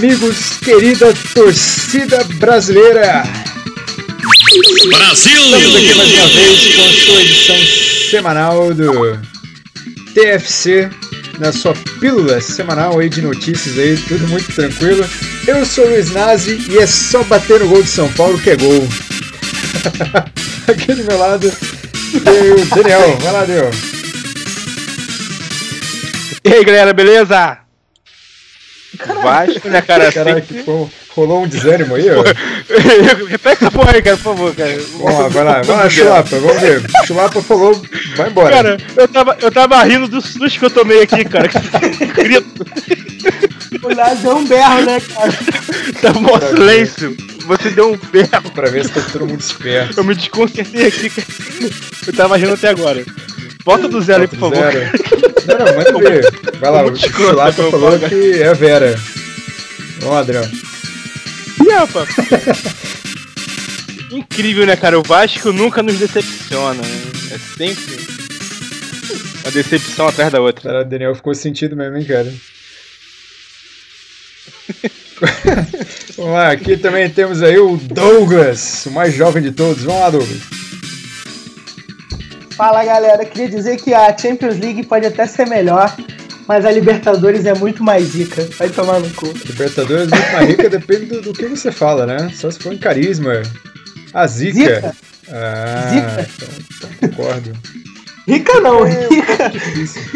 amigos, 0.00 0.58
querida 0.64 1.12
torcida 1.34 2.24
brasileira. 2.36 3.22
Brasil! 4.88 5.42
Estamos 5.42 5.76
aqui 5.76 5.94
mais 5.94 6.14
uma 6.14 6.26
vez 6.28 6.74
com 6.74 6.82
a 6.82 6.92
sua 6.92 7.20
edição 7.20 7.56
semanal 8.10 8.72
do 8.72 9.18
TFC, 10.14 10.88
na 11.38 11.52
sua 11.52 11.74
pílula 12.00 12.40
semanal 12.40 12.98
aí 12.98 13.10
de 13.10 13.20
notícias 13.20 13.78
aí, 13.78 13.98
tudo 14.08 14.26
muito 14.28 14.50
tranquilo. 14.54 15.06
Eu 15.46 15.66
sou 15.66 15.84
o 15.84 15.90
Luiz 15.90 16.10
Nazi 16.12 16.64
e 16.70 16.78
é 16.78 16.86
só 16.86 17.22
bater 17.24 17.60
no 17.60 17.68
gol 17.68 17.82
de 17.82 17.90
São 17.90 18.10
Paulo 18.14 18.40
que 18.40 18.48
é 18.48 18.56
gol. 18.56 18.88
aqui 20.66 20.94
do 20.94 21.04
meu 21.04 21.18
lado 21.18 21.52
tem 22.24 22.52
o 22.52 22.64
Daniel. 22.74 23.18
Vai 23.18 23.32
lá, 23.34 23.44
Daniel. 23.44 23.70
E 26.42 26.54
aí, 26.54 26.64
galera, 26.64 26.94
beleza? 26.94 27.69
Vasco, 29.22 29.68
né, 29.68 29.82
cara? 29.82 30.12
Caralho, 30.12 30.42
que 30.42 30.62
pô, 30.62 30.88
rolou 31.10 31.42
um 31.42 31.48
desânimo 31.48 31.94
aí, 31.94 32.06
ó. 32.10 32.22
Repete 33.26 33.64
essa 33.64 33.70
porra 33.70 33.92
aí, 33.92 34.02
cara, 34.02 34.16
por 34.16 34.22
favor, 34.22 34.54
cara. 34.54 34.78
Vamos 34.92 35.18
lá, 35.18 35.28
vai 35.28 35.44
lá, 35.44 35.62
vai 35.62 35.76
lá, 35.76 35.90
Chulapa, 35.90 36.36
vamos 36.38 36.60
ver. 36.60 36.82
Chulapa 37.06 37.42
falou, 37.42 37.82
vai 38.16 38.28
embora. 38.28 38.50
Cara, 38.50 38.76
eu 38.96 39.08
tava, 39.08 39.36
eu 39.40 39.50
tava 39.50 39.82
rindo 39.84 40.08
do 40.08 40.20
susto 40.20 40.58
que 40.58 40.64
eu 40.64 40.70
tomei 40.70 41.02
aqui, 41.02 41.24
cara. 41.24 41.48
Grito. 42.14 42.66
O 43.82 43.94
Nazi 43.94 44.26
é 44.26 44.30
um 44.30 44.44
berro, 44.44 44.82
né, 44.82 45.00
cara? 45.00 45.32
Tá 46.02 46.12
mó 46.20 46.38
silêncio. 46.38 47.16
Você 47.46 47.70
deu 47.70 47.92
um 47.92 47.96
berro. 47.96 48.50
Pra 48.54 48.68
ver 48.70 48.84
se 48.84 48.92
tá 48.92 49.00
todo 49.12 49.26
mundo 49.26 49.40
esperto. 49.40 49.98
Eu 49.98 50.04
me 50.04 50.14
desconcertei 50.14 50.86
aqui, 50.86 51.10
cara. 51.10 51.26
Eu 52.06 52.12
tava 52.12 52.36
rindo 52.36 52.54
até 52.54 52.68
agora. 52.68 53.04
Volta 53.64 53.88
do 53.88 54.00
zero 54.00 54.22
aí, 54.22 54.28
por 54.28 54.38
favor. 54.38 54.72
Zero. 54.72 54.90
Não, 55.46 55.58
não, 55.58 55.76
manda 55.76 56.10
ver. 56.10 56.30
Vai 56.58 56.70
lá, 56.70 56.84
o 56.84 56.92
escroto, 56.92 57.30
Chulapa 57.30 57.62
meu 57.62 57.70
falou 57.70 57.98
que 57.98 58.42
é 58.42 58.48
a 58.48 58.52
Vera. 58.54 58.98
Vamos 59.98 60.14
lá, 60.14 60.20
Adriano. 60.20 60.50
Ih, 61.60 61.70
rapaz. 61.72 62.08
Incrível, 64.10 64.66
né, 64.66 64.76
cara? 64.76 64.98
O 64.98 65.02
Vasco 65.02 65.52
nunca 65.52 65.82
nos 65.82 65.98
decepciona. 65.98 66.82
né? 66.82 67.02
É 67.32 67.38
sempre 67.56 68.00
uma 69.44 69.50
decepção 69.52 70.08
atrás 70.08 70.32
da 70.32 70.40
outra. 70.40 70.62
Cara, 70.70 70.82
o 70.82 70.84
Daniel 70.84 71.14
ficou 71.14 71.34
sentido 71.34 71.76
mesmo, 71.76 71.96
hein, 71.96 72.04
cara. 72.04 72.32
Vamos 76.16 76.32
lá, 76.32 76.50
aqui 76.50 76.76
também 76.76 77.08
temos 77.10 77.42
aí 77.42 77.58
o 77.58 77.76
Douglas, 77.76 78.86
o 78.86 78.90
mais 78.90 79.14
jovem 79.14 79.42
de 79.42 79.52
todos. 79.52 79.82
Vamos 79.84 80.00
lá, 80.00 80.10
Douglas. 80.10 80.59
Fala, 82.60 82.84
galera. 82.84 83.24
Queria 83.24 83.48
dizer 83.48 83.78
que 83.78 83.94
a 83.94 84.14
Champions 84.14 84.58
League 84.58 84.84
pode 84.84 85.06
até 85.06 85.26
ser 85.26 85.46
melhor, 85.46 85.96
mas 86.46 86.66
a 86.66 86.70
Libertadores 86.70 87.46
é 87.46 87.54
muito 87.54 87.82
mais 87.82 88.08
zica. 88.08 88.46
Vai 88.58 88.68
tomar 88.68 89.00
no 89.00 89.08
cu. 89.14 89.32
Libertadores 89.46 90.10
muito 90.10 90.32
mais 90.32 90.46
rica 90.46 90.68
depende 90.68 91.06
do, 91.06 91.22
do 91.22 91.32
que 91.32 91.46
você 91.46 91.72
fala, 91.72 92.04
né? 92.04 92.30
Só 92.34 92.50
se 92.50 92.58
for 92.58 92.74
em 92.74 92.76
carisma. 92.76 93.40
A 94.12 94.26
zica. 94.26 94.74
Zica? 94.74 94.96
Ah, 95.32 95.88
Zica. 95.88 96.30
Então, 96.76 97.08
concordo. 97.08 97.52
Rica 98.28 98.60
não, 98.60 98.84
rica. 98.84 99.52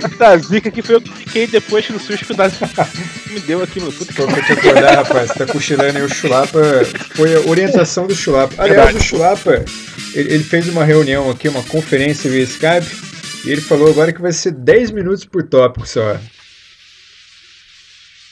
Essa 0.04 0.36
zica 0.36 0.70
que 0.70 0.82
foi 0.82 0.96
eu 0.96 1.00
que 1.00 1.12
fiquei 1.12 1.46
depois 1.46 1.88
do 1.88 1.98
susto 1.98 2.26
que 2.26 2.32
o 2.34 2.36
me 3.32 3.40
deu 3.40 3.62
aqui, 3.62 3.80
meu 3.80 3.90
puta 3.90 4.12
que 4.12 4.20
Tô 4.20 4.26
pra 4.26 4.42
te 4.42 4.52
acordar, 4.52 4.96
rapaz. 4.96 5.30
Você 5.30 5.46
tá 5.46 5.46
cochilando 5.50 5.96
aí 5.96 6.04
o 6.04 6.14
Chulapa. 6.14 6.60
Foi 7.14 7.34
a 7.34 7.40
orientação 7.40 8.06
do 8.06 8.14
Chulapa. 8.14 8.54
Aliás, 8.58 8.92
Verdade. 8.92 8.98
o 8.98 9.02
Chulapa, 9.02 9.64
ele, 10.14 10.34
ele 10.34 10.44
fez 10.44 10.68
uma 10.68 10.84
reunião 10.84 11.30
aqui, 11.30 11.48
uma 11.48 11.62
conferência 11.64 12.30
via 12.30 12.42
Skype, 12.44 12.86
e 13.44 13.50
ele 13.50 13.60
falou 13.60 13.88
agora 13.90 14.12
que 14.12 14.20
vai 14.22 14.32
ser 14.32 14.52
10 14.52 14.90
minutos 14.92 15.24
por 15.24 15.42
tópico 15.42 15.86
só. 15.86 16.18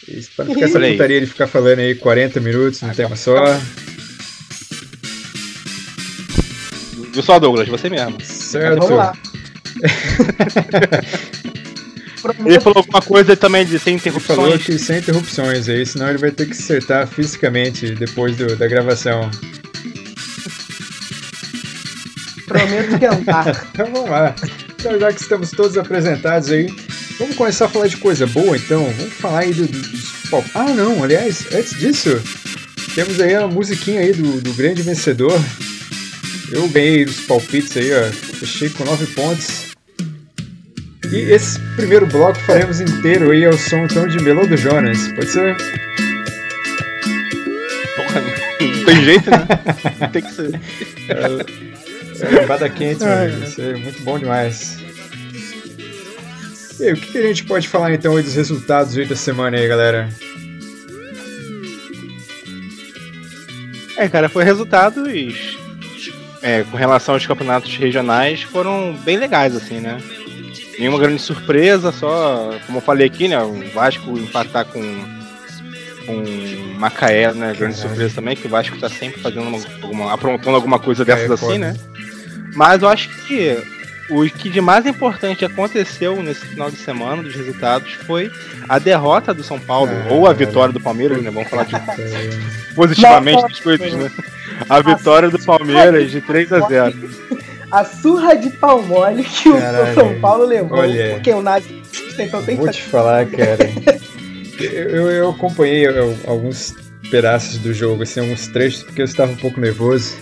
Isso, 0.08 0.30
pra 0.34 0.44
não 0.44 0.54
ficar 0.54 0.66
essa 0.66 0.80
putaria 0.80 1.20
de 1.20 1.26
ficar 1.26 1.46
falando 1.46 1.78
aí 1.78 1.94
40 1.94 2.40
minutos 2.40 2.80
num 2.82 2.90
tema 2.92 3.14
só. 3.16 3.36
Viu 7.12 7.22
só, 7.22 7.38
Douglas? 7.38 7.68
Você 7.68 7.88
mesmo. 7.90 8.20
Certo. 8.22 8.78
Vamos 8.80 8.96
lá. 8.96 9.12
Ele 12.46 12.60
falou 12.60 12.78
alguma 12.78 13.02
coisa 13.02 13.36
também 13.36 13.66
de 13.66 13.78
sem 13.80 13.94
Ele 13.94 14.00
falou 14.20 14.46
interrupções. 14.46 14.64
que 14.64 14.78
sem 14.78 14.98
interrupções 14.98 15.68
aí, 15.68 15.84
senão 15.84 16.08
ele 16.08 16.18
vai 16.18 16.30
ter 16.30 16.46
que 16.46 16.52
acertar 16.52 17.04
fisicamente 17.08 17.90
depois 17.96 18.36
do- 18.36 18.54
da 18.54 18.68
gravação. 18.68 19.28
Prometo 22.52 22.98
tentar. 22.98 23.66
Então 23.72 23.86
vamos 23.92 24.10
lá. 24.10 24.34
Então, 24.78 24.98
já 24.98 25.12
que 25.12 25.20
estamos 25.20 25.50
todos 25.50 25.76
apresentados 25.78 26.50
aí, 26.50 26.66
vamos 27.18 27.36
começar 27.36 27.66
a 27.66 27.68
falar 27.68 27.86
de 27.86 27.96
coisa 27.96 28.26
boa 28.26 28.56
então. 28.56 28.84
Vamos 28.98 29.12
falar 29.14 29.40
aí 29.40 29.52
do, 29.54 29.66
do- 29.66 29.78
dos 29.80 30.12
Ah, 30.54 30.64
não, 30.74 31.02
aliás, 31.04 31.46
antes 31.54 31.78
disso, 31.78 32.20
temos 32.94 33.20
aí 33.20 33.34
a 33.34 33.46
musiquinha 33.46 34.00
aí 34.00 34.12
do, 34.12 34.40
do 34.40 34.52
grande 34.54 34.82
vencedor. 34.82 35.38
Eu 36.50 36.68
ganhei 36.68 37.04
os 37.04 37.20
palpites 37.20 37.76
aí, 37.76 37.90
ó. 37.94 38.10
Fechei 38.12 38.68
com 38.70 38.84
9 38.84 39.06
pontos. 39.06 39.72
E 41.10 41.16
esse 41.32 41.58
primeiro 41.76 42.06
bloco 42.06 42.38
faremos 42.40 42.80
inteiro 42.80 43.30
aí 43.30 43.44
ao 43.44 43.56
som 43.56 43.78
então 43.84 44.06
de 44.08 44.22
Melô 44.22 44.46
do 44.46 44.56
Jonas. 44.56 44.98
Pode 45.12 45.30
ser? 45.30 45.56
Porra, 47.96 48.20
não 48.20 48.84
tem 48.84 49.04
jeito, 49.04 49.30
né? 49.30 49.46
tem 50.12 50.22
que 50.22 50.32
ser. 50.32 50.60
É 52.22 52.40
lambada 52.40 52.68
quente, 52.68 53.04
meu 53.04 53.12
amigo. 53.12 53.44
Isso 53.44 53.60
é 53.60 53.74
muito 53.74 54.02
bom 54.02 54.18
demais. 54.18 54.78
E 56.78 56.84
aí, 56.84 56.92
o 56.92 56.96
que, 56.96 57.12
que 57.12 57.18
a 57.18 57.22
gente 57.22 57.44
pode 57.44 57.68
falar 57.68 57.92
então 57.92 58.16
aí 58.16 58.22
dos 58.22 58.34
resultados 58.34 58.96
aí 58.96 59.04
da 59.04 59.16
semana 59.16 59.56
aí, 59.56 59.68
galera? 59.68 60.08
É, 63.96 64.08
cara, 64.08 64.28
foi 64.28 64.42
resultados 64.42 65.58
é, 66.42 66.64
com 66.64 66.76
relação 66.76 67.14
aos 67.14 67.26
campeonatos 67.26 67.76
regionais 67.76 68.42
foram 68.42 68.96
bem 69.04 69.16
legais, 69.16 69.54
assim, 69.54 69.80
né? 69.80 69.98
Nenhuma 70.78 70.98
grande 70.98 71.20
surpresa, 71.20 71.92
só, 71.92 72.58
como 72.66 72.78
eu 72.78 72.82
falei 72.82 73.06
aqui, 73.06 73.28
né? 73.28 73.40
O 73.40 73.62
Vasco 73.72 74.18
empatar 74.18 74.64
com, 74.64 74.82
com 76.06 76.24
Macaé, 76.78 77.32
né? 77.32 77.54
Grande 77.54 77.58
Caralho. 77.58 77.74
surpresa 77.74 78.14
também, 78.14 78.34
que 78.34 78.46
o 78.46 78.50
Vasco 78.50 78.76
tá 78.78 78.88
sempre 78.88 79.20
fazendo 79.20 79.46
uma, 79.46 79.58
alguma, 79.82 80.12
aprontando 80.12 80.56
alguma 80.56 80.78
coisa 80.78 81.04
dessas 81.04 81.30
é 81.30 81.34
assim, 81.34 81.46
foda. 81.46 81.58
né? 81.58 81.76
Mas 82.54 82.82
eu 82.82 82.88
acho 82.88 83.08
que 83.26 83.56
o 84.10 84.24
que 84.28 84.50
de 84.50 84.60
mais 84.60 84.84
importante 84.86 85.44
aconteceu 85.44 86.22
nesse 86.22 86.44
final 86.46 86.70
de 86.70 86.76
semana 86.76 87.22
dos 87.22 87.34
resultados 87.34 87.92
foi 88.06 88.30
a 88.68 88.78
derrota 88.78 89.32
do 89.32 89.42
São 89.42 89.58
Paulo, 89.58 89.90
Ah, 89.90 90.12
ou 90.12 90.26
a 90.26 90.32
vitória 90.32 90.72
do 90.72 90.80
Palmeiras, 90.80 91.22
né? 91.22 91.30
Vamos 91.30 91.48
falar 91.48 91.64
de 91.64 91.74
É, 91.76 92.74
positivamente 92.74 93.42
das 93.42 93.60
coisas, 93.60 93.92
né? 93.94 94.10
A 94.68 94.80
vitória 94.80 95.30
do 95.30 95.38
Palmeiras 95.38 96.10
de 96.10 96.20
3 96.20 96.52
a 96.52 96.60
0 96.60 96.94
A 97.70 97.84
surra 97.84 98.34
de 98.36 98.50
pau 98.50 98.82
mole 98.82 99.24
que 99.24 99.48
o 99.48 99.58
Caralho. 99.58 99.94
São 99.94 100.20
Paulo 100.20 100.44
levou. 100.44 100.78
Olha. 100.78 101.10
Porque 101.14 101.32
o 101.32 101.40
Nazi. 101.42 101.82
Então 102.18 102.42
tem 102.44 102.56
Vou 102.56 102.68
te 102.70 102.82
falar, 102.82 103.26
cara. 103.26 103.58
Eu, 104.60 105.10
eu- 105.10 105.30
acompanhei 105.30 105.86
alguns 106.24 106.76
pedaços 107.10 107.58
do 107.58 107.74
jogo, 107.74 108.04
assim, 108.04 108.20
alguns 108.20 108.46
trechos, 108.46 108.84
porque 108.84 109.00
eu 109.00 109.04
estava 109.06 109.32
um 109.32 109.36
pouco 109.36 109.58
nervoso. 109.60 110.14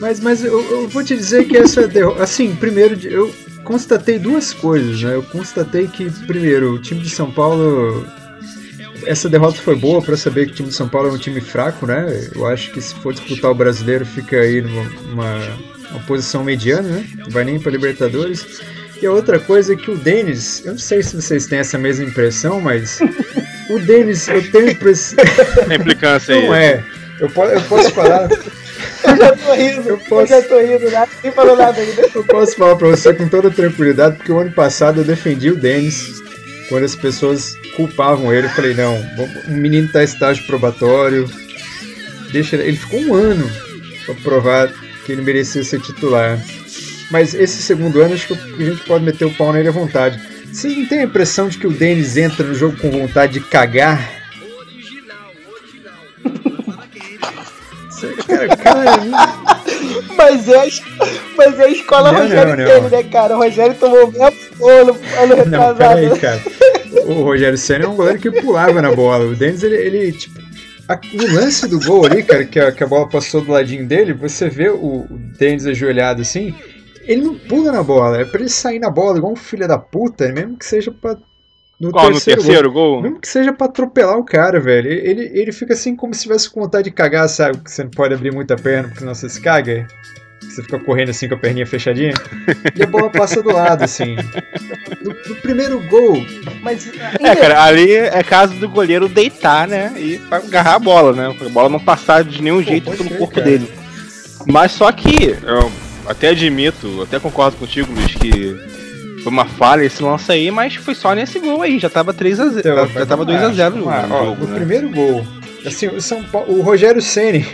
Mas, 0.00 0.20
mas 0.20 0.44
eu, 0.44 0.60
eu 0.70 0.88
vou 0.88 1.02
te 1.02 1.16
dizer 1.16 1.46
que 1.46 1.56
essa 1.56 1.86
derrota. 1.88 2.22
Assim, 2.22 2.54
primeiro, 2.54 2.98
eu 3.06 3.34
constatei 3.64 4.18
duas 4.18 4.52
coisas, 4.52 5.02
né? 5.02 5.14
Eu 5.14 5.22
constatei 5.22 5.86
que, 5.88 6.08
primeiro, 6.26 6.74
o 6.74 6.78
time 6.78 7.00
de 7.00 7.10
São 7.10 7.30
Paulo. 7.30 8.06
Essa 9.04 9.28
derrota 9.28 9.58
foi 9.58 9.76
boa 9.76 10.02
para 10.02 10.16
saber 10.16 10.46
que 10.46 10.52
o 10.52 10.54
time 10.54 10.68
de 10.68 10.74
São 10.74 10.88
Paulo 10.88 11.08
é 11.08 11.12
um 11.12 11.18
time 11.18 11.40
fraco, 11.40 11.86
né? 11.86 12.28
Eu 12.34 12.46
acho 12.46 12.70
que 12.72 12.80
se 12.80 12.94
for 12.96 13.12
disputar 13.12 13.50
o 13.50 13.54
brasileiro, 13.54 14.04
fica 14.04 14.36
aí 14.40 14.60
numa 14.60 14.82
uma, 15.92 16.00
posição 16.06 16.42
mediana, 16.44 16.88
né? 16.88 17.06
Não 17.16 17.30
vai 17.30 17.44
nem 17.44 17.58
para 17.60 17.70
Libertadores. 17.72 18.60
E 19.00 19.06
a 19.06 19.12
outra 19.12 19.38
coisa 19.38 19.74
é 19.74 19.76
que 19.76 19.90
o 19.90 19.96
Denis, 19.96 20.62
eu 20.64 20.72
não 20.72 20.78
sei 20.78 21.02
se 21.02 21.14
vocês 21.14 21.46
têm 21.46 21.60
essa 21.60 21.78
mesma 21.78 22.04
impressão, 22.04 22.60
mas 22.60 22.98
o 23.70 23.78
Denis, 23.78 24.26
eu 24.26 24.50
tenho 24.50 24.70
impressão. 24.70 25.24
Implicância 25.72 26.34
aí. 26.34 26.46
Não 26.46 26.54
é. 26.54 26.84
Eu, 27.20 27.30
po- 27.30 27.44
eu 27.44 27.60
posso 27.62 27.90
falar. 27.92 28.28
Eu 29.10 29.16
já 29.16 29.36
tô 29.36 29.52
rindo. 29.54 29.88
Eu 29.88 29.94
Eu, 29.94 29.98
posso- 29.98 30.26
já 30.26 30.42
tô 30.42 30.58
rindo. 30.60 30.90
Nazi 30.90 31.10
nem 31.22 31.32
falou 31.32 31.56
nada 31.56 31.80
ainda. 31.80 32.08
Eu 32.14 32.24
posso 32.24 32.56
falar 32.56 32.76
pra 32.76 32.88
você 32.88 33.14
com 33.14 33.28
toda 33.28 33.50
tranquilidade, 33.50 34.16
porque 34.16 34.32
o 34.32 34.38
ano 34.38 34.52
passado 34.52 35.00
eu 35.00 35.04
defendi 35.04 35.50
o 35.50 35.56
Denis 35.56 36.20
quando 36.68 36.84
as 36.84 36.94
pessoas 36.94 37.54
culpavam 37.76 38.32
ele. 38.32 38.46
Eu 38.46 38.50
falei, 38.50 38.74
não, 38.74 38.96
o 39.48 39.50
menino 39.52 39.88
tá 39.90 40.02
em 40.02 40.04
estágio 40.04 40.44
probatório. 40.46 41.28
Deixa 42.32 42.56
ele. 42.56 42.68
Ele 42.68 42.76
ficou 42.76 43.00
um 43.00 43.14
ano 43.14 43.50
pra 44.06 44.14
provar 44.16 44.68
que 45.04 45.12
ele 45.12 45.22
merecia 45.22 45.62
ser 45.64 45.80
titular. 45.80 46.38
Mas 47.10 47.32
esse 47.32 47.62
segundo 47.62 48.00
ano, 48.02 48.12
acho 48.14 48.26
que 48.28 48.34
a 48.34 48.64
gente 48.70 48.84
pode 48.84 49.02
meter 49.04 49.24
o 49.24 49.34
pau 49.34 49.50
nele 49.52 49.68
à 49.68 49.72
vontade. 49.72 50.20
Vocês 50.52 50.76
não 50.76 50.86
têm 50.86 51.00
a 51.00 51.04
impressão 51.04 51.48
de 51.48 51.56
que 51.56 51.66
o 51.66 51.70
Denis 51.72 52.16
entra 52.18 52.44
no 52.46 52.54
jogo 52.54 52.76
com 52.76 52.90
vontade 52.90 53.34
de 53.34 53.40
cagar? 53.40 54.17
Mas 60.16 60.48
é, 60.48 60.60
a 60.60 60.66
mas 61.36 61.58
é 61.58 61.64
a 61.64 61.68
escola 61.68 62.12
Não, 62.12 62.22
Rogério 62.22 62.56
não, 62.56 62.64
não. 62.64 62.74
Ceni, 62.74 62.90
né, 62.90 63.02
cara? 63.04 63.36
O 63.36 63.38
Rogério 63.38 63.74
tomou 63.76 64.08
o 64.08 64.12
mesmo 64.12 64.68
ano, 64.68 64.96
ano 65.18 65.28
Não, 65.28 65.36
retrasado. 65.36 65.78
peraí, 65.78 66.18
cara. 66.18 66.40
o 67.06 67.22
Rogério 67.22 67.58
Senna 67.58 67.84
é 67.84 67.88
um 67.88 67.94
goleiro 67.94 68.18
que 68.18 68.30
pulava 68.30 68.82
na 68.82 68.94
bola. 68.94 69.24
O 69.26 69.36
Denis, 69.36 69.62
ele, 69.62 69.76
ele 69.76 70.12
tipo, 70.12 70.40
a, 70.88 70.98
no 71.12 71.34
lance 71.34 71.68
do 71.68 71.78
gol 71.80 72.06
ali, 72.06 72.22
cara, 72.22 72.44
que 72.44 72.58
a, 72.58 72.72
que 72.72 72.82
a 72.82 72.86
bola 72.86 73.08
passou 73.08 73.42
do 73.42 73.52
ladinho 73.52 73.86
dele, 73.86 74.12
você 74.12 74.48
vê 74.48 74.70
o, 74.70 75.02
o 75.02 75.06
Denis 75.38 75.66
ajoelhado 75.66 76.22
assim, 76.22 76.54
ele 77.02 77.22
não 77.22 77.34
pula 77.34 77.70
na 77.70 77.82
bola, 77.82 78.20
é 78.20 78.24
pra 78.24 78.40
ele 78.40 78.48
sair 78.48 78.78
na 78.78 78.90
bola 78.90 79.18
igual 79.18 79.32
um 79.32 79.36
filho 79.36 79.68
da 79.68 79.78
puta, 79.78 80.32
mesmo 80.32 80.56
que 80.56 80.66
seja 80.66 80.90
pra. 80.90 81.16
No 81.80 81.92
Qual, 81.92 82.10
terceiro, 82.10 82.40
no 82.40 82.46
terceiro 82.46 82.72
gol, 82.72 82.92
gol? 82.94 83.02
Mesmo 83.02 83.20
que 83.20 83.28
seja 83.28 83.52
pra 83.52 83.66
atropelar 83.66 84.18
o 84.18 84.24
cara, 84.24 84.58
velho. 84.58 84.90
Ele, 84.90 85.30
ele 85.32 85.52
fica 85.52 85.74
assim 85.74 85.94
como 85.94 86.12
se 86.12 86.22
tivesse 86.22 86.50
com 86.50 86.60
vontade 86.60 86.84
de 86.84 86.90
cagar, 86.90 87.28
sabe? 87.28 87.58
Que 87.58 87.70
você 87.70 87.84
não 87.84 87.90
pode 87.90 88.14
abrir 88.14 88.32
muita 88.32 88.56
perna 88.56 88.88
porque 88.88 88.98
senão 89.00 89.14
você 89.14 89.28
se 89.28 89.40
caga. 89.40 89.86
Você 90.40 90.62
fica 90.62 90.78
correndo 90.80 91.10
assim 91.10 91.28
com 91.28 91.34
a 91.34 91.38
perninha 91.38 91.66
fechadinha. 91.66 92.14
e 92.74 92.82
a 92.82 92.86
bola 92.86 93.08
passa 93.10 93.40
do 93.40 93.52
lado, 93.52 93.84
assim. 93.84 94.16
No, 95.00 95.10
no 95.10 95.36
primeiro 95.36 95.80
gol. 95.88 96.16
Mas. 96.62 96.90
É, 97.20 97.36
cara, 97.36 97.62
ali 97.62 97.92
é 97.92 98.22
caso 98.24 98.54
do 98.54 98.68
goleiro 98.68 99.08
deitar, 99.08 99.68
né? 99.68 99.92
E 99.96 100.20
agarrar 100.30 100.74
a 100.74 100.80
bola, 100.80 101.12
né? 101.12 101.36
A 101.46 101.48
bola 101.48 101.68
não 101.68 101.78
passar 101.78 102.24
de 102.24 102.42
nenhum 102.42 102.62
Pô, 102.62 102.70
jeito 102.70 102.90
pelo 102.90 103.10
corpo 103.10 103.34
cara. 103.36 103.46
dele. 103.46 103.72
Mas 104.46 104.72
só 104.72 104.90
que. 104.90 105.36
Eu 105.44 105.70
até 106.06 106.30
admito, 106.30 107.02
até 107.02 107.20
concordo 107.20 107.56
contigo, 107.56 107.92
Luiz, 107.92 108.14
que 108.14 108.56
foi 109.22 109.32
uma 109.32 109.44
falha 109.44 109.84
esse 109.84 110.02
lance 110.02 110.30
aí, 110.30 110.50
mas 110.50 110.74
foi 110.76 110.94
só 110.94 111.14
nesse 111.14 111.38
gol 111.38 111.62
aí, 111.62 111.78
já 111.78 111.90
tava 111.90 112.12
3 112.12 112.40
a 112.40 112.48
0 112.48 112.58
então, 112.58 112.88
já 112.88 113.06
tava 113.06 113.24
2 113.24 113.42
a 113.42 113.52
0 113.52 113.76
no, 113.76 113.88
ah, 113.88 114.06
ó, 114.10 114.24
jogo, 114.26 114.46
no 114.46 114.52
né? 114.52 114.56
primeiro 114.56 114.90
gol. 114.90 115.26
Assim, 115.66 115.88
o 115.88 116.00
São 116.00 116.22
Paulo, 116.22 116.58
o 116.58 116.62
Rogério 116.62 117.02
Ceni, 117.02 117.44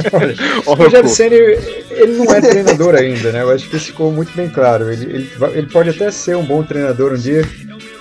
o 0.66 0.74
Rogério 0.74 1.08
Ceni, 1.08 1.34
ele 1.36 2.12
não 2.18 2.32
é 2.32 2.40
treinador 2.40 2.94
ainda, 2.94 3.32
né? 3.32 3.42
Eu 3.42 3.50
acho 3.50 3.68
que 3.68 3.76
isso 3.76 3.86
ficou 3.86 4.12
muito 4.12 4.32
bem 4.36 4.50
claro. 4.50 4.92
Ele, 4.92 5.04
ele, 5.04 5.30
ele 5.54 5.66
pode 5.66 5.88
até 5.88 6.10
ser 6.10 6.36
um 6.36 6.44
bom 6.44 6.62
treinador 6.62 7.14
um 7.14 7.16
dia. 7.16 7.42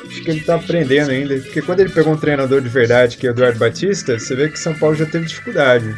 Acho 0.06 0.22
que 0.22 0.32
ele 0.32 0.42
tá 0.42 0.56
aprendendo 0.56 1.12
ainda, 1.12 1.36
porque 1.36 1.62
quando 1.62 1.80
ele 1.80 1.90
pegou 1.90 2.14
um 2.14 2.18
treinador 2.18 2.62
de 2.62 2.70
verdade, 2.70 3.18
que 3.18 3.26
é 3.26 3.30
o 3.30 3.34
Eduardo 3.34 3.58
Batista, 3.58 4.20
você 4.20 4.36
vê 4.36 4.50
que 4.50 4.60
São 4.60 4.74
Paulo 4.74 4.96
já 4.96 5.06
teve 5.06 5.26
dificuldade. 5.26 5.96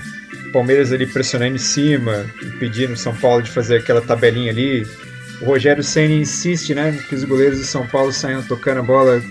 Palmeiras 0.54 0.92
ali 0.92 1.06
pressionando 1.06 1.56
em 1.56 1.60
cima, 1.60 2.26
pedindo 2.60 2.96
São 2.96 3.16
Paulo 3.16 3.42
de 3.42 3.50
fazer 3.50 3.78
aquela 3.78 4.02
tabelinha 4.02 4.52
ali. 4.52 4.88
O 5.42 5.46
Rogério 5.46 5.84
Senna 5.84 6.14
insiste, 6.14 6.76
né, 6.76 6.98
que 7.08 7.16
os 7.16 7.24
goleiros 7.24 7.60
de 7.60 7.66
São 7.66 7.88
Paulo 7.88 8.12
saiam 8.12 8.44
tocando 8.44 8.80
a 8.80 8.84
bola 8.84 9.22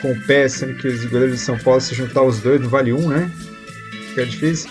com 0.00 0.12
o 0.12 0.20
pé, 0.22 0.48
sendo 0.48 0.74
que 0.74 0.86
os 0.86 1.04
goleiros 1.06 1.38
de 1.38 1.44
São 1.44 1.58
Paulo 1.58 1.80
se 1.80 1.94
juntar 1.94 2.22
os 2.22 2.40
dois 2.40 2.60
não 2.60 2.68
vale 2.68 2.92
um, 2.92 3.08
né? 3.08 3.30
Fica 4.10 4.26
difícil. 4.26 4.70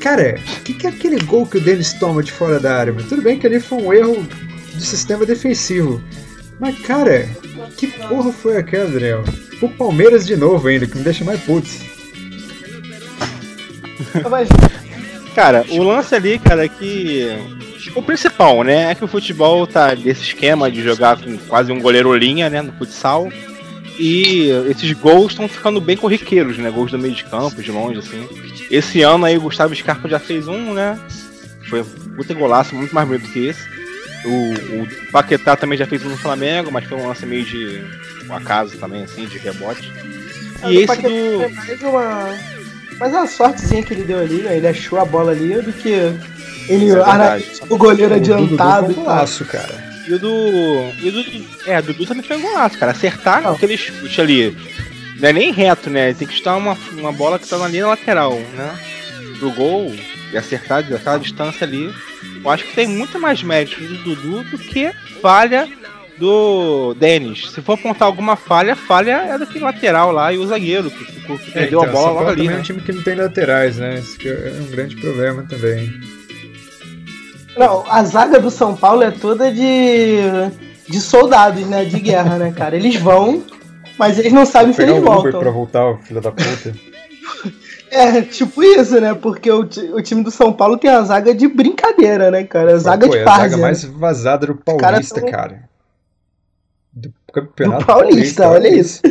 Cara, 0.00 0.38
o 0.58 0.62
que, 0.62 0.74
que 0.74 0.86
é 0.86 0.90
aquele 0.90 1.18
gol 1.24 1.46
que 1.46 1.58
o 1.58 1.60
Denis 1.60 1.92
toma 1.94 2.22
de 2.22 2.32
fora 2.32 2.58
da 2.60 2.76
área? 2.76 2.92
Tudo 3.08 3.22
bem 3.22 3.38
que 3.38 3.46
ali 3.46 3.60
foi 3.60 3.78
um 3.78 3.92
erro 3.92 4.26
do 4.74 4.80
sistema 4.80 5.24
defensivo. 5.24 6.02
Mas, 6.58 6.78
cara, 6.80 7.28
que 7.76 7.86
porra 7.86 8.32
foi 8.32 8.56
aquela, 8.56 8.90
Daniel? 8.90 9.24
O 9.62 9.68
Palmeiras 9.68 10.26
de 10.26 10.36
novo 10.36 10.68
ainda, 10.68 10.86
que 10.86 10.98
me 10.98 11.04
deixa 11.04 11.24
mais 11.24 11.40
putz. 11.40 11.80
Cara, 15.34 15.64
o 15.70 15.82
lance 15.82 16.14
ali, 16.14 16.38
cara, 16.38 16.64
é 16.64 16.68
que. 16.68 17.28
O 17.94 18.02
principal, 18.02 18.62
né, 18.62 18.90
é 18.90 18.94
que 18.94 19.04
o 19.04 19.08
futebol 19.08 19.66
tá 19.66 19.94
desse 19.94 20.22
esquema 20.22 20.70
de 20.70 20.82
jogar 20.82 21.18
com 21.18 21.36
quase 21.38 21.72
um 21.72 21.80
goleiro 21.80 22.14
linha, 22.16 22.48
né, 22.48 22.62
no 22.62 22.72
futsal. 22.72 23.28
E 23.98 24.48
esses 24.68 24.92
gols 24.92 25.32
estão 25.32 25.46
ficando 25.46 25.80
bem 25.80 25.96
corriqueiros, 25.96 26.58
né? 26.58 26.68
Gols 26.68 26.90
do 26.90 26.98
meio 26.98 27.14
de 27.14 27.22
campo, 27.24 27.62
de 27.62 27.70
longe, 27.70 28.00
assim. 28.00 28.28
Esse 28.68 29.02
ano 29.02 29.24
aí 29.24 29.36
o 29.36 29.42
Gustavo 29.42 29.74
Scarpa 29.74 30.08
já 30.08 30.18
fez 30.18 30.48
um, 30.48 30.74
né? 30.74 30.98
Foi 31.70 31.82
um 31.82 31.84
puta 32.16 32.34
golaço, 32.34 32.74
muito 32.74 32.92
mais 32.92 33.06
bonito 33.06 33.30
que 33.30 33.46
esse. 33.46 33.62
O, 34.24 34.82
o 34.82 35.10
Paquetá 35.12 35.54
também 35.54 35.78
já 35.78 35.86
fez 35.86 36.04
um 36.04 36.08
no 36.08 36.16
Flamengo, 36.16 36.72
mas 36.72 36.84
foi 36.86 36.98
um 36.98 37.06
lance 37.06 37.24
meio 37.24 37.44
de 37.44 37.84
um 38.28 38.34
acaso 38.34 38.76
também, 38.78 39.04
assim, 39.04 39.26
de 39.26 39.38
rebote. 39.38 39.92
E 40.66 40.78
esse 40.78 41.02
do. 41.02 41.42
É 41.42 41.48
mais 41.48 41.82
uma 41.82 42.34
mas 42.98 43.14
a 43.14 43.26
sortezinha 43.26 43.82
que 43.82 43.92
ele 43.92 44.04
deu 44.04 44.18
ali, 44.18 44.42
né? 44.42 44.56
Ele 44.56 44.68
achou 44.68 44.98
a 44.98 45.04
bola 45.04 45.32
ali 45.32 45.60
do 45.60 45.72
que 45.72 46.12
ele 46.68 46.90
é 46.90 47.42
o 47.68 47.76
goleiro 47.76 48.14
adiantado. 48.14 48.88
Dudu 48.88 49.00
golaço, 49.00 49.44
cara. 49.44 49.94
E 50.06 50.12
o 50.14 50.18
do. 50.18 50.34
E 51.02 51.08
o 51.08 51.12
do. 51.12 51.70
É, 51.70 51.78
o 51.78 51.82
Dudu 51.82 52.06
também 52.06 52.22
foi 52.22 52.36
um 52.36 52.42
golaço, 52.42 52.78
cara. 52.78 52.92
Acertar 52.92 53.42
não. 53.42 53.52
aquele 53.52 53.76
chute 53.76 54.20
ali. 54.20 54.56
Não 55.20 55.28
é 55.28 55.32
nem 55.32 55.52
reto, 55.52 55.88
né? 55.90 56.12
Tem 56.12 56.26
que 56.26 56.34
chutar 56.34 56.56
uma, 56.56 56.76
uma 56.92 57.12
bola 57.12 57.38
que 57.38 57.48
tá 57.48 57.56
na 57.56 57.68
linha 57.68 57.86
lateral, 57.86 58.34
né? 58.34 58.78
Do 59.40 59.50
gol 59.52 59.94
e 60.32 60.36
acertar 60.36 60.82
daquela 60.82 61.18
distância 61.18 61.66
ali. 61.66 61.92
Eu 62.42 62.50
acho 62.50 62.64
que 62.64 62.74
tem 62.74 62.86
muito 62.86 63.18
mais 63.20 63.42
mérito 63.42 63.80
do 63.80 63.96
Dudu 63.98 64.44
do 64.44 64.58
que 64.58 64.92
falha 65.22 65.68
do 66.18 66.94
Denis. 66.94 67.50
Se 67.50 67.60
for 67.62 67.74
apontar 67.74 68.06
alguma 68.06 68.36
falha, 68.36 68.76
falha 68.76 69.12
é 69.12 69.38
daquele 69.38 69.64
lateral 69.64 70.12
lá 70.12 70.32
e 70.32 70.38
o 70.38 70.46
zagueiro, 70.46 70.90
que, 70.90 71.04
ficou, 71.04 71.38
que 71.38 71.50
é, 71.50 71.52
perdeu 71.52 71.80
então, 71.80 71.90
a 71.90 71.92
bola 71.92 72.20
logo 72.20 72.30
ali. 72.30 72.48
Né? 72.48 72.54
é 72.54 72.58
um 72.58 72.62
time 72.62 72.80
que 72.80 72.92
não 72.92 73.02
tem 73.02 73.14
laterais, 73.14 73.78
né? 73.78 73.98
Isso 73.98 74.16
é 74.24 74.60
um 74.60 74.70
grande 74.70 74.96
problema 74.96 75.42
também. 75.48 75.92
Não, 77.56 77.84
a 77.88 78.02
zaga 78.04 78.40
do 78.40 78.50
São 78.50 78.76
Paulo 78.76 79.02
é 79.02 79.10
toda 79.10 79.50
de, 79.52 80.18
de 80.88 81.00
soldados, 81.00 81.66
né? 81.66 81.84
De 81.84 82.00
guerra, 82.00 82.38
né, 82.38 82.52
cara? 82.52 82.76
Eles 82.76 82.96
vão, 82.96 83.42
mas 83.98 84.18
eles 84.18 84.32
não 84.32 84.44
sabem 84.44 84.72
se 84.72 84.82
eles 84.82 84.96
um 84.96 85.02
voltam. 85.02 85.40
pra 85.40 85.50
voltar, 85.50 85.96
filho 85.98 86.20
da 86.20 86.30
puta. 86.30 86.74
É, 87.90 88.22
tipo 88.22 88.60
isso, 88.60 89.00
né? 89.00 89.14
Porque 89.14 89.48
o, 89.48 89.60
o 89.60 90.02
time 90.02 90.24
do 90.24 90.30
São 90.30 90.52
Paulo 90.52 90.76
tem 90.76 90.90
a 90.90 91.00
zaga 91.02 91.32
de 91.32 91.46
brincadeira, 91.46 92.28
né, 92.28 92.42
cara? 92.42 92.74
A 92.74 92.76
zaga 92.76 93.06
Pô, 93.06 93.16
de 93.16 93.22
várzea. 93.22 93.42
É 93.42 93.46
a 93.46 93.48
zaga 93.50 93.62
mais 93.62 93.84
vazada 93.84 94.46
do 94.48 94.56
Paulista, 94.56 95.20
cara. 95.20 95.32
cara 95.32 95.68
do 96.94 97.12
Campeonato 97.32 97.80
do 97.80 97.86
Paulista, 97.86 98.44
Paulista, 98.44 98.48
olha 98.48 98.68
isso. 98.68 99.02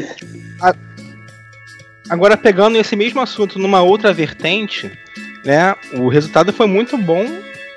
Agora, 2.10 2.38
pegando 2.38 2.78
esse 2.78 2.96
mesmo 2.96 3.22
assunto 3.22 3.60
numa 3.60 3.81
outra 3.81 4.13
vertente, 4.13 4.92
né? 5.44 5.75
O 5.94 6.07
resultado 6.07 6.54
foi 6.54 6.68
muito 6.68 6.98
bom, 6.98 7.25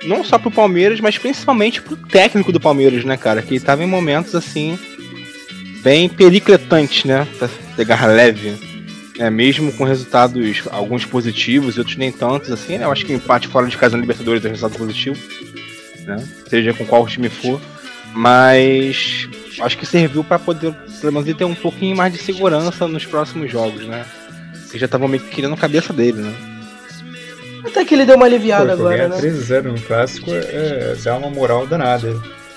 não 0.04 0.24
só 0.24 0.38
pro 0.38 0.50
Palmeiras, 0.50 1.00
mas 1.00 1.18
principalmente 1.18 1.82
pro 1.82 1.96
técnico 1.96 2.52
do 2.52 2.60
Palmeiras, 2.60 3.04
né, 3.04 3.16
cara? 3.16 3.42
Que 3.42 3.54
estava 3.54 3.82
em 3.82 3.86
momentos 3.86 4.34
assim 4.34 4.78
bem 5.82 6.08
pericletantes, 6.08 7.04
né? 7.04 7.26
Pra 7.38 7.48
pegar 7.76 8.06
leve. 8.06 8.54
É, 9.18 9.30
mesmo 9.30 9.72
com 9.72 9.84
resultados, 9.84 10.64
alguns 10.70 11.04
positivos 11.06 11.76
e 11.76 11.78
outros 11.78 11.96
nem 11.96 12.12
tantos, 12.12 12.50
assim, 12.50 12.76
né? 12.76 12.84
Eu 12.84 12.92
acho 12.92 13.06
que 13.06 13.12
o 13.12 13.16
empate 13.16 13.48
fora 13.48 13.66
de 13.66 13.76
casa 13.76 13.96
na 13.96 14.00
Libertadores 14.02 14.44
é 14.44 14.48
resultado 14.48 14.78
positivo, 14.78 15.16
né? 16.04 16.22
Seja 16.48 16.74
com 16.74 16.84
qual 16.84 17.06
time 17.06 17.28
for. 17.28 17.60
Mas 18.12 19.28
acho 19.60 19.78
que 19.78 19.86
serviu 19.86 20.22
para 20.22 20.38
poder, 20.38 20.74
pelo 21.00 21.12
menos, 21.12 21.36
ter 21.36 21.44
um 21.44 21.54
pouquinho 21.54 21.96
mais 21.96 22.12
de 22.12 22.18
segurança 22.18 22.86
nos 22.86 23.06
próximos 23.06 23.50
jogos, 23.50 23.86
né? 23.86 24.04
Que 24.70 24.78
já 24.78 24.86
estavam 24.86 25.08
meio 25.08 25.22
que 25.22 25.30
querendo 25.30 25.54
a 25.54 25.58
cabeça 25.58 25.92
dele, 25.92 26.20
né? 26.20 26.55
Até 27.66 27.84
que 27.84 27.94
ele 27.94 28.06
deu 28.06 28.16
uma 28.16 28.26
aliviada 28.26 28.76
Pô, 28.76 28.86
agora, 28.86 29.08
né? 29.08 29.16
3x0 29.16 29.62
no 29.64 29.80
clássico 29.80 30.30
é, 30.30 30.38
é, 30.38 30.96
dá 31.02 31.16
uma 31.16 31.30
moral 31.30 31.66
danada. 31.66 32.14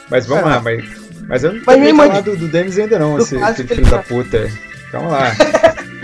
Mas 0.10 0.26
vamos 0.26 0.46
é. 0.46 0.48
lá, 0.48 0.62
mas, 0.62 0.84
mas 1.28 1.44
eu 1.44 1.54
não 1.54 1.60
tô 1.60 1.66
falar 1.72 2.22
do, 2.22 2.36
do 2.36 2.48
Denis 2.48 2.78
ainda 2.78 2.98
não, 3.00 3.18
esse, 3.18 3.36
esse 3.36 3.64
filho 3.64 3.84
da 3.84 3.98
tá- 3.98 4.04
puta. 4.04 4.50
Calma 4.92 5.10
lá. 5.10 5.36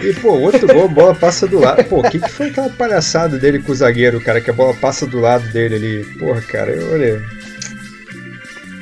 E, 0.04 0.14
pô, 0.14 0.34
outro 0.34 0.68
gol, 0.68 0.86
a 0.86 0.88
bola 0.88 1.16
passa 1.16 1.48
do 1.48 1.60
lado. 1.60 1.84
Pô, 1.86 2.00
o 2.00 2.04
que, 2.04 2.20
que 2.20 2.30
foi 2.30 2.50
aquela 2.50 2.70
palhaçada 2.70 3.38
dele 3.38 3.60
com 3.60 3.72
o 3.72 3.76
zagueiro, 3.76 4.22
cara? 4.22 4.40
Que 4.40 4.52
a 4.52 4.54
bola 4.54 4.74
passa 4.76 5.08
do 5.08 5.20
lado 5.20 5.48
dele 5.48 5.76
ali. 5.76 6.06
Porra, 6.20 6.42
cara, 6.42 6.72
eu 6.72 6.92
olhei. 6.92 7.20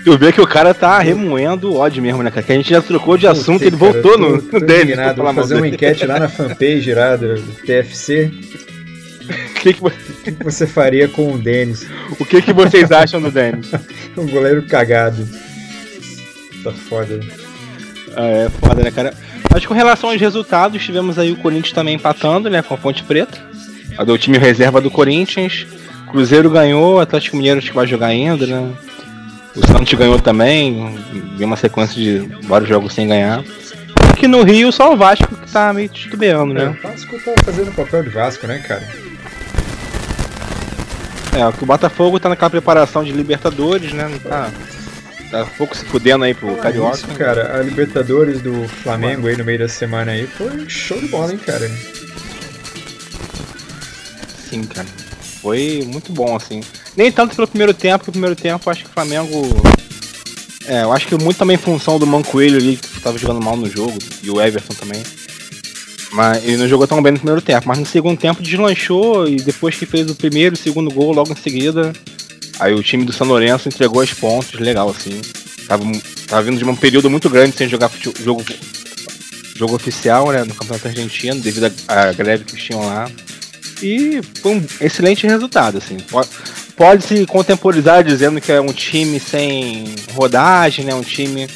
Tu 0.04 0.18
vê 0.18 0.34
que 0.34 0.42
o 0.42 0.48
cara 0.48 0.74
tá 0.74 1.00
remoendo 1.00 1.72
o 1.72 1.78
ódio 1.78 2.04
mesmo, 2.04 2.22
né, 2.22 2.30
cara? 2.30 2.44
Que 2.46 2.52
a 2.52 2.56
gente 2.56 2.72
já 2.72 2.82
trocou 2.82 3.18
de 3.18 3.26
assunto, 3.26 3.64
e 3.64 3.68
ele 3.68 3.78
cara, 3.78 3.92
voltou 3.92 4.18
no, 4.18 4.42
no 4.42 4.60
Dennis. 4.60 4.98
Vou 5.16 5.34
fazer 5.34 5.56
uma 5.56 5.68
enquete 5.68 6.06
lá 6.06 6.20
na 6.20 6.28
fanpage 6.28 6.94
lá 6.94 7.16
do, 7.16 7.42
TFC. 7.66 8.30
O 9.64 9.66
que, 9.66 9.74
que, 9.74 9.90
que, 10.24 10.32
que, 10.34 10.44
você 10.44 10.68
faria 10.68 11.08
com 11.08 11.32
o 11.32 11.38
Denis? 11.38 11.88
O 12.20 12.26
que, 12.26 12.42
que 12.42 12.52
vocês 12.52 12.92
acham 12.92 13.22
do 13.22 13.32
Denis? 13.32 13.72
um 14.18 14.28
goleiro 14.28 14.62
cagado. 14.64 15.26
Tá 16.62 16.74
foda. 16.74 17.22
Ah, 18.14 18.28
é 18.28 18.50
foda, 18.50 18.84
né, 18.84 18.92
cara? 18.92 19.14
Acho 19.50 19.62
que 19.62 19.68
com 19.68 19.74
relação 19.74 20.10
aos 20.10 20.20
resultados, 20.20 20.84
tivemos 20.84 21.18
aí 21.18 21.32
o 21.32 21.38
Corinthians 21.38 21.72
também 21.72 21.96
empatando, 21.96 22.50
né, 22.50 22.62
com 22.62 22.74
a 22.74 22.78
Ponte 22.78 23.04
Preta. 23.04 23.40
A 23.98 24.04
do 24.04 24.18
time 24.18 24.38
reserva 24.38 24.82
do 24.82 24.92
Corinthians. 24.92 25.66
Cruzeiro 26.12 26.50
ganhou, 26.50 27.00
Atlético 27.00 27.38
Mineiro 27.38 27.60
acho 27.60 27.70
que 27.70 27.76
vai 27.76 27.88
jogar 27.88 28.08
ainda, 28.08 28.46
né? 28.46 28.70
O 29.56 29.66
Santos 29.66 29.94
ganhou 29.94 30.20
também, 30.20 30.94
em 31.40 31.44
uma 31.46 31.56
sequência 31.56 31.96
de 31.96 32.20
vários 32.48 32.68
jogos 32.68 32.94
sem 32.94 33.08
ganhar. 33.08 33.42
Aqui 34.10 34.28
no 34.28 34.44
Rio, 34.44 34.74
só 34.74 34.92
o 34.92 34.98
Vasco 34.98 35.34
que 35.34 35.50
tá 35.50 35.72
meio 35.72 35.88
titubeando, 35.88 36.54
né? 36.54 36.66
É, 36.66 36.70
o 36.70 36.92
Vasco 36.92 37.18
tá 37.24 37.32
fazendo 37.46 37.70
o 37.70 37.74
papel 37.74 38.04
de 38.04 38.10
Vasco, 38.10 38.46
né, 38.46 38.60
cara? 38.60 39.13
É, 41.36 41.52
que 41.52 41.64
o 41.64 41.66
Botafogo 41.66 42.20
tá 42.20 42.30
naquela 42.30 42.50
preparação 42.50 43.04
de 43.04 43.12
Libertadores, 43.12 43.92
né? 43.92 44.08
Não 44.08 44.20
tá. 44.20 44.52
Tá 45.32 45.44
um 45.44 45.58
pouco 45.58 45.76
se 45.76 45.84
fudendo 45.86 46.24
aí 46.24 46.34
pro 46.36 46.54
ah, 46.54 46.58
Carioca. 46.58 46.96
Isso, 46.96 47.08
cara, 47.08 47.58
a 47.58 47.64
Libertadores 47.64 48.40
do 48.40 48.68
Flamengo 48.68 49.28
aí 49.28 49.36
no 49.36 49.44
meio 49.44 49.58
da 49.58 49.68
semana 49.68 50.12
aí 50.12 50.28
foi 50.28 50.70
show 50.70 51.00
de 51.00 51.08
bola, 51.08 51.32
hein, 51.32 51.40
cara? 51.44 51.68
Sim, 54.48 54.64
cara. 54.64 54.88
Foi 55.42 55.84
muito 55.92 56.12
bom, 56.12 56.36
assim. 56.36 56.62
Nem 56.96 57.12
tanto 57.12 57.36
pelo 57.36 57.48
primeiro 57.48 57.74
tempo, 57.74 57.98
porque 57.98 58.12
o 58.12 58.14
primeiro 58.14 58.36
tempo 58.36 58.70
acho 58.70 58.84
que 58.84 58.90
o 58.90 58.94
Flamengo 58.94 59.42
É, 60.68 60.84
eu 60.84 60.94
acho 60.94 61.08
que 61.08 61.16
muito 61.16 61.38
também 61.38 61.56
em 61.56 61.60
função 61.60 61.98
do 61.98 62.06
Mancoelho 62.06 62.58
ali, 62.58 62.78
que 62.78 63.02
tava 63.02 63.18
jogando 63.18 63.44
mal 63.44 63.58
no 63.58 63.68
jogo, 63.68 63.98
e 64.22 64.30
o 64.30 64.40
Everton 64.40 64.76
também. 64.76 65.02
Mas 66.14 66.44
ele 66.44 66.58
não 66.58 66.68
jogou 66.68 66.88
tão 66.88 67.02
bem 67.02 67.12
no 67.12 67.18
primeiro 67.18 67.42
tempo, 67.42 67.68
mas 67.68 67.80
no 67.80 67.86
segundo 67.86 68.20
tempo 68.20 68.44
deslanchou 68.44 69.28
e 69.28 69.38
depois 69.38 69.76
que 69.76 69.86
fez 69.86 70.10
o 70.10 70.16
primeiro 70.16 70.54
e 70.54 70.58
segundo 70.58 70.94
gol 70.94 71.12
logo 71.12 71.32
em 71.32 71.36
seguida, 71.36 71.92
aí 72.60 72.74
o 72.74 72.84
time 72.84 73.04
do 73.04 73.12
São 73.12 73.26
Lourenço 73.26 73.68
entregou 73.68 74.00
as 74.00 74.14
pontos, 74.14 74.60
legal 74.60 74.90
assim. 74.90 75.20
Tava, 75.68 75.84
tava 76.28 76.44
vindo 76.44 76.60
de 76.60 76.66
um 76.66 76.76
período 76.76 77.10
muito 77.10 77.30
grande 77.32 77.56
sem 77.56 77.68
jogar 77.68 77.90
jogo, 78.24 78.44
jogo 79.56 79.76
oficial 79.76 80.32
né, 80.32 80.44
no 80.44 80.54
Campeonato 80.54 80.88
Argentino, 80.88 81.42
devido 81.42 81.72
à 81.88 82.12
greve 82.12 82.44
que 82.44 82.58
tinham 82.58 82.86
lá. 82.86 83.10
E 83.82 84.22
foi 84.40 84.56
um 84.56 84.66
excelente 84.80 85.26
resultado, 85.26 85.80
assim. 85.80 85.98
Pode, 85.98 86.30
pode 86.76 87.04
se 87.06 87.26
contemporizar 87.26 88.04
dizendo 88.04 88.40
que 88.40 88.52
é 88.52 88.62
um 88.62 88.72
time 88.72 89.20
sem 89.20 89.96
rodagem, 90.14 90.86
né? 90.86 90.94
Um 90.94 91.02
time 91.02 91.48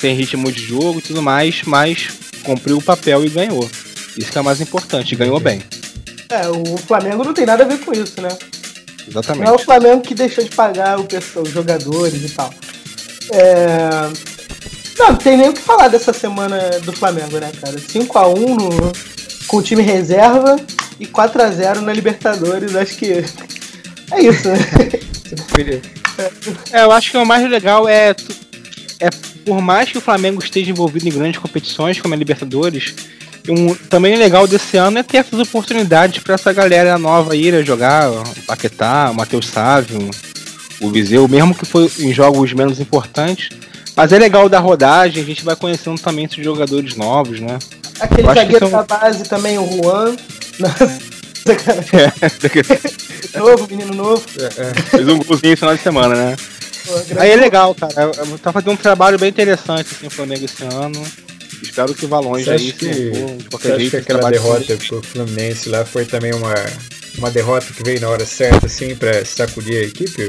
sem 0.00 0.14
ritmo 0.14 0.50
de 0.50 0.62
jogo 0.62 1.00
e 1.00 1.02
tudo 1.02 1.22
mais, 1.22 1.62
mas 1.66 2.08
cumpriu 2.42 2.78
o 2.78 2.82
papel 2.82 3.24
e 3.24 3.28
ganhou. 3.28 3.68
Isso 4.16 4.32
que 4.32 4.38
é 4.38 4.42
mais 4.42 4.60
importante, 4.60 5.14
ganhou 5.14 5.38
bem. 5.38 5.62
É, 6.28 6.48
o 6.48 6.76
Flamengo 6.76 7.24
não 7.24 7.32
tem 7.32 7.46
nada 7.46 7.64
a 7.64 7.66
ver 7.66 7.78
com 7.80 7.92
isso, 7.92 8.20
né? 8.20 8.28
Exatamente. 9.08 9.44
Não 9.44 9.52
é 9.52 9.56
o 9.56 9.58
Flamengo 9.58 10.00
que 10.00 10.14
deixou 10.14 10.42
de 10.42 10.50
pagar 10.50 10.98
o 10.98 11.04
pessoal, 11.04 11.44
os 11.44 11.50
jogadores 11.50 12.22
e 12.24 12.34
tal. 12.34 12.52
É... 13.32 13.88
Não, 14.98 15.08
não 15.08 15.16
tem 15.16 15.36
nem 15.36 15.48
o 15.48 15.52
que 15.52 15.60
falar 15.60 15.88
dessa 15.88 16.12
semana 16.12 16.58
do 16.80 16.92
Flamengo, 16.92 17.38
né, 17.38 17.52
cara? 17.60 17.76
5x1 17.76 18.38
no... 18.38 18.92
com 19.46 19.58
o 19.58 19.62
time 19.62 19.82
reserva 19.82 20.56
e 20.98 21.06
4x0 21.06 21.80
na 21.80 21.92
Libertadores. 21.92 22.74
Acho 22.74 22.96
que 22.96 23.12
é 24.12 24.20
isso, 24.20 24.48
né? 24.48 24.58
é, 26.72 26.82
eu 26.82 26.90
acho 26.90 27.10
que 27.10 27.16
o 27.16 27.26
mais 27.26 27.48
legal 27.48 27.88
é, 27.88 28.14
é. 29.00 29.10
Por 29.44 29.60
mais 29.60 29.92
que 29.92 29.98
o 29.98 30.00
Flamengo 30.00 30.42
esteja 30.42 30.72
envolvido 30.72 31.06
em 31.06 31.12
grandes 31.12 31.40
competições, 31.40 32.00
como 32.00 32.14
a 32.14 32.16
Libertadores, 32.16 32.96
um, 33.48 33.74
também 33.74 34.16
legal 34.16 34.46
desse 34.46 34.76
ano 34.76 34.98
é 34.98 35.02
ter 35.02 35.18
essas 35.18 35.38
oportunidades 35.38 36.22
para 36.22 36.34
essa 36.34 36.52
galera 36.52 36.98
nova 36.98 37.36
ir 37.36 37.54
a 37.54 37.62
jogar, 37.62 38.10
o 38.10 38.24
Paquetá, 38.46 39.10
o 39.10 39.14
Matheus 39.14 39.46
Sávio, 39.46 40.10
o 40.80 40.90
Viseu, 40.90 41.26
mesmo 41.28 41.54
que 41.54 41.64
foi 41.64 41.90
em 41.98 42.12
jogos 42.12 42.52
menos 42.52 42.80
importantes. 42.80 43.50
Mas 43.96 44.12
é 44.12 44.18
legal 44.18 44.48
da 44.48 44.58
rodagem, 44.58 45.22
a 45.22 45.26
gente 45.26 45.42
vai 45.42 45.56
conhecendo 45.56 45.98
também 45.98 46.26
esses 46.26 46.44
jogadores 46.44 46.96
novos, 46.96 47.40
né? 47.40 47.58
Aquele 47.98 48.26
zagueiro 48.26 48.68
são... 48.68 48.70
da 48.70 48.82
base 48.82 49.24
também, 49.24 49.58
o 49.58 49.66
Juan. 49.66 50.16
É. 51.46 53.38
novo, 53.38 53.68
menino 53.70 53.94
novo. 53.94 54.24
É, 54.36 54.62
é. 54.62 54.74
Fez 54.74 55.08
um 55.08 55.18
golzinho 55.18 55.52
no 55.52 55.56
final 55.56 55.76
de 55.76 55.82
semana, 55.82 56.14
né? 56.16 56.36
Pô, 56.84 57.20
Aí 57.20 57.30
é 57.30 57.36
legal, 57.36 57.72
cara. 57.72 58.10
Tá 58.42 58.52
fazendo 58.52 58.72
um 58.72 58.76
trabalho 58.76 59.16
bem 59.16 59.28
interessante 59.28 59.94
assim, 59.94 60.08
o 60.08 60.10
Flamengo 60.10 60.44
esse 60.44 60.64
ano. 60.64 61.00
Espero 61.62 61.94
que 61.94 62.06
vá 62.06 62.20
longe 62.20 62.48
aí. 62.50 62.72
Que, 62.72 63.12
for, 63.14 63.36
de 63.36 63.44
qualquer 63.44 63.72
você 63.72 63.78
jeito, 63.78 63.90
que 63.90 63.96
aquela 63.96 64.30
derrota 64.30 64.76
pro 64.76 65.02
Fluminense 65.02 65.68
lá 65.68 65.84
foi 65.84 66.04
também 66.04 66.32
uma, 66.34 66.54
uma 67.18 67.30
derrota 67.30 67.66
que 67.72 67.82
veio 67.82 68.00
na 68.00 68.08
hora 68.08 68.24
certa, 68.24 68.66
assim, 68.66 68.94
pra 68.94 69.24
sacudir 69.24 69.76
a 69.76 69.86
equipe? 69.86 70.28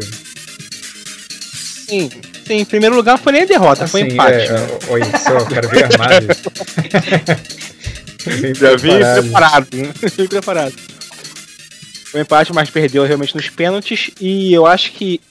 Sim, 1.87 2.09
sim. 2.45 2.53
Em 2.53 2.65
primeiro 2.65 2.95
lugar 2.95 3.17
foi 3.17 3.31
nem 3.31 3.43
a 3.43 3.45
derrota, 3.45 3.83
assim, 3.85 3.91
foi 3.91 4.01
empate. 4.01 4.47
É, 4.47 4.51
né? 4.51 4.67
Olha 4.89 5.17
só, 5.17 5.37
o 5.37 5.45
cara 5.45 5.67
veio 5.67 5.85
armado. 5.85 6.27
Já 8.59 8.75
vi 8.75 8.89
preparado, 9.21 9.67
né? 9.73 9.93
Vim 10.17 10.27
preparado. 10.27 10.75
Foi 12.11 12.21
empate, 12.21 12.53
mas 12.53 12.69
perdeu 12.69 13.05
realmente 13.05 13.35
nos 13.35 13.49
pênaltis. 13.49 14.11
E 14.19 14.53
eu 14.53 14.65
acho 14.65 14.91
que, 14.93 15.21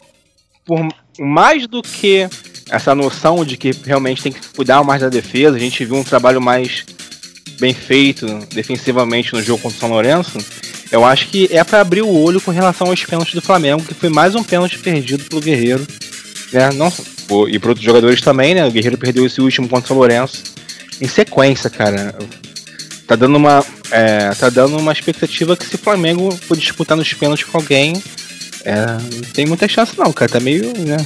por 0.65 0.87
mais 1.19 1.67
do 1.67 1.83
que 1.83 2.29
essa 2.71 2.95
noção 2.95 3.45
de 3.45 3.57
que 3.57 3.71
realmente 3.85 4.23
tem 4.23 4.33
que 4.33 4.41
cuidar 4.55 4.83
mais 4.83 5.01
da 5.01 5.09
defesa. 5.09 5.57
A 5.57 5.61
gente 5.61 5.85
viu 5.85 5.97
um 5.97 6.05
trabalho 6.05 6.41
mais 6.41 6.85
bem 7.59 7.73
feito 7.73 8.27
defensivamente 8.53 9.33
no 9.33 9.43
jogo 9.43 9.63
contra 9.63 9.77
o 9.77 9.81
São 9.81 9.91
Lourenço. 9.91 10.39
Eu 10.91 11.05
acho 11.05 11.29
que 11.29 11.49
é 11.53 11.65
para 11.65 11.81
abrir 11.81 12.03
o 12.03 12.09
olho 12.09 12.41
com 12.41 12.51
relação 12.51 12.89
aos 12.89 13.05
pênaltis 13.05 13.35
do 13.35 13.43
Flamengo, 13.43 13.83
que 13.83 13.95
foi 13.95 14.09
mais 14.09 14.35
um 14.35 14.43
pênalti 14.43 14.79
perdido 14.79 15.25
pelo 15.25 15.41
Guerreiro. 15.41 15.87
Né? 16.53 16.71
Não, 16.75 16.93
e 17.49 17.59
para 17.59 17.71
outros 17.71 17.85
jogadores 17.85 18.21
também, 18.21 18.55
né? 18.55 18.67
O 18.67 18.71
Guerreiro 18.71 18.99
perdeu 18.99 19.27
esse 19.27 19.41
último 19.41 19.69
contra 19.69 19.85
o 19.85 19.89
São 19.89 19.97
Lourenço 19.97 20.45
em 21.01 21.09
sequência, 21.09 21.69
cara. 21.69 22.15
Tá 23.07 23.17
dando 23.17 23.37
uma, 23.37 23.65
é, 23.91 24.31
tá 24.31 24.49
dando 24.49 24.77
uma 24.77 24.93
expectativa 24.93 25.57
que 25.57 25.67
se 25.67 25.75
o 25.75 25.79
Flamengo 25.79 26.31
for 26.33 26.57
disputar 26.57 26.97
nos 26.97 27.13
pênaltis 27.13 27.45
com 27.45 27.59
alguém, 27.59 28.03
é, 28.65 28.75
não 28.77 29.31
tem 29.33 29.47
muita 29.47 29.69
chance 29.69 29.97
não, 29.97 30.13
cara. 30.13 30.31
Tá 30.31 30.41
meio, 30.41 30.67
né, 30.79 30.97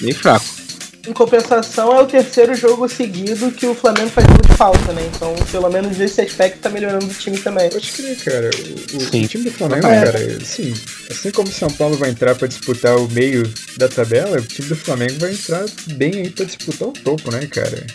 meio 0.00 0.14
fraco. 0.14 0.59
Em 1.06 1.12
compensação, 1.14 1.96
é 1.96 2.02
o 2.02 2.06
terceiro 2.06 2.54
jogo 2.54 2.86
seguido 2.88 3.50
que 3.52 3.66
o 3.66 3.74
Flamengo 3.74 4.10
faz 4.10 4.26
gol 4.26 4.36
de 4.36 4.54
falta, 4.54 4.92
né? 4.92 5.10
Então, 5.14 5.34
pelo 5.50 5.70
menos 5.70 5.96
nesse 5.96 6.20
aspecto, 6.20 6.58
tá 6.58 6.68
melhorando 6.68 7.06
o 7.06 7.14
time 7.14 7.38
também. 7.38 7.70
Pode 7.70 7.90
crer, 7.90 8.16
cara. 8.18 8.50
O, 8.92 8.96
o 8.96 9.28
time 9.28 9.44
do 9.44 9.50
Flamengo, 9.50 9.86
é. 9.86 10.04
cara, 10.04 10.18
assim, 10.42 10.74
assim 11.10 11.30
como 11.30 11.48
o 11.48 11.52
São 11.52 11.70
Paulo 11.70 11.96
vai 11.96 12.10
entrar 12.10 12.34
para 12.34 12.48
disputar 12.48 12.96
o 12.98 13.08
meio 13.08 13.50
da 13.78 13.88
tabela, 13.88 14.36
o 14.36 14.42
time 14.42 14.68
do 14.68 14.76
Flamengo 14.76 15.14
vai 15.18 15.32
entrar 15.32 15.64
bem 15.94 16.16
aí 16.16 16.30
pra 16.30 16.44
disputar 16.44 16.88
o 16.88 16.92
topo, 16.92 17.30
né, 17.30 17.46
cara? 17.46 17.86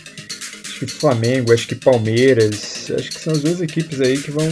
Acho 0.64 0.80
que 0.80 0.86
Flamengo, 0.86 1.52
acho 1.52 1.68
que 1.68 1.76
Palmeiras, 1.76 2.90
acho 2.98 3.10
que 3.10 3.20
são 3.20 3.32
as 3.32 3.40
duas 3.40 3.60
equipes 3.60 4.00
aí 4.00 4.18
que 4.18 4.32
vão 4.32 4.48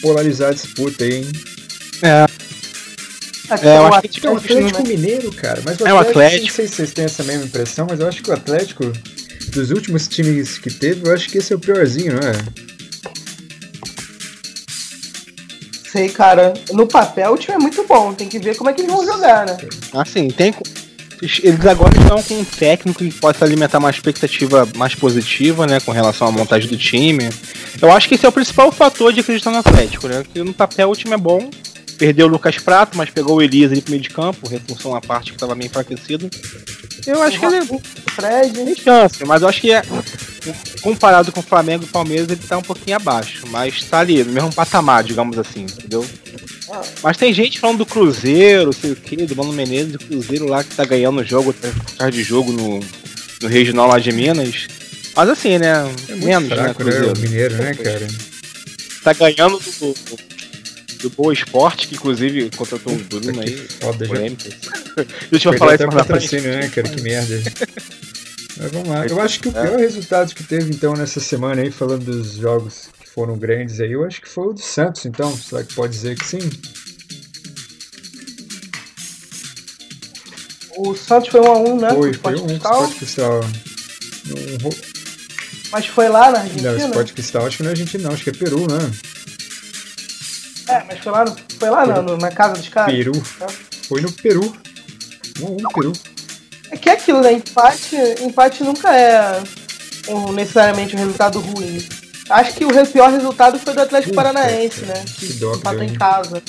polarizar 0.00 0.50
a 0.50 0.54
disputa 0.54 1.04
aí, 1.04 1.16
hein? 1.16 1.26
É, 2.02 2.24
é, 3.62 3.76
eu 3.76 3.86
acho 3.86 4.08
que 4.08 4.26
é 4.26 4.30
o 4.30 4.36
Atlético 4.36 4.82
né? 4.82 4.88
Mineiro, 4.88 5.32
cara. 5.32 5.62
Mas 5.64 5.80
o 5.80 5.86
é 5.86 5.92
o 5.92 5.98
Atlético. 5.98 6.46
Não 6.46 6.54
sei 6.54 6.66
se 6.68 6.74
vocês 6.74 6.92
têm 6.92 7.04
essa 7.04 7.22
mesma 7.22 7.44
impressão, 7.44 7.86
mas 7.88 8.00
eu 8.00 8.08
acho 8.08 8.22
que 8.22 8.30
o 8.30 8.34
Atlético, 8.34 8.92
dos 9.52 9.70
últimos 9.70 10.06
times 10.08 10.58
que 10.58 10.70
teve, 10.70 11.08
eu 11.08 11.14
acho 11.14 11.28
que 11.28 11.38
esse 11.38 11.52
é 11.52 11.56
o 11.56 11.58
piorzinho, 11.58 12.14
não 12.20 12.28
é? 12.28 12.32
Sei, 15.90 16.08
cara. 16.08 16.54
No 16.72 16.86
papel 16.86 17.32
o 17.32 17.36
time 17.36 17.56
é 17.56 17.58
muito 17.58 17.84
bom. 17.84 18.14
Tem 18.14 18.28
que 18.28 18.38
ver 18.38 18.56
como 18.56 18.70
é 18.70 18.72
que 18.72 18.82
eles 18.82 18.92
vão 18.92 19.04
jogar, 19.04 19.46
né? 19.46 19.56
Assim, 19.92 20.28
tem. 20.28 20.54
Eles 21.20 21.66
agora 21.66 21.94
estão 21.98 22.22
com 22.22 22.34
um 22.40 22.44
técnico 22.44 23.04
que 23.04 23.12
possa 23.12 23.44
alimentar 23.44 23.78
uma 23.78 23.90
expectativa 23.90 24.66
mais 24.76 24.94
positiva, 24.94 25.66
né? 25.66 25.80
Com 25.80 25.90
relação 25.90 26.28
à 26.28 26.30
montagem 26.30 26.70
do 26.70 26.78
time. 26.78 27.28
Eu 27.82 27.90
acho 27.90 28.08
que 28.08 28.14
esse 28.14 28.24
é 28.24 28.28
o 28.28 28.32
principal 28.32 28.70
fator 28.72 29.12
de 29.12 29.20
acreditar 29.20 29.50
no 29.50 29.58
Atlético, 29.58 30.08
né? 30.08 30.24
Que 30.32 30.42
no 30.42 30.54
papel 30.54 30.90
o 30.90 30.96
time 30.96 31.12
é 31.14 31.18
bom, 31.18 31.50
Perdeu 32.00 32.26
o 32.26 32.30
Lucas 32.30 32.56
Prato, 32.56 32.96
mas 32.96 33.10
pegou 33.10 33.36
o 33.36 33.42
Elias 33.42 33.70
ali 33.70 33.82
pro 33.82 33.90
meio 33.90 34.02
de 34.02 34.08
campo, 34.08 34.48
reforçou 34.48 34.92
uma 34.92 35.02
parte 35.02 35.32
que 35.32 35.36
estava 35.36 35.54
meio 35.54 35.68
enfraquecido. 35.68 36.30
Eu 37.06 37.22
acho 37.22 37.38
que 37.38 37.44
ele 37.44 37.60
Fred. 38.14 38.52
tem 38.54 38.74
chance, 38.74 39.22
mas 39.26 39.42
eu 39.42 39.48
acho 39.48 39.60
que 39.60 39.70
é, 39.70 39.82
comparado 40.80 41.30
com 41.30 41.40
o 41.40 41.42
Flamengo 41.42 41.84
e 41.84 41.86
o 41.86 41.90
Palmeiras, 41.90 42.26
ele 42.30 42.40
tá 42.40 42.56
um 42.56 42.62
pouquinho 42.62 42.96
abaixo. 42.96 43.46
Mas 43.48 43.84
tá 43.84 43.98
ali, 43.98 44.24
no 44.24 44.32
mesmo 44.32 44.50
patamar, 44.50 45.04
digamos 45.04 45.38
assim, 45.38 45.64
entendeu? 45.64 46.06
Ah. 46.72 46.80
Mas 47.02 47.18
tem 47.18 47.34
gente 47.34 47.60
falando 47.60 47.78
do 47.78 47.86
Cruzeiro, 47.86 48.72
sei 48.72 48.92
o 48.92 48.96
que, 48.96 49.26
do 49.26 49.36
Mano 49.36 49.52
Menezes, 49.52 49.92
do 49.92 49.98
Cruzeiro 49.98 50.48
lá 50.48 50.64
que 50.64 50.74
tá 50.74 50.86
ganhando 50.86 51.20
o 51.20 51.24
jogo, 51.24 51.54
atrás 51.92 52.14
de 52.14 52.22
jogo 52.22 52.50
no, 52.50 52.80
no 53.42 53.46
regional 53.46 53.86
lá 53.86 53.98
de 53.98 54.10
Minas. 54.10 54.68
Mas 55.14 55.28
assim, 55.28 55.58
né? 55.58 55.86
É 56.08 56.14
menos, 56.14 56.48
né, 56.48 56.56
fraco, 56.56 56.82
né? 56.82 56.92
Cruzeiro. 56.92 57.06
Né? 57.08 57.12
O 57.12 57.18
mineiro, 57.18 57.54
né, 57.56 57.74
cara? 57.74 58.06
Tá 59.04 59.12
ganhando 59.12 59.58
do, 59.58 59.94
do 61.02 61.10
Boa 61.10 61.32
Esporte, 61.32 61.88
que 61.88 61.94
inclusive 61.94 62.50
contratou 62.56 62.92
um 62.92 62.98
Bruno 62.98 63.40
aí. 63.40 63.56
Foda, 63.80 64.06
polêmica. 64.06 64.50
Deixa 65.30 65.48
eu 65.48 65.58
falar 65.58 65.74
isso 65.74 65.86
mais 65.86 66.06
patrocínio, 66.06 66.50
né, 66.50 66.68
cara? 66.68 66.88
Que 66.88 67.02
merda. 67.02 67.42
Mas 68.56 68.72
vamos 68.72 68.88
lá. 68.88 69.06
Eu 69.06 69.20
acho 69.20 69.40
que 69.40 69.48
o 69.48 69.52
pior 69.52 69.78
é. 69.78 69.82
resultado 69.82 70.34
que 70.34 70.44
teve 70.44 70.70
então 70.70 70.94
nessa 70.94 71.20
semana 71.20 71.62
aí, 71.62 71.70
falando 71.70 72.04
dos 72.04 72.34
jogos 72.34 72.88
que 73.00 73.08
foram 73.08 73.38
grandes 73.38 73.80
aí, 73.80 73.92
eu 73.92 74.04
acho 74.04 74.20
que 74.20 74.28
foi 74.28 74.48
o 74.48 74.52
do 74.52 74.60
Santos, 74.60 75.06
então. 75.06 75.34
Será 75.36 75.64
que 75.64 75.74
pode 75.74 75.92
dizer 75.92 76.18
que 76.18 76.26
sim? 76.26 76.50
O 80.76 80.94
Santos 80.94 81.28
foi 81.28 81.40
1 81.40 81.46
a 81.46 81.58
1 81.58 81.80
né? 81.80 81.90
Foi, 81.90 82.12
foi 82.14 82.34
1 82.36 82.42
um, 82.42 82.56
Sport 82.56 82.96
Cristal. 82.96 83.40
Mas 85.72 85.86
foi 85.86 86.08
lá 86.08 86.30
na 86.30 86.40
Argentina? 86.40 86.72
Não, 86.72 86.88
Sport 86.88 87.12
Cristal 87.12 87.46
acho 87.46 87.56
que 87.58 87.62
não 87.62 87.70
é 87.70 87.72
Argentina 87.72 88.04
não, 88.04 88.12
acho 88.12 88.24
que 88.24 88.30
é 88.30 88.32
Peru, 88.32 88.60
né? 88.60 88.90
É, 90.70 90.84
mas 90.86 90.98
foi 91.00 91.12
lá, 91.12 91.24
no, 91.24 91.36
foi 91.58 91.70
lá 91.70 91.86
na, 91.86 92.02
na 92.02 92.30
casa 92.30 92.54
dos 92.54 92.68
caras. 92.68 92.94
Peru. 92.94 93.12
Foi 93.88 94.00
no 94.00 94.12
Peru. 94.12 94.56
Um, 95.40 95.52
um 95.52 95.72
Peru. 95.74 95.92
É 96.70 96.76
que 96.76 96.88
é 96.88 96.92
aquilo, 96.92 97.20
né? 97.20 97.32
Empate, 97.32 97.96
empate 98.20 98.62
nunca 98.62 98.96
é 98.96 99.42
um, 100.08 100.32
necessariamente 100.32 100.94
um 100.94 100.98
resultado 100.98 101.40
ruim. 101.40 101.84
Acho 102.28 102.54
que 102.54 102.64
o 102.64 102.86
pior 102.86 103.10
resultado 103.10 103.58
foi 103.58 103.74
do 103.74 103.80
Atlético 103.80 104.14
Puta, 104.14 104.22
Paranaense, 104.22 104.82
né? 104.82 105.04
Que, 105.04 105.34
que 105.34 105.44
empatou 105.44 105.82
em 105.82 105.94
casa. 105.94 106.40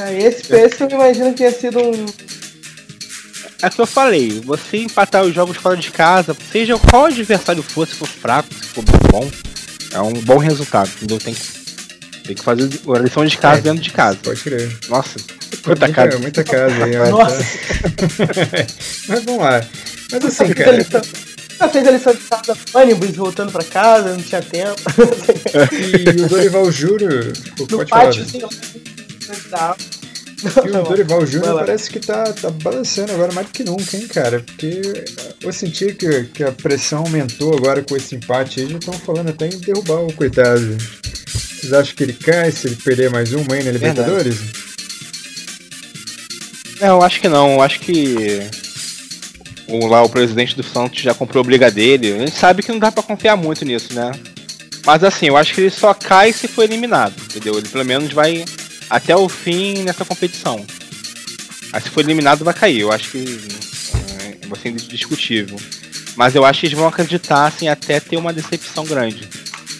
É, 0.00 0.18
esse, 0.18 0.52
é. 0.52 0.66
esse 0.66 0.82
eu 0.82 0.90
imagino 0.90 1.32
que 1.32 1.44
ia 1.44 1.52
sido 1.52 1.78
um. 1.78 2.06
É 3.62 3.68
o 3.68 3.70
que 3.70 3.80
eu 3.80 3.86
falei, 3.86 4.40
você 4.40 4.78
empatar 4.78 5.22
os 5.22 5.34
jogos 5.34 5.56
fora 5.56 5.76
de 5.76 5.90
casa, 5.90 6.36
seja 6.52 6.76
qual 6.78 7.06
adversário 7.06 7.62
for, 7.62 7.86
se 7.86 7.94
for 7.94 8.08
fraco, 8.08 8.52
se 8.52 8.68
for 8.68 8.84
bom, 9.10 9.30
é 9.92 10.00
um 10.00 10.12
bom 10.12 10.36
resultado, 10.36 10.90
entendeu? 10.96 11.18
Tem 11.18 11.32
que 11.32 11.55
tem 12.26 12.36
que 12.36 12.42
fazer 12.42 12.68
a 12.94 12.98
lição 12.98 13.24
de 13.24 13.38
casa 13.38 13.58
é, 13.58 13.62
dentro 13.62 13.82
de 13.82 13.90
casa. 13.90 14.18
Pode 14.22 14.40
crer. 14.40 14.78
Nossa. 14.88 15.18
Muita, 15.66 15.92
casa. 15.92 16.18
muita 16.18 16.44
casa 16.44 16.84
aí. 16.84 17.10
Nossa. 17.10 17.38
Mas 19.08 19.24
vamos 19.24 19.40
lá. 19.40 19.64
Mas 20.12 20.24
assim, 20.24 20.52
cara. 20.52 20.86
Ela 21.58 21.70
fez 21.70 21.88
a 21.88 21.90
lição 21.90 22.12
de 22.12 22.20
casa 22.20 22.56
ônibus 22.74 23.16
voltando 23.16 23.50
pra 23.50 23.64
casa, 23.64 24.10
não 24.10 24.22
tinha 24.22 24.42
tempo. 24.42 24.80
e 25.72 26.22
o 26.22 26.28
Dorival 26.28 26.70
Júnior. 26.70 27.32
No 27.70 27.86
pátio, 27.86 28.24
sim, 28.26 28.42
e 30.42 30.70
o 30.70 30.82
Dorival 30.82 31.24
Júnior 31.24 31.54
parece 31.54 31.90
que 31.90 31.98
tá, 31.98 32.24
tá 32.24 32.50
balançando 32.50 33.12
agora 33.12 33.32
mais 33.32 33.46
do 33.46 33.52
que 33.52 33.64
nunca, 33.64 33.96
hein, 33.96 34.06
cara? 34.06 34.40
Porque 34.40 35.04
eu 35.40 35.52
senti 35.52 35.94
que, 35.94 36.24
que 36.24 36.44
a 36.44 36.52
pressão 36.52 37.00
aumentou 37.00 37.56
agora 37.56 37.82
com 37.82 37.96
esse 37.96 38.14
empate 38.14 38.60
aí. 38.60 38.68
Já 38.68 38.78
estão 38.78 38.94
falando 38.94 39.30
até 39.30 39.46
em 39.46 39.58
derrubar 39.58 40.02
o 40.02 40.12
coitado. 40.12 40.76
Vocês 41.66 41.72
acham 41.72 41.96
que 41.96 42.02
ele 42.04 42.12
cai 42.12 42.52
se 42.52 42.68
ele 42.68 42.76
perder 42.76 43.10
mais 43.10 43.32
uma 43.32 43.54
aí 43.54 43.64
na 43.64 43.72
Libertadores? 43.72 44.36
Não, 46.80 46.88
eu 46.88 47.02
acho 47.02 47.20
que 47.20 47.28
não. 47.28 47.60
Acho 47.60 47.80
que 47.80 48.40
o, 49.66 49.86
lá 49.86 50.00
o 50.02 50.08
presidente 50.08 50.54
do 50.54 50.62
Santos 50.62 51.02
já 51.02 51.12
comprou 51.12 51.40
a 51.40 51.44
briga 51.44 51.68
dele. 51.68 52.12
A 52.12 52.18
gente 52.18 52.36
sabe 52.36 52.62
que 52.62 52.70
não 52.70 52.78
dá 52.78 52.92
para 52.92 53.02
confiar 53.02 53.36
muito 53.36 53.64
nisso, 53.64 53.94
né? 53.94 54.12
Mas 54.84 55.02
assim, 55.02 55.26
eu 55.26 55.36
acho 55.36 55.54
que 55.54 55.62
ele 55.62 55.70
só 55.70 55.92
cai 55.92 56.32
se 56.32 56.46
for 56.46 56.62
eliminado, 56.62 57.14
entendeu? 57.20 57.58
Ele 57.58 57.68
pelo 57.68 57.84
menos 57.84 58.12
vai 58.12 58.44
até 58.88 59.16
o 59.16 59.28
fim 59.28 59.82
nessa 59.82 60.04
competição. 60.04 60.64
Aí 61.72 61.82
se 61.82 61.90
for 61.90 62.02
eliminado 62.02 62.44
vai 62.44 62.54
cair, 62.54 62.82
eu 62.82 62.92
acho 62.92 63.10
que 63.10 63.40
é, 64.20 64.46
vai 64.46 64.60
ser 64.60 64.68
indiscutível. 64.68 65.58
Mas 66.14 66.36
eu 66.36 66.44
acho 66.44 66.60
que 66.60 66.66
eles 66.66 66.78
vão 66.78 66.86
acreditar 66.86 67.46
assim, 67.46 67.66
até 67.66 67.98
ter 67.98 68.16
uma 68.16 68.32
decepção 68.32 68.84
grande. 68.84 69.28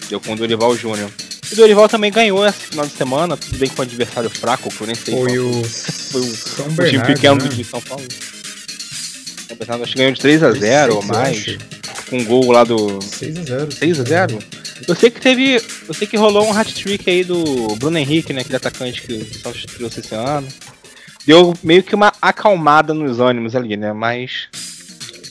Deu 0.09 0.19
com 0.19 0.33
o 0.33 0.35
Dorival 0.35 0.75
Júnior. 0.75 1.09
O 1.51 1.55
Dorival 1.55 1.87
também 1.87 2.11
ganhou 2.11 2.45
esse 2.45 2.59
final 2.67 2.85
de 2.85 2.93
semana, 2.93 3.37
tudo 3.37 3.57
bem 3.57 3.69
com 3.69 3.79
o 3.79 3.81
adversário 3.81 4.29
fraco, 4.29 4.69
eu 4.79 4.85
nem 4.85 4.95
sei 4.95 5.13
Foi 5.13 5.39
o, 5.39 5.63
foi 5.63 6.21
o, 6.21 6.35
São 6.35 6.67
o 6.67 6.89
time 6.89 7.03
pequeno 7.03 7.43
né? 7.43 7.49
de 7.49 7.63
São 7.63 7.81
Paulo. 7.81 8.05
Acho 9.81 9.93
que 9.93 9.97
ganhou 9.97 10.11
de 10.11 10.21
3x0 10.21 10.95
ou 10.95 11.03
mais. 11.03 11.57
Com 12.09 12.17
um 12.17 12.25
gol 12.25 12.51
lá 12.51 12.63
do. 12.63 12.99
6x0. 12.99 13.67
6x0? 13.69 14.43
Eu 14.87 14.95
sei 14.95 15.09
que 15.09 15.19
teve. 15.19 15.61
Eu 15.87 15.93
sei 15.93 16.07
que 16.07 16.17
rolou 16.17 16.47
um 16.47 16.51
hat-trick 16.51 17.09
aí 17.09 17.23
do 17.23 17.75
Bruno 17.75 17.97
Henrique, 17.97 18.33
né? 18.33 18.41
Aquele 18.41 18.57
atacante 18.57 19.01
que 19.01 19.13
o 19.13 19.33
Santos 19.39 19.65
trouxe 19.65 20.01
esse 20.01 20.13
ano. 20.13 20.47
Deu 21.25 21.53
meio 21.63 21.83
que 21.83 21.95
uma 21.95 22.13
acalmada 22.21 22.93
nos 22.93 23.19
ânimos 23.19 23.55
ali, 23.55 23.75
né? 23.75 23.93
Mas. 23.93 24.47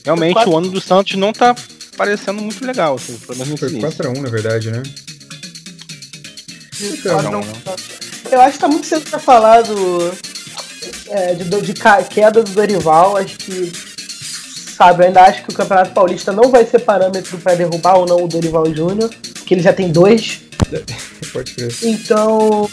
Realmente 0.05 0.35
quatro... 0.35 0.51
o 0.51 0.59
ano 0.59 0.71
do 0.71 0.81
Santos 0.81 1.15
não 1.15 1.33
tá 1.33 1.55
parecendo 1.97 2.41
muito 2.41 2.65
legal, 2.65 2.95
assim, 2.95 3.17
pelo 3.19 3.39
menos 3.39 3.59
Foi 3.59 3.71
4x1, 3.71 4.21
na 4.21 4.29
verdade, 4.29 4.71
né? 4.71 4.83
Então, 6.81 7.41
eu 8.31 8.41
acho 8.41 8.55
que 8.55 8.59
tá 8.59 8.69
muito 8.69 8.87
cedo 8.87 9.09
pra 9.09 9.19
falar 9.19 9.63
do. 9.63 10.13
É, 11.09 11.35
de, 11.35 11.45
de 11.45 11.75
queda 12.11 12.43
do 12.43 12.51
Dorival. 12.53 13.17
Acho 13.17 13.37
que 13.39 13.73
sabe, 14.77 15.03
eu 15.03 15.07
ainda 15.07 15.23
acho 15.23 15.43
que 15.43 15.51
o 15.51 15.55
Campeonato 15.55 15.93
Paulista 15.93 16.33
não 16.33 16.51
vai 16.51 16.67
ser 16.67 16.81
parâmetro 16.81 17.39
para 17.39 17.55
derrubar 17.55 17.97
ou 17.97 18.07
não 18.07 18.23
o 18.23 18.29
Dorival 18.29 18.73
Júnior, 18.75 19.11
que 19.47 19.55
ele 19.55 19.63
já 19.63 19.73
tem 19.73 19.91
dois. 19.91 20.43
Pode 21.33 21.55
crer. 21.55 21.75
Então, 21.83 22.69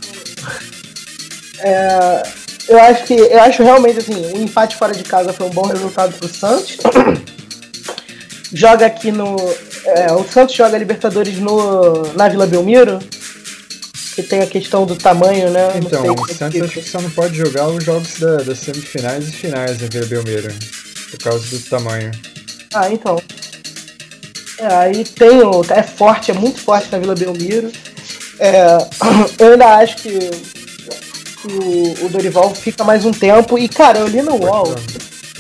é, 1.60 2.24
eu 2.68 2.80
acho 2.82 3.06
que 3.06 3.14
eu 3.14 3.42
acho 3.42 3.64
realmente 3.64 4.00
assim, 4.00 4.34
o 4.34 4.42
empate 4.42 4.76
fora 4.76 4.94
de 4.94 5.04
casa 5.04 5.32
foi 5.32 5.48
um 5.48 5.52
bom 5.52 5.66
resultado 5.66 6.14
para 6.14 6.26
o 6.26 6.30
Santos. 6.30 6.78
joga 8.54 8.86
aqui 8.86 9.12
no, 9.12 9.36
é, 9.86 10.12
o 10.14 10.24
Santos 10.26 10.56
joga 10.56 10.78
Libertadores 10.78 11.38
no 11.38 12.14
na 12.14 12.28
Vila 12.28 12.46
Belmiro. 12.46 13.00
Que 14.16 14.24
tem 14.24 14.42
a 14.42 14.48
questão 14.48 14.86
do 14.86 14.96
tamanho, 14.96 15.50
né? 15.50 15.70
Então, 15.76 16.04
o 16.14 16.34
Santos 16.34 16.62
acho 16.62 16.74
que 16.74 16.90
só 16.90 17.02
não 17.02 17.10
pode 17.10 17.36
jogar 17.36 17.68
os 17.68 17.84
jogos 17.84 18.20
da, 18.20 18.38
das 18.38 18.60
semifinais 18.60 19.28
e 19.28 19.32
finais 19.32 19.82
na 19.82 19.88
Vila 19.88 20.06
Belmiro. 20.06 20.54
Por 21.12 21.20
causa 21.20 21.48
do 21.48 21.60
tamanho. 21.64 22.12
Ah, 22.74 22.92
então. 22.92 23.20
É, 24.60 24.68
aí 24.68 25.04
tem 25.04 25.42
o. 25.42 25.62
É 25.70 25.84
forte, 25.84 26.32
é 26.32 26.34
muito 26.34 26.60
forte 26.60 26.92
na 26.92 27.00
Vila 27.00 27.16
Belmiro. 27.16 27.72
É, 28.40 28.78
eu 29.40 29.54
ainda 29.54 29.78
acho 29.78 29.98
que, 29.98 30.20
o, 31.46 32.06
o, 32.06 32.10
Dorival 32.10 32.54
fica 32.54 32.84
mais 32.84 33.06
um 33.06 33.12
tempo. 33.12 33.58
E, 33.58 33.68
cara, 33.68 34.00
eu 34.00 34.08
li 34.08 34.22
no 34.22 34.36
UOL 34.36 34.76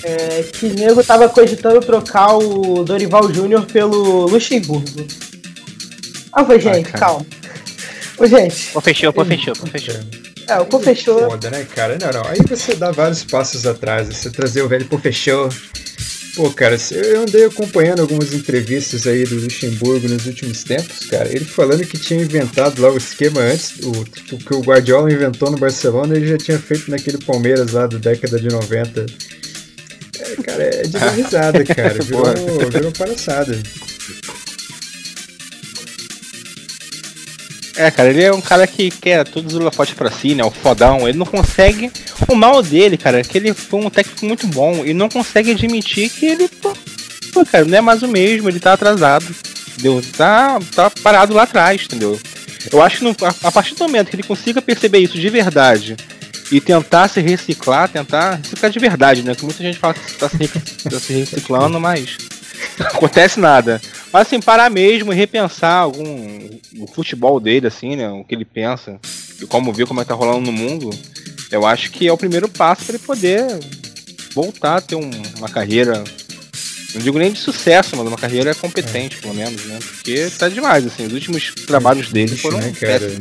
é, 0.03 0.43
que 0.43 0.65
o 0.67 0.73
nego 0.73 1.03
tava 1.03 1.29
cogitando 1.29 1.79
trocar 1.79 2.37
o 2.37 2.83
Dorival 2.83 3.31
Júnior 3.33 3.65
pelo 3.65 4.27
Luxemburgo. 4.27 5.07
Ah, 6.31 6.43
falei, 6.43 6.59
gente, 6.59 6.89
Ai, 6.93 6.99
calma. 6.99 7.25
Ô, 8.17 8.25
gente. 8.27 8.71
Pô, 8.71 8.81
fechou, 8.81 9.13
pô, 9.13 9.25
fechou, 9.25 9.53
pô, 9.53 9.67
fechou. 9.67 9.95
É, 10.47 10.59
o 10.59 10.65
Pô 10.65 10.79
Foda, 10.79 11.49
né, 11.49 11.65
cara? 11.73 11.97
Não, 11.99 12.11
não. 12.11 12.27
Aí 12.27 12.39
você 12.47 12.75
dá 12.75 12.91
vários 12.91 13.23
passos 13.23 13.65
atrás. 13.65 14.07
Você 14.07 14.29
trazer 14.29 14.61
o 14.61 14.67
velho 14.67 14.85
Pô 14.85 14.97
Fechou. 14.97 15.49
Pô, 16.35 16.49
cara, 16.49 16.75
eu 16.91 17.21
andei 17.21 17.45
acompanhando 17.45 18.01
algumas 18.01 18.33
entrevistas 18.33 19.05
aí 19.05 19.23
do 19.23 19.35
Luxemburgo 19.35 20.07
nos 20.07 20.25
últimos 20.25 20.63
tempos, 20.63 21.05
cara. 21.05 21.29
Ele 21.29 21.45
falando 21.45 21.85
que 21.85 21.95
tinha 21.95 22.23
inventado 22.23 22.81
lá 22.81 22.89
o 22.89 22.97
esquema 22.97 23.39
antes, 23.39 23.75
o, 23.83 23.91
o 23.91 24.37
que 24.39 24.53
o 24.55 24.61
Guardiola 24.61 25.13
inventou 25.13 25.51
no 25.51 25.57
Barcelona, 25.57 26.15
ele 26.15 26.27
já 26.27 26.37
tinha 26.37 26.57
feito 26.57 26.89
naquele 26.89 27.19
Palmeiras 27.19 27.71
lá 27.71 27.85
da 27.85 27.99
década 27.99 28.39
de 28.39 28.47
90. 28.47 29.05
É, 30.19 30.41
cara, 30.41 30.63
é 30.63 30.81
de 30.81 30.97
risada, 31.15 31.63
cara. 31.63 32.01
Virou, 32.01 32.69
virou 32.71 32.91
palhaçada. 32.91 33.55
É, 37.75 37.89
cara, 37.89 38.09
ele 38.09 38.23
é 38.23 38.31
um 38.31 38.41
cara 38.41 38.67
que 38.67 38.91
quer 38.91 39.27
tudo 39.27 39.47
os 39.47 39.55
holofotes 39.55 39.95
pra 39.95 40.11
si, 40.11 40.35
né? 40.35 40.43
O 40.43 40.51
fodão. 40.51 41.07
Ele 41.07 41.17
não 41.17 41.25
consegue. 41.25 41.91
O 42.27 42.35
mal 42.35 42.61
dele, 42.61 42.97
cara, 42.97 43.19
é 43.19 43.23
que 43.23 43.37
ele 43.37 43.53
foi 43.53 43.79
um 43.79 43.89
técnico 43.89 44.25
muito 44.25 44.45
bom 44.47 44.85
e 44.85 44.93
não 44.93 45.09
consegue 45.09 45.51
admitir 45.51 46.09
que 46.09 46.25
ele. 46.25 46.49
Pô, 47.33 47.43
cara, 47.45 47.65
não 47.65 47.77
é 47.77 47.81
mais 47.81 48.03
o 48.03 48.07
mesmo, 48.07 48.47
ele 48.47 48.59
tá 48.59 48.73
atrasado. 48.73 49.25
Entendeu? 49.71 50.01
Tá, 50.15 50.59
tá 50.75 50.91
parado 51.01 51.33
lá 51.33 51.43
atrás, 51.43 51.83
entendeu? 51.83 52.19
Eu 52.71 52.81
acho 52.81 52.99
que 52.99 53.03
no, 53.03 53.15
a, 53.23 53.47
a, 53.47 53.51
partir 53.51 53.73
do 53.75 53.83
momento 53.83 54.09
que 54.09 54.15
ele 54.15 54.23
consiga 54.23 54.61
perceber 54.61 54.99
isso 54.99 55.19
de 55.19 55.29
verdade 55.29 55.97
e 56.51 56.61
tentar 56.61 57.07
se 57.07 57.19
reciclar, 57.19 57.89
tentar 57.89 58.35
reciclar 58.35 58.71
de 58.71 58.79
verdade, 58.79 59.23
né? 59.23 59.33
Que 59.33 59.43
muita 59.43 59.63
gente 59.63 59.79
fala 59.79 59.95
que 59.95 60.13
tá 60.13 60.29
se, 60.29 60.47
tá 60.89 60.99
se 60.99 61.13
reciclando, 61.13 61.79
mas 61.79 62.17
não 62.77 62.87
acontece 62.87 63.39
nada. 63.39 63.81
Mas 64.13 64.27
assim, 64.27 64.39
parar 64.39 64.69
mesmo 64.69 65.11
e 65.11 65.15
repensar 65.15 65.79
algum 65.79 66.49
o 66.77 66.85
futebol 66.85 67.39
dele, 67.39 67.65
assim, 67.65 67.95
né? 67.95 68.07
O 68.11 68.23
que 68.23 68.35
ele 68.35 68.45
pensa 68.45 68.99
e 69.41 69.47
como 69.47 69.73
ver 69.73 69.87
como 69.87 69.99
é 69.99 70.03
que 70.03 70.09
tá 70.09 70.13
rolando 70.13 70.39
no 70.41 70.51
mundo, 70.51 70.91
eu 71.51 71.65
acho 71.65 71.89
que 71.89 72.07
é 72.07 72.13
o 72.13 72.17
primeiro 72.17 72.47
passo 72.47 72.85
para 72.85 72.95
ele 72.95 73.03
poder 73.03 73.59
voltar 74.35 74.77
a 74.77 74.81
ter 74.81 74.95
um, 74.95 75.09
uma 75.37 75.49
carreira. 75.49 76.03
Não 76.93 77.01
digo 77.01 77.17
nem 77.17 77.31
de 77.31 77.39
sucesso, 77.39 77.95
mas 77.97 78.07
uma 78.07 78.17
carreira 78.17 78.53
competente, 78.53 79.17
é. 79.17 79.21
pelo 79.21 79.33
menos, 79.33 79.65
né? 79.65 79.79
Porque 79.81 80.29
tá 80.37 80.47
demais, 80.47 80.85
assim, 80.85 81.07
os 81.07 81.13
últimos 81.13 81.51
trabalhos 81.65 82.11
dele 82.11 82.37
foram 82.37 82.59
né, 82.59 82.71
cara? 82.79 83.11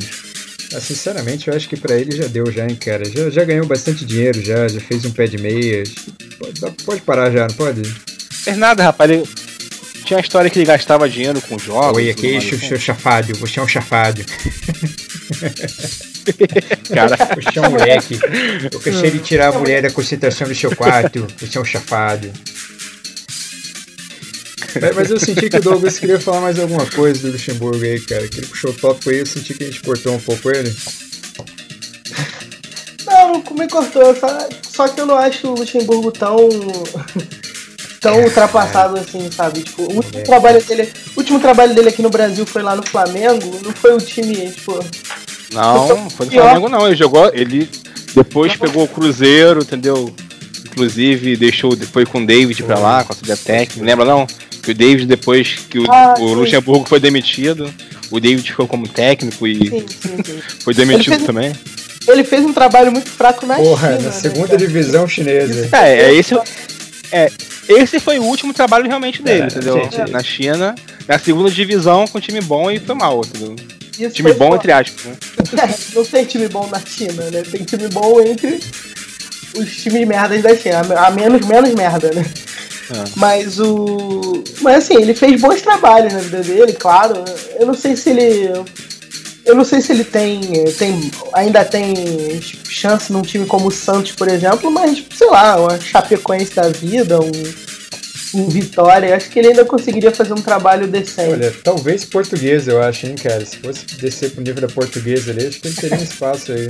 Ah, 0.75 0.79
sinceramente, 0.79 1.47
eu 1.47 1.55
acho 1.55 1.67
que 1.67 1.75
para 1.75 1.99
ele 1.99 2.15
já 2.15 2.27
deu, 2.27 2.51
já, 2.51 2.67
hein, 2.67 2.75
cara. 2.75 3.03
Já, 3.05 3.31
já 3.31 3.43
ganhou 3.43 3.65
bastante 3.65 4.05
dinheiro, 4.05 4.43
já, 4.43 4.67
já 4.67 4.79
fez 4.79 5.03
um 5.05 5.11
pé 5.11 5.25
de 5.25 5.39
meias. 5.39 5.89
Pode, 6.37 6.83
pode 6.83 7.01
parar 7.01 7.31
já, 7.31 7.47
não 7.47 7.55
pode? 7.55 7.83
Fez 7.83 8.57
nada, 8.57 8.83
rapaz. 8.83 9.09
Ele 9.09 9.23
tinha 10.13 10.17
a 10.17 10.21
história 10.21 10.49
que 10.49 10.59
ele 10.59 10.65
gastava 10.65 11.09
dinheiro 11.09 11.41
com 11.41 11.57
jogos. 11.57 11.97
Oi, 11.97 12.09
aqui, 12.09 12.39
seu 12.41 12.79
chafado, 12.79 13.33
você 13.39 13.59
é 13.59 13.63
um 13.63 13.67
chafado. 13.67 14.23
Cara, 16.93 17.17
você 17.35 17.59
é 17.59 17.61
um 17.61 17.71
moleque. 17.71 18.19
Eu 18.71 18.79
cansei 18.79 19.11
de 19.11 19.19
tirar 19.19 19.47
a 19.47 19.59
mulher 19.59 19.81
da 19.81 19.89
concentração 19.89 20.47
do 20.47 20.55
seu 20.55 20.75
quarto. 20.75 21.27
Você 21.39 21.57
é 21.57 21.61
um 21.61 21.65
chafado. 21.65 22.31
Mas 24.95 25.09
eu 25.09 25.19
senti 25.19 25.49
que 25.49 25.57
o 25.57 25.61
Douglas 25.61 25.99
queria 25.99 26.19
falar 26.19 26.41
mais 26.41 26.59
alguma 26.59 26.85
coisa 26.85 27.21
do 27.21 27.31
Luxemburgo 27.31 27.83
aí, 27.83 27.99
cara. 27.99 28.27
Que 28.27 28.39
ele 28.39 28.47
puxou 28.47 28.71
o 28.71 28.73
tópico 28.73 29.09
aí, 29.09 29.19
eu 29.19 29.25
senti 29.25 29.53
que 29.53 29.63
a 29.63 29.67
gente 29.67 29.81
cortou 29.81 30.13
um 30.13 30.19
pouco 30.19 30.49
ele. 30.49 30.73
Não, 33.05 33.43
me 33.57 33.67
cortou, 33.67 34.15
só, 34.15 34.49
só 34.61 34.87
que 34.87 35.01
eu 35.01 35.05
não 35.05 35.17
acho 35.17 35.47
o 35.47 35.55
Luxemburgo 35.55 36.11
tão 36.11 36.37
tão 38.03 38.21
ultrapassado 38.21 38.99
assim, 38.99 39.31
sabe? 39.31 39.61
Tipo, 39.61 39.83
o 39.83 39.95
último, 39.95 40.19
é. 40.19 40.23
trabalho 40.23 40.61
dele, 40.61 40.91
o 41.15 41.19
último 41.19 41.39
trabalho 41.39 41.73
dele 41.73 41.89
aqui 41.89 42.01
no 42.01 42.09
Brasil 42.09 42.45
foi 42.45 42.61
lá 42.61 42.75
no 42.75 42.83
Flamengo, 42.83 43.59
não 43.63 43.71
foi 43.71 43.95
o 43.95 43.97
time, 43.97 44.51
tipo. 44.51 44.77
Não, 45.53 46.09
foi 46.09 46.25
no 46.25 46.31
Flamengo 46.31 46.69
não, 46.69 46.85
ele 46.85 46.95
jogou, 46.95 47.31
ele 47.33 47.69
depois 48.13 48.55
pegou 48.57 48.83
o 48.83 48.87
Cruzeiro, 48.87 49.61
entendeu? 49.61 50.13
Inclusive 50.65 51.37
deixou, 51.37 51.77
foi 51.91 52.05
com 52.05 52.21
o 52.21 52.25
David 52.25 52.61
pra 52.63 52.77
lá, 52.77 53.03
com 53.03 53.13
a 53.13 53.15
subida 53.15 53.37
técnica, 53.37 53.85
lembra 53.85 54.05
não? 54.05 54.27
Que 54.61 54.71
o 54.71 54.75
David 54.75 55.05
depois 55.05 55.59
que 55.69 55.79
o, 55.79 55.85
ah, 55.89 56.15
o 56.19 56.33
Luxemburgo 56.33 56.85
foi 56.87 56.99
demitido, 56.99 57.73
o 58.11 58.19
David 58.19 58.49
ficou 58.49 58.67
como 58.67 58.87
técnico 58.87 59.47
e 59.47 59.69
sim, 59.69 59.85
sim, 59.87 60.23
sim. 60.23 60.41
foi 60.61 60.73
demitido 60.73 61.15
fez, 61.15 61.25
também. 61.25 61.53
Ele 62.07 62.23
fez 62.23 62.43
um 62.43 62.51
trabalho 62.51 62.91
muito 62.91 63.09
fraco 63.09 63.45
na 63.45 63.55
Porra, 63.55 63.91
China, 63.91 63.99
na 63.99 64.05
né, 64.05 64.11
segunda 64.11 64.57
divisão 64.57 65.07
chinesa. 65.07 65.69
É, 65.71 66.05
é 66.05 66.13
esse 66.13 66.33
é, 67.13 67.29
esse 67.67 67.99
foi 67.99 68.19
o 68.19 68.23
último 68.23 68.53
trabalho 68.53 68.87
realmente 68.87 69.21
dele, 69.21 69.43
é, 69.43 69.45
entendeu? 69.45 69.75
Gente, 69.75 70.11
na 70.11 70.23
China, 70.23 70.75
na 71.07 71.19
segunda 71.19 71.49
divisão 71.49 72.07
com 72.07 72.19
time 72.19 72.41
bom 72.41 72.69
e 72.69 72.79
foi 72.79 72.95
mal, 72.95 73.21
entendeu? 73.25 73.55
Isso 73.97 74.15
time 74.15 74.33
bom, 74.33 74.49
bom, 74.49 74.55
entre 74.55 74.71
aspas, 74.71 75.05
né? 75.05 75.17
É, 75.53 75.95
não 75.95 76.03
tem 76.03 76.25
time 76.25 76.47
bom 76.47 76.67
na 76.67 76.79
China, 76.79 77.29
né? 77.29 77.43
Tem 77.43 77.63
time 77.63 77.87
bom 77.89 78.19
entre 78.21 78.59
os 79.55 79.77
times 79.77 80.07
merdas 80.07 80.41
da 80.41 80.55
China, 80.55 80.81
a 80.97 81.11
menos, 81.11 81.45
menos 81.45 81.73
merda, 81.75 82.11
né? 82.13 82.25
É. 82.91 83.03
Mas 83.15 83.59
o. 83.59 84.43
Mas 84.61 84.77
assim, 84.77 84.95
ele 84.95 85.13
fez 85.13 85.39
bons 85.39 85.61
trabalhos 85.61 86.13
na 86.13 86.19
vida 86.19 86.41
dele, 86.41 86.73
claro. 86.73 87.23
Eu 87.59 87.65
não 87.65 87.73
sei 87.73 87.95
se 87.95 88.09
ele. 88.09 88.49
Eu 89.45 89.55
não 89.55 89.65
sei 89.65 89.81
se 89.81 89.91
ele 89.91 90.05
tem, 90.05 90.39
tem 90.77 91.11
ainda 91.33 91.65
tem 91.65 91.93
chance 92.41 93.11
num 93.11 93.21
time 93.21 93.45
como 93.45 93.67
o 93.67 93.71
Santos, 93.71 94.13
por 94.13 94.27
exemplo, 94.27 94.71
mas 94.71 95.03
sei 95.13 95.27
lá, 95.29 95.59
uma 95.59 95.79
Chapecoense 95.79 96.55
da 96.55 96.69
vida, 96.69 97.19
um, 97.19 97.31
um 98.33 98.47
Vitória, 98.49 99.15
acho 99.15 99.29
que 99.29 99.39
ele 99.39 99.49
ainda 99.49 99.63
conseguiria 99.65 100.11
fazer 100.11 100.33
um 100.33 100.41
trabalho 100.41 100.87
decente. 100.87 101.31
Olha, 101.31 101.53
talvez 101.63 102.03
português, 102.05 102.67
eu 102.67 102.81
acho, 102.81 103.05
hein, 103.05 103.15
cara. 103.15 103.45
Se 103.45 103.57
fosse 103.57 103.85
descer 103.97 104.31
pro 104.31 104.43
nível 104.43 104.61
da 104.61 104.67
portuguesa 104.67 105.31
ali, 105.31 105.47
acho 105.47 105.59
que 105.59 105.67
ele 105.67 105.75
teria 105.75 105.97
um 105.97 106.03
espaço 106.03 106.51
aí. 106.51 106.67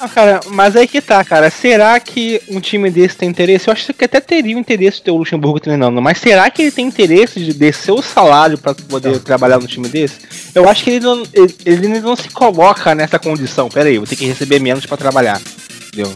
Ah, 0.00 0.08
cara, 0.08 0.40
mas 0.48 0.74
aí 0.74 0.88
que 0.88 1.00
tá, 1.00 1.22
cara. 1.24 1.48
Será 1.50 1.98
que 2.00 2.42
um 2.48 2.60
time 2.60 2.90
desse 2.90 3.16
tem 3.16 3.28
interesse? 3.28 3.68
Eu 3.68 3.72
acho 3.72 3.92
que 3.94 4.04
até 4.04 4.20
teria 4.20 4.56
o 4.56 4.58
interesse 4.58 4.96
de 4.96 5.04
ter 5.04 5.10
o 5.10 5.16
Luxemburgo 5.16 5.60
treinando, 5.60 6.02
mas 6.02 6.18
será 6.18 6.50
que 6.50 6.62
ele 6.62 6.70
tem 6.72 6.86
interesse 6.86 7.38
de 7.38 7.52
descer 7.52 7.92
o 7.92 8.02
salário 8.02 8.58
para 8.58 8.74
poder 8.74 9.12
não. 9.12 9.18
trabalhar 9.20 9.60
no 9.60 9.66
time 9.68 9.88
desse? 9.88 10.16
Eu 10.54 10.68
acho 10.68 10.82
que 10.82 10.90
ele 10.90 11.00
não, 11.00 11.22
ele, 11.32 11.54
ele 11.64 12.00
não 12.00 12.16
se 12.16 12.28
coloca 12.30 12.94
nessa 12.94 13.18
condição. 13.18 13.68
Pera 13.68 13.88
aí, 13.88 13.98
vou 13.98 14.06
ter 14.06 14.16
que 14.16 14.26
receber 14.26 14.58
menos 14.58 14.86
para 14.86 14.96
trabalhar. 14.96 15.40
Entendeu? 15.88 16.12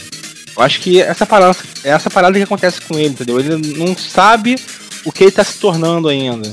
Eu 0.56 0.62
acho 0.62 0.80
que 0.80 1.00
essa 1.00 1.26
parada, 1.26 1.56
essa 1.84 2.10
parada 2.10 2.36
que 2.36 2.42
acontece 2.42 2.80
com 2.80 2.98
ele, 2.98 3.10
entendeu? 3.10 3.38
Ele 3.38 3.74
não 3.76 3.96
sabe 3.96 4.56
o 5.06 5.12
que 5.12 5.22
ele 5.22 5.30
tá 5.30 5.44
se 5.44 5.58
tornando 5.58 6.08
ainda. 6.08 6.52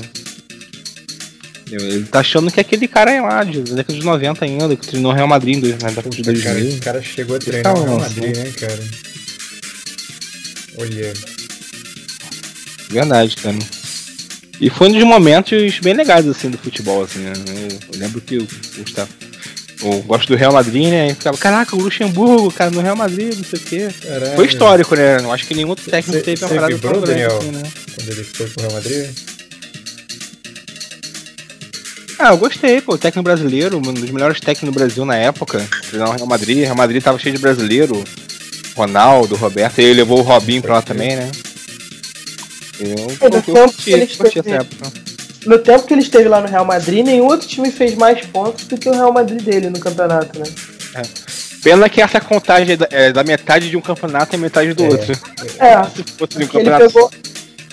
Ele 1.70 2.04
tá 2.04 2.20
achando 2.20 2.52
que 2.52 2.60
é 2.60 2.62
aquele 2.62 2.86
cara 2.86 3.10
é 3.10 3.20
lá, 3.20 3.42
de 3.42 3.60
década 3.62 3.98
de 3.98 4.04
90 4.04 4.44
ainda, 4.44 4.76
que 4.76 4.86
treinou 4.86 5.12
Real 5.12 5.26
Madrid 5.26 5.60
na 5.82 5.88
década 5.88 6.08
de 6.08 6.22
2000. 6.22 6.44
Cara, 6.44 6.60
o 6.60 6.80
cara 6.80 7.02
chegou 7.02 7.36
a 7.36 7.38
treinar 7.40 7.76
o 7.76 7.84
Real 7.84 7.98
Madrid, 7.98 8.36
né, 8.36 8.52
cara? 8.56 8.84
Olha. 10.78 11.12
Verdade, 12.90 13.36
cara. 13.36 13.58
E 14.60 14.70
foi 14.70 14.88
um 14.88 14.92
dos 14.92 15.02
momentos 15.02 15.80
bem 15.80 15.94
legais, 15.94 16.28
assim, 16.28 16.48
do 16.48 16.58
futebol, 16.58 17.02
assim, 17.02 17.18
né? 17.18 17.32
Eu, 17.92 17.98
lembro 17.98 18.20
que 18.20 18.38
o 18.38 18.46
Gustavo... 18.78 19.10
Eu 19.82 20.02
gosto 20.02 20.28
do 20.28 20.36
Real 20.36 20.52
Madrid, 20.52 20.88
né? 20.88 21.08
E 21.08 21.14
ficava, 21.14 21.36
caraca, 21.36 21.76
o 21.76 21.80
Luxemburgo, 21.80 22.50
cara, 22.52 22.70
no 22.70 22.80
Real 22.80 22.96
Madrid, 22.96 23.34
não 23.36 23.44
sei 23.44 23.58
o 23.58 23.62
quê. 23.62 23.88
Caralho. 24.02 24.36
Foi 24.36 24.46
histórico, 24.46 24.94
né? 24.94 25.18
Eu 25.20 25.32
acho 25.32 25.46
que 25.46 25.54
nenhum 25.54 25.68
outro 25.68 25.90
técnico 25.90 26.18
cê, 26.18 26.24
teve 26.24 26.44
uma 26.44 26.54
parada 26.54 26.78
tão 26.78 27.00
grande 27.00 27.22
assim, 27.24 27.50
né? 27.50 27.62
Quando 27.94 28.10
ele 28.10 28.24
foi 28.24 28.46
pro 28.46 28.62
Real 28.62 28.72
Madrid? 28.72 29.10
Ah, 32.18 32.30
eu 32.30 32.38
gostei, 32.38 32.80
pô. 32.80 32.94
O 32.94 32.98
técnico 32.98 33.24
brasileiro, 33.24 33.78
um 33.78 33.92
dos 33.92 34.10
melhores 34.10 34.40
técnicos 34.40 34.72
do 34.72 34.78
Brasil 34.78 35.04
na 35.04 35.16
época. 35.16 35.66
Treinar 35.88 36.10
o 36.10 36.12
Real 36.12 36.26
Madrid. 36.26 36.58
Real 36.58 36.76
Madrid 36.76 37.02
tava 37.02 37.18
cheio 37.18 37.34
de 37.34 37.40
brasileiro. 37.40 38.02
Ronaldo, 38.76 39.34
Roberto. 39.36 39.80
E 39.80 39.84
ele 39.84 39.94
levou 39.94 40.20
o 40.20 40.22
Robinho 40.22 40.62
pra 40.62 40.74
lá 40.74 40.82
também, 40.82 41.16
né? 41.16 41.30
Eu, 42.80 42.88
é, 43.20 43.28
no, 43.28 43.42
tempo 43.42 43.52
curti, 43.52 44.16
curti 44.16 44.38
esteve, 44.38 44.66
no 45.46 45.58
tempo 45.58 45.86
que 45.86 45.94
ele 45.94 46.02
esteve 46.02 46.28
lá 46.28 46.40
no 46.40 46.48
Real 46.48 46.64
Madrid, 46.64 47.04
nenhum 47.04 47.26
outro 47.26 47.46
time 47.46 47.70
fez 47.70 47.94
mais 47.94 48.24
pontos 48.26 48.64
do 48.66 48.76
que 48.76 48.88
o 48.88 48.92
Real 48.92 49.12
Madrid 49.12 49.42
dele 49.42 49.70
no 49.70 49.78
campeonato, 49.78 50.38
né? 50.38 50.46
É. 50.94 51.02
Pena 51.62 51.88
que 51.88 52.00
essa 52.00 52.20
contagem 52.20 52.74
é 52.74 52.76
da, 52.76 52.88
é 52.90 53.12
da 53.12 53.24
metade 53.24 53.70
de 53.70 53.76
um 53.76 53.80
campeonato 53.80 54.34
e 54.34 54.38
metade 54.38 54.72
do 54.74 54.84
é. 54.84 54.88
outro. 54.88 55.12
É. 55.58 55.84
Se 55.84 56.04
fosse 56.12 56.38
de 56.38 56.44
um 56.44 56.46
campeonato. 56.46 56.84
Ele 56.84 56.92
pegou, 56.92 57.10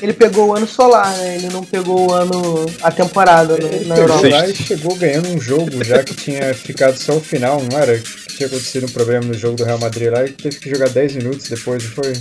ele 0.01 0.13
pegou 0.13 0.47
o 0.47 0.55
ano 0.55 0.67
solar, 0.67 1.15
né? 1.17 1.35
Ele 1.35 1.49
não 1.49 1.63
pegou 1.63 2.09
o 2.09 2.13
ano. 2.13 2.65
a 2.81 2.91
temporada 2.91 3.57
né? 3.57 3.69
ele 3.71 3.85
na 3.85 3.97
Europa. 3.97 4.27
Lá 4.27 4.47
e 4.47 4.55
chegou 4.55 4.95
ganhando 4.95 5.29
um 5.29 5.39
jogo 5.39 5.83
já 5.83 6.03
que 6.03 6.15
tinha 6.15 6.53
ficado 6.53 6.97
só 6.97 7.17
o 7.17 7.21
final, 7.21 7.61
não 7.69 7.77
era? 7.77 7.97
Que 7.97 8.37
tinha 8.37 8.47
acontecido 8.47 8.85
um 8.85 8.91
problema 8.91 9.25
no 9.25 9.33
jogo 9.33 9.57
do 9.57 9.63
Real 9.63 9.79
Madrid 9.79 10.09
lá 10.09 10.25
e 10.25 10.29
teve 10.29 10.57
que 10.57 10.69
jogar 10.69 10.89
10 10.89 11.15
minutos 11.15 11.49
depois, 11.49 11.83
não 11.83 11.91
foi? 11.91 12.13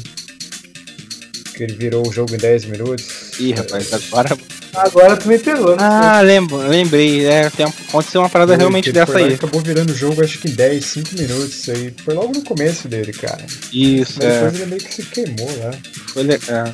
Que 1.54 1.62
ele 1.62 1.74
virou 1.74 2.06
o 2.06 2.12
jogo 2.12 2.34
em 2.34 2.38
10 2.38 2.64
minutos. 2.66 3.38
Ih, 3.38 3.52
rapaz, 3.52 3.92
agora. 3.92 4.36
Agora 4.74 5.16
tu 5.16 5.28
me 5.28 5.38
pegou, 5.38 5.70
né? 5.70 5.76
Ah, 5.80 6.20
lembro, 6.20 6.56
lembrei. 6.56 7.26
É, 7.26 7.50
tem, 7.50 7.66
aconteceu 7.66 8.20
uma 8.20 8.28
parada 8.28 8.56
realmente 8.56 8.92
dessa 8.92 9.18
aí. 9.18 9.34
Acabou 9.34 9.60
virando 9.60 9.90
o 9.90 9.96
jogo 9.96 10.22
acho 10.22 10.38
que 10.38 10.48
em 10.48 10.54
10, 10.54 10.84
5 10.84 11.08
minutos. 11.14 11.54
Isso 11.54 11.70
aí 11.72 11.92
foi 12.04 12.14
logo 12.14 12.32
no 12.32 12.42
começo 12.42 12.86
dele, 12.86 13.12
cara. 13.12 13.44
Isso, 13.72 14.18
Mas 14.18 14.26
é. 14.26 14.34
depois 14.34 14.54
ele 14.54 14.66
meio 14.66 14.82
que 14.82 14.94
se 14.94 15.02
queimou 15.02 15.58
lá. 15.58 15.72
Foi 16.12 16.22
legal. 16.22 16.66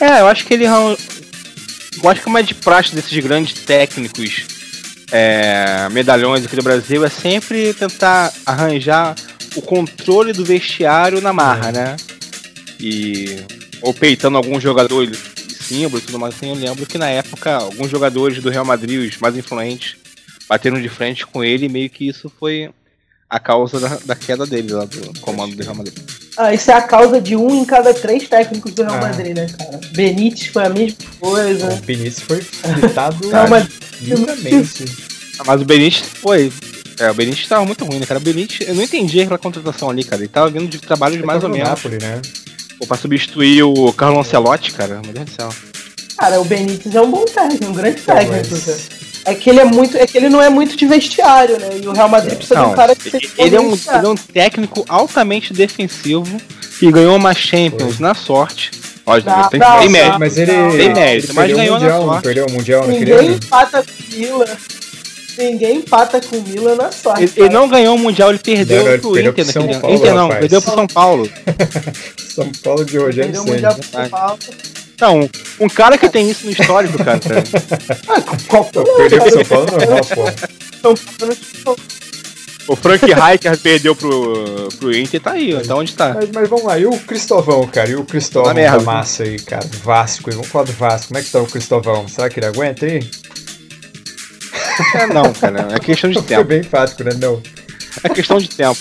É. 0.00 0.04
É, 0.04 0.20
eu 0.20 0.26
acho 0.26 0.46
que 0.46 0.54
ele. 0.54 0.64
Eu 0.64 2.10
acho 2.10 2.22
que 2.22 2.28
uma 2.28 2.42
de 2.42 2.54
praxe 2.54 2.94
desses 2.94 3.18
grandes 3.22 3.54
técnicos 3.64 4.46
é, 5.10 5.88
medalhões 5.90 6.44
aqui 6.44 6.56
do 6.56 6.62
Brasil 6.62 7.04
é 7.04 7.10
sempre 7.10 7.72
tentar 7.74 8.32
arranjar 8.44 9.14
o 9.54 9.62
controle 9.62 10.32
do 10.32 10.44
vestiário 10.44 11.20
na 11.20 11.32
marra, 11.32 11.68
é. 11.68 11.72
né? 11.72 11.96
E. 12.80 13.36
Ou 13.82 13.92
peitando 13.92 14.38
alguns 14.38 14.62
jogadores 14.62 15.35
símbolo 15.66 15.98
e 15.98 16.06
tudo 16.06 16.18
mais 16.18 16.34
assim, 16.34 16.48
eu 16.48 16.54
lembro 16.54 16.86
que 16.86 16.98
na 16.98 17.08
época 17.08 17.54
alguns 17.54 17.90
jogadores 17.90 18.42
do 18.42 18.50
Real 18.50 18.64
Madrid, 18.64 19.10
os 19.10 19.18
mais 19.18 19.36
influentes, 19.36 19.96
bateram 20.48 20.80
de 20.80 20.88
frente 20.88 21.26
com 21.26 21.42
ele 21.42 21.66
e 21.66 21.68
meio 21.68 21.90
que 21.90 22.08
isso 22.08 22.30
foi 22.38 22.70
a 23.28 23.40
causa 23.40 23.80
da, 23.80 23.98
da 24.04 24.14
queda 24.14 24.46
dele 24.46 24.72
lá 24.72 24.84
do 24.84 25.20
comando 25.20 25.56
do 25.56 25.62
Real 25.62 25.74
Madrid. 25.74 25.98
Ah, 26.36 26.54
isso 26.54 26.70
é 26.70 26.74
a 26.74 26.82
causa 26.82 27.20
de 27.20 27.34
um 27.34 27.54
em 27.54 27.64
cada 27.64 27.92
três 27.92 28.28
técnicos 28.28 28.72
do 28.72 28.82
Real 28.82 28.96
ah. 28.96 29.00
Madrid, 29.00 29.36
né, 29.36 29.46
cara? 29.46 29.80
Benítez 29.92 30.46
foi 30.46 30.64
a 30.64 30.68
mesma 30.68 30.98
coisa. 31.18 31.74
O 31.74 31.76
Benítez 31.78 32.20
foi 32.20 32.40
fritado 32.42 33.26
lindamente. 34.00 34.84
Ah, 35.38 35.44
mas 35.46 35.60
o 35.60 35.64
Benítez 35.64 36.08
foi. 36.20 36.52
É, 36.98 37.10
o 37.10 37.14
Benítez 37.14 37.48
tava 37.48 37.64
muito 37.64 37.84
ruim, 37.84 37.98
né, 37.98 38.06
cara? 38.06 38.20
O 38.20 38.22
Benítez, 38.22 38.68
eu 38.68 38.74
não 38.74 38.82
entendi 38.82 39.20
aquela 39.20 39.38
contratação 39.38 39.90
ali, 39.90 40.04
cara. 40.04 40.22
Ele 40.22 40.28
tava 40.28 40.50
vindo 40.50 40.68
de 40.68 40.78
trabalho 40.78 41.16
de 41.16 41.24
mais 41.24 41.42
ou 41.42 41.50
menos. 41.50 41.68
Napoli, 41.68 41.98
né? 42.00 42.22
Ou 42.80 42.86
pra 42.86 42.96
substituir 42.96 43.62
o 43.62 43.92
Carlo 43.92 44.20
Ancelotti, 44.20 44.72
cara. 44.72 45.00
Meu 45.02 45.12
Deus 45.12 45.26
do 45.26 45.30
céu. 45.30 45.48
Cara, 46.18 46.40
o 46.40 46.44
Benítez 46.44 46.94
é 46.94 47.00
um 47.00 47.10
bom 47.10 47.24
técnico, 47.24 47.66
um 47.66 47.72
grande 47.72 48.00
técnico, 48.00 48.48
mas... 48.50 49.06
É 49.26 49.34
que 49.34 49.50
ele 49.50 49.58
é 49.58 49.64
muito. 49.64 49.96
É 49.96 50.06
que 50.06 50.16
ele 50.16 50.28
não 50.28 50.40
é 50.40 50.48
muito 50.48 50.76
de 50.76 50.86
vestiário, 50.86 51.58
né? 51.58 51.80
E 51.82 51.88
o 51.88 51.92
Real 51.92 52.08
Madrid 52.08 52.36
precisa 52.36 52.60
não, 52.60 52.66
de 52.66 52.72
um 52.72 52.76
cara 52.76 52.94
que 52.94 53.10
seja. 53.10 53.28
Ele, 53.36 53.56
é 53.56 53.60
um, 53.60 53.72
ele 53.72 54.06
é 54.06 54.08
um 54.08 54.14
técnico 54.14 54.84
altamente 54.88 55.52
defensivo 55.52 56.40
que 56.78 56.92
ganhou 56.92 57.16
uma 57.16 57.34
Champions 57.34 57.96
Foi. 57.96 58.06
na 58.06 58.14
sorte. 58.14 58.70
Lógico, 59.04 59.30
não, 59.30 59.48
tem, 59.48 59.58
não, 59.58 59.78
tem 59.80 59.88
mérito. 59.88 60.18
Mas 60.20 60.38
ele, 60.38 60.52
tem 60.76 60.94
mérito, 60.94 61.34
mas 61.34 61.52
ganhou 61.52 61.74
mundial, 61.74 62.00
na 62.00 62.06
sorte. 62.06 62.22
Perdeu 62.22 62.46
o 62.46 62.52
Mundial 62.52 62.86
Ninguém 62.86 63.32
empata 63.32 63.84
com 63.84 64.14
o 64.14 64.16
Milan. 64.16 64.56
Ninguém 65.38 65.78
empata 65.78 66.20
com 66.20 66.36
o 66.36 66.42
Milan 66.42 66.76
na 66.76 66.90
sorte. 66.90 67.24
Ele, 67.24 67.32
ele, 67.36 67.48
não 67.50 67.68
ganhou 67.68 67.94
o 67.94 67.98
Mundial, 67.98 68.30
ele 68.30 68.38
perdeu 68.38 68.84
não, 68.84 68.98
pro 68.98 69.18
Inter 69.18 69.24
naquele 69.46 69.74
ano. 69.74 69.90
Inter 69.90 70.14
não, 70.14 70.28
perdeu 70.28 70.62
pro 70.62 70.74
São 70.74 70.86
Paulo. 70.86 71.30
São 72.28 72.52
Paulo 72.62 72.84
de 72.84 72.98
Rogério 72.98 73.32
Perdeu 73.32 73.42
o 73.42 73.46
Mundial 73.46 73.74
pro 73.74 73.84
São 73.84 74.08
Paulo. 74.08 74.38
Não, 74.98 75.30
um 75.60 75.68
cara 75.68 75.98
que 75.98 76.08
tem 76.08 76.30
isso 76.30 76.46
no 76.46 76.52
histórico, 76.52 76.96
cara. 77.02 77.20
ah, 78.08 78.22
qual 78.48 78.64
Perdeu 78.64 79.20
pro 79.20 79.30
São 79.30 79.44
Paulo 79.44 79.66
normal, 79.70 80.00
pô. 80.06 80.24
São 80.80 80.94
Paulo 81.64 81.76
o 82.68 82.74
Frank 82.74 83.04
Rijkaard 83.04 83.58
perdeu 83.62 83.94
pro, 83.94 84.68
pro 84.78 84.96
Inter, 84.96 85.20
tá 85.20 85.32
aí, 85.32 85.54
ó, 85.54 85.60
tá 85.60 85.76
onde 85.76 85.94
tá. 85.94 86.14
Mas, 86.14 86.28
mas, 86.34 86.48
vamos 86.48 86.64
lá, 86.64 86.76
e 86.78 86.84
o 86.84 86.98
Cristovão, 86.98 87.66
cara? 87.68 87.90
E 87.90 87.94
o 87.94 88.04
Cristóvão 88.04 88.52
tá 88.52 88.76
da 88.76 88.80
massa 88.80 89.22
aí, 89.22 89.38
cara? 89.38 89.64
Vasco, 89.84 90.30
vamos 90.32 90.48
falar 90.48 90.64
do 90.64 90.72
Vasco. 90.72 91.08
Como 91.08 91.18
é 91.18 91.22
que 91.22 91.30
tá 91.30 91.40
o 91.40 91.46
Cristovão? 91.46 92.08
Será 92.08 92.28
que 92.28 92.40
ele 92.40 92.46
aguenta 92.46 92.86
aí? 92.86 93.08
É, 94.94 95.06
não, 95.06 95.32
cara, 95.32 95.68
é 95.72 95.78
questão 95.78 96.10
de 96.10 96.22
tempo. 96.22 96.40
É 96.40 96.44
bem 96.44 96.62
fácil, 96.62 97.04
né? 97.04 97.12
Não. 97.20 97.42
É 98.02 98.08
questão 98.08 98.38
de 98.38 98.48
tempo. 98.48 98.78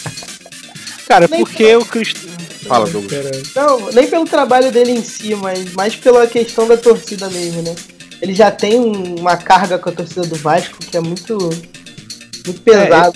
Cara, 1.08 1.27
nem 1.29 1.43
porque 1.43 1.75
o 1.75 1.86
Cristóvão. 1.86 2.36
Fala, 2.67 2.88
Douglas. 2.88 3.53
Não, 3.55 3.91
nem 3.91 4.08
pelo 4.08 4.25
trabalho 4.25 4.71
dele 4.71 4.91
em 4.91 5.03
si, 5.03 5.36
mas 5.36 5.71
mais 5.73 5.95
pela 5.95 6.25
questão 6.25 6.67
da 6.67 6.75
torcida 6.75 7.29
mesmo, 7.29 7.62
né? 7.62 7.75
Ele 8.21 8.34
já 8.34 8.49
tem 8.49 8.79
uma 8.79 9.38
carga 9.38 9.77
com 9.77 9.89
a 9.89 9.91
torcida 9.91 10.25
do 10.25 10.36
Vasco 10.36 10.77
que 10.79 10.97
é 10.97 10.99
muito, 10.99 11.38
muito 11.38 12.62
pesado. 12.62 13.15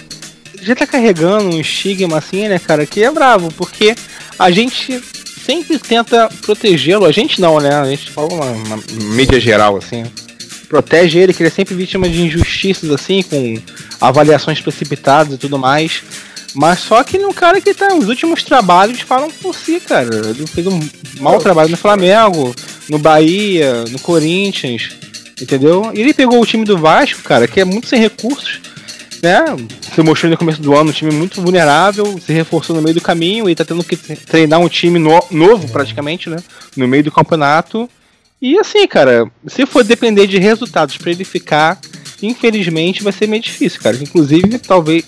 É, 0.59 0.63
já 0.63 0.75
tá 0.75 0.85
carregando 0.85 1.55
um 1.55 1.59
estigma 1.59 2.17
assim, 2.17 2.47
né, 2.47 2.59
cara, 2.59 2.85
que 2.85 3.03
é 3.03 3.09
bravo, 3.09 3.51
porque 3.53 3.95
a 4.37 4.51
gente 4.51 5.01
sempre 5.43 5.79
tenta 5.79 6.29
protegê-lo, 6.41 7.05
a 7.05 7.11
gente 7.11 7.41
não, 7.41 7.59
né? 7.59 7.73
A 7.73 7.85
gente 7.85 8.11
fala 8.11 8.31
uma, 8.31 8.45
uma 8.45 8.83
mídia 9.15 9.39
geral, 9.39 9.77
assim, 9.77 10.03
protege 10.69 11.17
ele, 11.17 11.33
que 11.33 11.41
ele 11.41 11.49
é 11.49 11.51
sempre 11.51 11.73
vítima 11.73 12.07
de 12.07 12.21
injustiças, 12.21 12.89
assim, 12.91 13.23
com 13.23 13.57
avaliações 13.99 14.61
precipitadas 14.61 15.33
e 15.33 15.37
tudo 15.37 15.57
mais. 15.57 16.03
Mas 16.55 16.79
só 16.79 17.03
que 17.03 17.17
no 17.17 17.33
cara 17.33 17.59
que 17.59 17.73
tá. 17.73 17.93
Os 17.93 18.07
últimos 18.07 18.43
trabalhos 18.43 19.01
falam 19.01 19.29
por 19.29 19.53
si, 19.53 19.79
cara. 19.79 20.09
Ele 20.29 20.47
fez 20.47 20.65
um 20.67 20.79
mau 21.19 21.39
trabalho 21.39 21.69
no 21.69 21.77
Flamengo, 21.77 22.55
no 22.87 22.97
Bahia, 22.97 23.83
no 23.89 23.99
Corinthians. 23.99 24.91
Entendeu? 25.41 25.91
E 25.93 26.01
ele 26.01 26.13
pegou 26.13 26.41
o 26.41 26.45
time 26.45 26.65
do 26.65 26.77
Vasco, 26.77 27.21
cara, 27.23 27.47
que 27.47 27.59
é 27.59 27.65
muito 27.65 27.87
sem 27.87 27.99
recursos. 27.99 28.59
Né? 29.21 29.43
Se 29.93 30.01
mostrou 30.01 30.31
no 30.31 30.37
começo 30.37 30.61
do 30.61 30.75
ano 30.75 30.89
um 30.89 30.93
time 30.93 31.11
muito 31.11 31.41
vulnerável, 31.41 32.19
se 32.25 32.31
reforçou 32.31 32.75
no 32.75 32.81
meio 32.81 32.95
do 32.95 33.01
caminho 33.01 33.49
e 33.49 33.55
tá 33.55 33.65
tendo 33.65 33.83
que 33.83 33.95
treinar 33.95 34.59
um 34.59 34.69
time 34.69 34.97
no, 34.97 35.19
novo, 35.29 35.67
praticamente, 35.69 36.29
né? 36.29 36.37
No 36.75 36.87
meio 36.87 37.03
do 37.03 37.11
campeonato. 37.11 37.89
E 38.41 38.57
assim, 38.57 38.87
cara, 38.87 39.29
se 39.47 39.65
for 39.65 39.83
depender 39.83 40.25
de 40.25 40.37
resultados 40.37 40.97
para 40.97 41.11
ele 41.11 41.25
ficar, 41.25 41.79
infelizmente 42.21 43.03
vai 43.03 43.11
ser 43.11 43.27
meio 43.27 43.41
difícil, 43.41 43.81
cara. 43.81 43.97
Inclusive, 43.97 44.57
talvez 44.59 45.03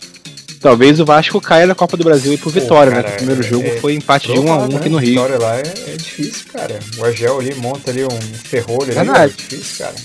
talvez 0.59 0.99
o 0.99 1.05
Vasco 1.05 1.41
caia 1.41 1.65
na 1.65 1.73
Copa 1.73 1.97
do 1.97 2.03
Brasil 2.03 2.33
e 2.33 2.37
pro 2.37 2.49
Vitória, 2.49 2.91
Pô, 2.91 2.97
cara, 2.97 3.09
né? 3.09 3.13
O 3.13 3.17
primeiro 3.17 3.43
jogo 3.43 3.65
é, 3.65 3.77
foi 3.77 3.95
empate 3.95 4.31
de 4.31 4.39
1 4.39 4.45
um 4.45 4.53
a 4.53 4.57
1 4.57 4.63
um 4.63 4.67
né? 4.67 4.75
aqui 4.77 4.89
no 4.89 4.97
Rio. 4.97 5.13
Vitória 5.13 5.39
lá 5.39 5.55
é, 5.57 5.61
é, 5.61 5.97
difícil, 5.97 6.45
cara. 6.53 6.79
O 6.97 7.05
Argel 7.05 7.39
ali 7.39 7.55
monta 7.55 7.89
ali 7.89 8.03
um 8.03 8.21
ferrolho 8.43 8.97
ali, 8.97 9.09
é 9.09 9.27
difícil, 9.27 9.77
cara. 9.83 9.95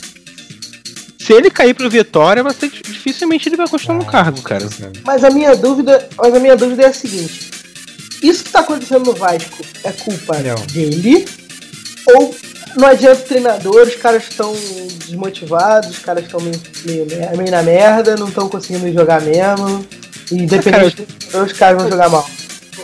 Se 1.19 1.33
ele 1.33 1.51
cair 1.51 1.75
pro 1.75 1.91
Vitória, 1.91 2.43
vai 2.43 2.55
ser 2.55 2.71
dificilmente 2.71 3.49
ele 3.49 3.57
vai 3.57 3.69
continuar 3.69 3.97
ah, 3.97 3.99
no 3.99 4.05
cargo, 4.05 4.43
cara. 4.43 4.67
Mas 5.05 5.25
a 5.25 5.31
minha 5.31 5.55
dúvida, 5.57 6.09
mas 6.17 6.35
a 6.35 6.39
minha 6.39 6.57
dúvida 6.57 6.85
é 6.85 6.87
a 6.87 6.95
seguinte: 6.95 7.51
isso 8.23 8.45
que 8.45 8.51
tá 8.51 8.61
acontecendo 8.61 9.07
no 9.07 9.13
Vasco 9.13 9.65
é 9.85 9.93
culpa 9.93 10.39
Não. 10.39 10.55
dele 10.67 11.27
ou 12.15 12.35
não 12.77 12.89
adianta 12.89 13.21
o 13.21 13.25
treinador, 13.25 13.87
os 13.87 13.95
caras 13.97 14.25
estão 14.25 14.55
desmotivados, 15.07 15.91
os 15.91 15.99
caras 15.99 16.25
estão 16.25 16.41
meio, 16.41 16.61
meio, 16.85 17.37
meio, 17.37 17.51
na 17.51 17.63
merda, 17.63 18.17
não 18.17 18.29
estão 18.29 18.49
conseguindo 18.49 18.93
jogar 18.93 19.21
mesmo. 19.21 19.87
E 20.31 20.43
independente 20.43 21.07
cara, 21.31 21.45
os 21.45 21.53
caras 21.53 21.83
vão 21.83 21.91
jogar 21.91 22.09
mal. 22.09 22.29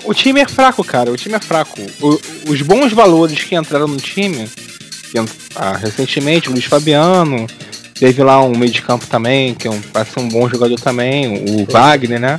O 0.05 0.15
time 0.15 0.41
é 0.41 0.49
fraco, 0.49 0.83
cara. 0.83 1.11
O 1.11 1.17
time 1.17 1.35
é 1.35 1.41
fraco. 1.41 1.81
O, 2.01 2.21
os 2.51 2.63
bons 2.63 2.93
valores 2.93 3.45
que 3.45 3.55
entraram 3.55 3.89
no 3.89 3.99
time, 3.99 4.49
ah, 5.55 5.77
recentemente, 5.77 6.49
o 6.49 6.53
Luiz 6.53 6.65
Fabiano, 6.65 7.47
teve 7.95 8.23
lá 8.23 8.43
um 8.43 8.57
meio 8.57 8.73
de 8.73 8.83
campo 8.83 9.07
também, 9.07 9.55
que 9.55 9.69
é 9.69 9.71
um, 9.71 9.81
parece 9.81 10.19
um 10.19 10.29
bom 10.29 10.49
jogador 10.49 10.81
também, 10.81 11.45
o 11.49 11.67
Wagner, 11.71 12.21
né? 12.21 12.39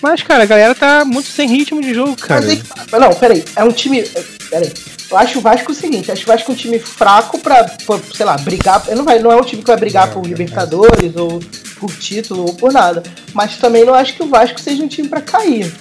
Mas, 0.00 0.22
cara, 0.22 0.44
a 0.44 0.46
galera 0.46 0.74
tá 0.74 1.04
muito 1.04 1.28
sem 1.28 1.48
ritmo 1.48 1.80
de 1.80 1.92
jogo, 1.92 2.16
cara. 2.16 2.46
Mas, 2.90 3.00
não, 3.00 3.12
peraí. 3.14 3.44
É 3.56 3.64
um 3.64 3.72
time. 3.72 4.02
Peraí. 4.50 4.72
Eu 5.10 5.16
acho 5.16 5.38
o 5.38 5.42
Vasco 5.42 5.72
o 5.72 5.74
seguinte, 5.74 6.12
acho 6.12 6.24
o 6.24 6.26
Vasco 6.26 6.52
um 6.52 6.54
time 6.54 6.78
fraco 6.78 7.38
pra, 7.38 7.64
pra 7.64 7.98
sei 8.14 8.26
lá, 8.26 8.36
brigar. 8.36 8.84
Não, 8.94 9.04
vai, 9.04 9.18
não 9.18 9.32
é 9.32 9.36
um 9.36 9.44
time 9.44 9.62
que 9.62 9.68
vai 9.68 9.78
brigar 9.78 10.12
por 10.12 10.26
Libertadores 10.26 11.16
é. 11.16 11.20
ou 11.20 11.40
por 11.80 11.94
título 11.96 12.46
ou 12.46 12.54
por 12.54 12.72
nada. 12.72 13.02
Mas 13.32 13.56
também 13.56 13.84
não 13.84 13.94
acho 13.94 14.14
que 14.14 14.22
o 14.22 14.28
Vasco 14.28 14.60
seja 14.60 14.82
um 14.82 14.88
time 14.88 15.08
para 15.08 15.22
cair. 15.22 15.72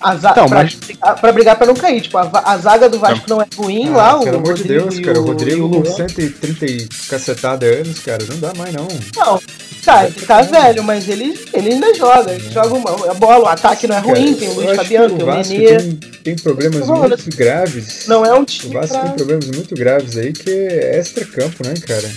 A 0.00 0.16
za 0.16 0.30
então, 0.30 0.48
pra, 0.48 0.62
mas... 0.62 0.74
brigar, 0.74 1.20
pra 1.20 1.32
brigar 1.32 1.56
pra 1.56 1.66
não 1.66 1.74
cair. 1.74 2.00
Tipo, 2.00 2.18
a, 2.18 2.30
a 2.44 2.58
zaga 2.58 2.88
do 2.88 2.98
Vasco 2.98 3.28
não, 3.28 3.36
não 3.36 3.42
é 3.42 3.46
ruim 3.56 3.88
ah, 3.88 3.96
lá. 3.96 4.18
Pelo 4.18 4.38
amor 4.38 4.54
de 4.54 4.64
Deus, 4.64 4.98
cara. 5.00 5.20
O 5.20 5.26
Rodrigo 5.26 5.68
com 5.68 5.84
130 5.84 6.64
e 6.66 6.88
cacetada 7.08 7.66
anos, 7.66 7.98
cara. 8.00 8.24
Não 8.28 8.38
dá 8.38 8.52
mais, 8.54 8.72
não. 8.72 8.88
Não, 9.16 9.40
Tá, 9.84 10.04
ele 10.04 10.14
tá 10.26 10.42
velho, 10.42 10.84
mas 10.84 11.08
ele, 11.08 11.38
ele 11.52 11.72
ainda 11.72 11.94
joga. 11.94 12.32
Ele 12.32 12.50
joga 12.50 12.74
uma, 12.74 13.10
a 13.10 13.14
bola, 13.14 13.44
o 13.44 13.48
ataque 13.48 13.86
não 13.86 13.96
é 13.96 14.00
ruim, 14.00 14.34
tem 14.34 14.48
o 14.48 14.54
Luiz 14.54 14.76
Fabiano, 14.76 15.16
tem 15.16 15.26
o 15.26 15.34
Nenê. 15.34 15.76
Tem, 15.78 15.96
tem 16.22 16.36
problemas 16.36 16.86
muito 16.86 17.36
graves. 17.36 18.06
Não 18.06 18.24
é 18.24 18.32
um 18.34 18.44
time. 18.44 18.76
O 18.76 18.78
Vasco 18.78 18.98
pra... 18.98 19.08
tem 19.08 19.16
problemas 19.16 19.46
muito 19.46 19.74
graves 19.74 20.16
aí 20.18 20.32
que 20.32 20.50
é 20.50 20.98
extra-campo, 20.98 21.66
né, 21.66 21.74
cara? 21.86 22.10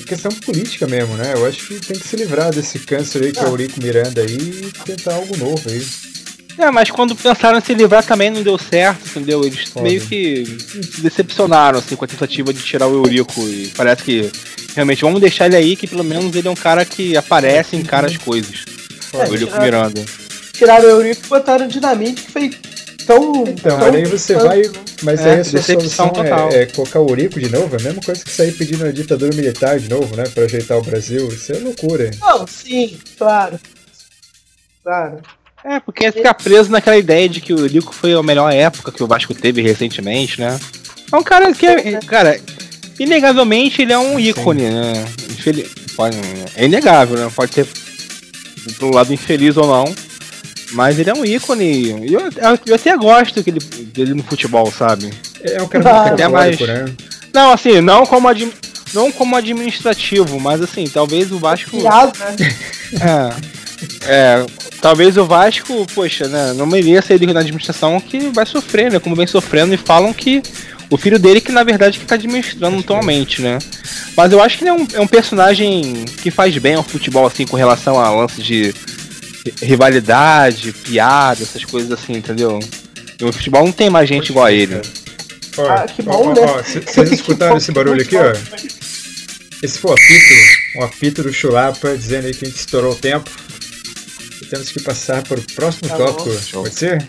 É 0.00 0.02
questão 0.06 0.32
política 0.32 0.86
mesmo, 0.86 1.14
né? 1.14 1.32
Eu 1.34 1.46
acho 1.46 1.66
que 1.66 1.80
tem 1.80 1.98
que 1.98 2.06
se 2.06 2.16
livrar 2.16 2.50
desse 2.50 2.78
câncer 2.78 3.22
aí 3.22 3.32
que 3.32 3.40
é 3.40 3.44
o 3.44 3.48
Eurico 3.48 3.82
Miranda 3.82 4.22
aí 4.22 4.36
e 4.36 4.72
tentar 4.84 5.14
algo 5.14 5.36
novo 5.36 5.62
aí. 5.68 5.86
É, 6.58 6.70
mas 6.70 6.90
quando 6.90 7.16
pensaram 7.16 7.58
em 7.58 7.60
se 7.60 7.74
livrar 7.74 8.04
também 8.04 8.30
não 8.30 8.42
deu 8.42 8.56
certo, 8.56 9.06
entendeu? 9.08 9.44
Eles 9.44 9.68
Foda. 9.68 9.88
meio 9.88 10.00
que 10.00 10.44
decepcionaram 10.98 11.78
assim, 11.78 11.96
com 11.96 12.04
a 12.04 12.08
tentativa 12.08 12.52
de 12.52 12.62
tirar 12.62 12.86
o 12.86 12.94
Eurico 12.94 13.40
e 13.48 13.72
parece 13.76 14.02
que 14.04 14.30
realmente 14.74 15.02
vamos 15.02 15.20
deixar 15.20 15.46
ele 15.46 15.56
aí 15.56 15.76
que 15.76 15.86
pelo 15.86 16.04
menos 16.04 16.34
ele 16.34 16.46
é 16.46 16.50
um 16.50 16.56
cara 16.56 16.84
que 16.84 17.16
aparece 17.16 17.74
e 17.74 17.80
encara 17.80 18.06
as 18.06 18.16
coisas. 18.16 18.64
É, 19.12 19.18
o 19.18 19.34
Eurico 19.34 19.60
Miranda. 19.60 20.04
Tiraram 20.52 20.84
o 20.84 20.90
Eurico 20.90 21.22
e 21.24 21.28
botaram 21.28 21.66
o 21.66 21.68
Dinamite 21.68 22.22
que 22.22 22.30
foi 22.30 22.50
tão. 23.04 23.44
Então, 23.46 23.78
tão 23.78 23.92
aí 23.92 24.04
você 24.04 24.34
vai. 24.34 24.62
Mas 25.02 25.20
é, 25.20 25.34
aí 25.34 25.40
a 25.40 25.44
sua 25.44 25.62
solução 25.62 26.12
é, 26.52 26.62
é, 26.62 26.66
colocar 26.66 27.00
o 27.00 27.08
Eurico 27.08 27.40
de 27.40 27.50
novo? 27.50 27.74
É 27.76 27.80
a 27.80 27.82
mesma 27.82 28.00
coisa 28.00 28.24
que 28.24 28.30
sair 28.30 28.52
pedindo 28.52 28.84
a 28.84 28.92
ditadura 28.92 29.34
militar 29.34 29.78
de 29.78 29.88
novo, 29.88 30.14
né? 30.16 30.24
Pra 30.32 30.44
ajeitar 30.44 30.78
o 30.78 30.82
Brasil. 30.82 31.28
Isso 31.28 31.52
é 31.52 31.58
loucura. 31.58 32.10
Não, 32.20 32.46
sim, 32.46 32.96
claro. 33.18 33.58
Claro. 34.82 35.18
É, 35.64 35.80
porque 35.80 36.12
ficar 36.12 36.34
preso 36.34 36.70
naquela 36.70 36.96
ideia 36.96 37.26
de 37.26 37.40
que 37.40 37.54
o 37.54 37.66
Lico 37.66 37.94
foi 37.94 38.12
a 38.12 38.22
melhor 38.22 38.52
época 38.52 38.92
que 38.92 39.02
o 39.02 39.06
Vasco 39.06 39.34
teve 39.34 39.62
recentemente, 39.62 40.38
né? 40.38 40.60
É 41.10 41.16
um 41.16 41.22
cara 41.22 41.52
que 41.54 41.66
é. 41.66 42.00
Cara, 42.00 42.38
inegavelmente 43.00 43.80
ele 43.80 43.92
é 43.94 43.98
um 43.98 44.20
ícone, 44.20 44.60
Sim. 44.60 44.70
né? 44.70 45.04
Infeliz, 45.30 45.68
pode, 45.96 46.18
é 46.54 46.66
inegável, 46.66 47.16
né? 47.16 47.30
Pode 47.34 47.54
ser 47.54 47.66
do 48.78 48.90
lado 48.90 49.12
infeliz 49.12 49.56
ou 49.56 49.66
não. 49.66 49.94
Mas 50.72 50.98
ele 50.98 51.08
é 51.08 51.14
um 51.14 51.24
ícone. 51.24 51.90
Eu, 52.12 52.20
eu, 52.66 52.74
até 52.74 52.96
gosto 52.96 53.42
dele, 53.42 53.60
dele 53.60 54.14
no 54.14 54.22
futebol, 54.22 54.70
sabe? 54.70 55.12
É 55.40 55.62
um 55.62 55.68
cara 55.68 55.90
ah, 55.90 56.06
até 56.08 56.28
mais. 56.28 56.58
Né? 56.58 56.84
Não, 57.32 57.52
assim, 57.52 57.80
não 57.80 58.04
como, 58.04 58.28
ad, 58.28 58.52
não 58.92 59.10
como 59.12 59.36
administrativo, 59.36 60.38
mas 60.40 60.60
assim, 60.60 60.84
talvez 60.84 61.30
o 61.32 61.38
Vasco. 61.38 61.76
né? 61.76 62.36
é, 63.00 63.63
é, 64.06 64.44
Talvez 64.84 65.16
o 65.16 65.24
Vasco, 65.24 65.86
poxa, 65.94 66.28
né, 66.28 66.52
não 66.52 66.66
mereça 66.66 67.14
ele 67.14 67.32
na 67.32 67.40
administração 67.40 67.98
que 67.98 68.28
vai 68.28 68.44
sofrer, 68.44 68.92
né? 68.92 68.98
Como 68.98 69.16
vem 69.16 69.26
sofrendo 69.26 69.72
e 69.72 69.78
falam 69.78 70.12
que 70.12 70.42
o 70.90 70.98
filho 70.98 71.18
dele 71.18 71.40
que 71.40 71.50
na 71.50 71.64
verdade 71.64 71.98
que 71.98 72.04
tá 72.04 72.16
administrando 72.16 72.78
atualmente, 72.80 73.40
né? 73.40 73.58
Mas 74.14 74.30
eu 74.30 74.42
acho 74.42 74.58
que 74.58 74.64
ele 74.64 74.68
é 74.68 74.72
um, 74.74 74.86
é 74.92 75.00
um 75.00 75.06
personagem 75.06 76.04
que 76.22 76.30
faz 76.30 76.54
bem 76.58 76.74
ao 76.74 76.82
futebol, 76.82 77.26
assim, 77.26 77.46
com 77.46 77.56
relação 77.56 77.98
a 77.98 78.10
lances 78.10 78.44
de 78.44 78.74
rivalidade, 79.62 80.70
piada, 80.72 81.42
essas 81.42 81.64
coisas 81.64 81.90
assim, 81.90 82.12
entendeu? 82.12 82.60
E 83.18 83.24
o 83.24 83.32
futebol 83.32 83.64
não 83.64 83.72
tem 83.72 83.88
mais 83.88 84.06
gente 84.06 84.28
igual 84.28 84.44
a 84.44 84.52
ele. 84.52 84.82
Ó, 85.56 85.66
ah, 85.66 85.86
que 85.86 86.02
bom, 86.02 86.28
ó, 86.28 86.34
né? 86.34 86.62
Vocês 86.62 87.08
escutaram 87.10 87.56
esse 87.56 87.72
barulho 87.72 88.02
aqui, 88.02 88.16
ó? 88.18 88.34
Esse 89.62 89.78
foi 89.78 89.92
o 89.92 89.94
apito, 89.94 90.34
o 90.76 90.84
apito 90.84 91.22
do 91.22 91.32
Chulapa 91.32 91.96
dizendo 91.96 92.26
aí 92.26 92.34
que 92.34 92.44
a 92.44 92.48
gente 92.48 92.58
estourou 92.58 92.92
o 92.92 92.96
tempo 92.96 93.43
temos 94.54 94.70
que 94.70 94.80
passar 94.82 95.22
para 95.24 95.40
o 95.40 95.54
próximo 95.54 95.88
tá 95.88 95.96
tópico. 95.96 96.30
Bom, 96.30 96.62
Pode 96.62 96.74
ser? 96.74 97.08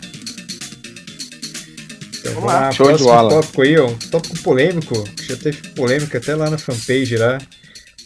Então 2.19 2.33
vamos, 2.33 2.51
lá, 2.51 2.71
Show 2.71 2.87
próximo 2.87 3.29
tópico 3.29 3.61
aí, 3.61 3.77
ó, 3.77 3.87
um 3.87 3.97
tópico 3.97 4.39
polêmico, 4.41 5.03
que 5.03 5.25
já 5.27 5.37
teve 5.37 5.69
polêmica 5.69 6.17
até 6.17 6.33
lá 6.33 6.49
na 6.49 6.57
fanpage 6.57 7.17
lá. 7.17 7.37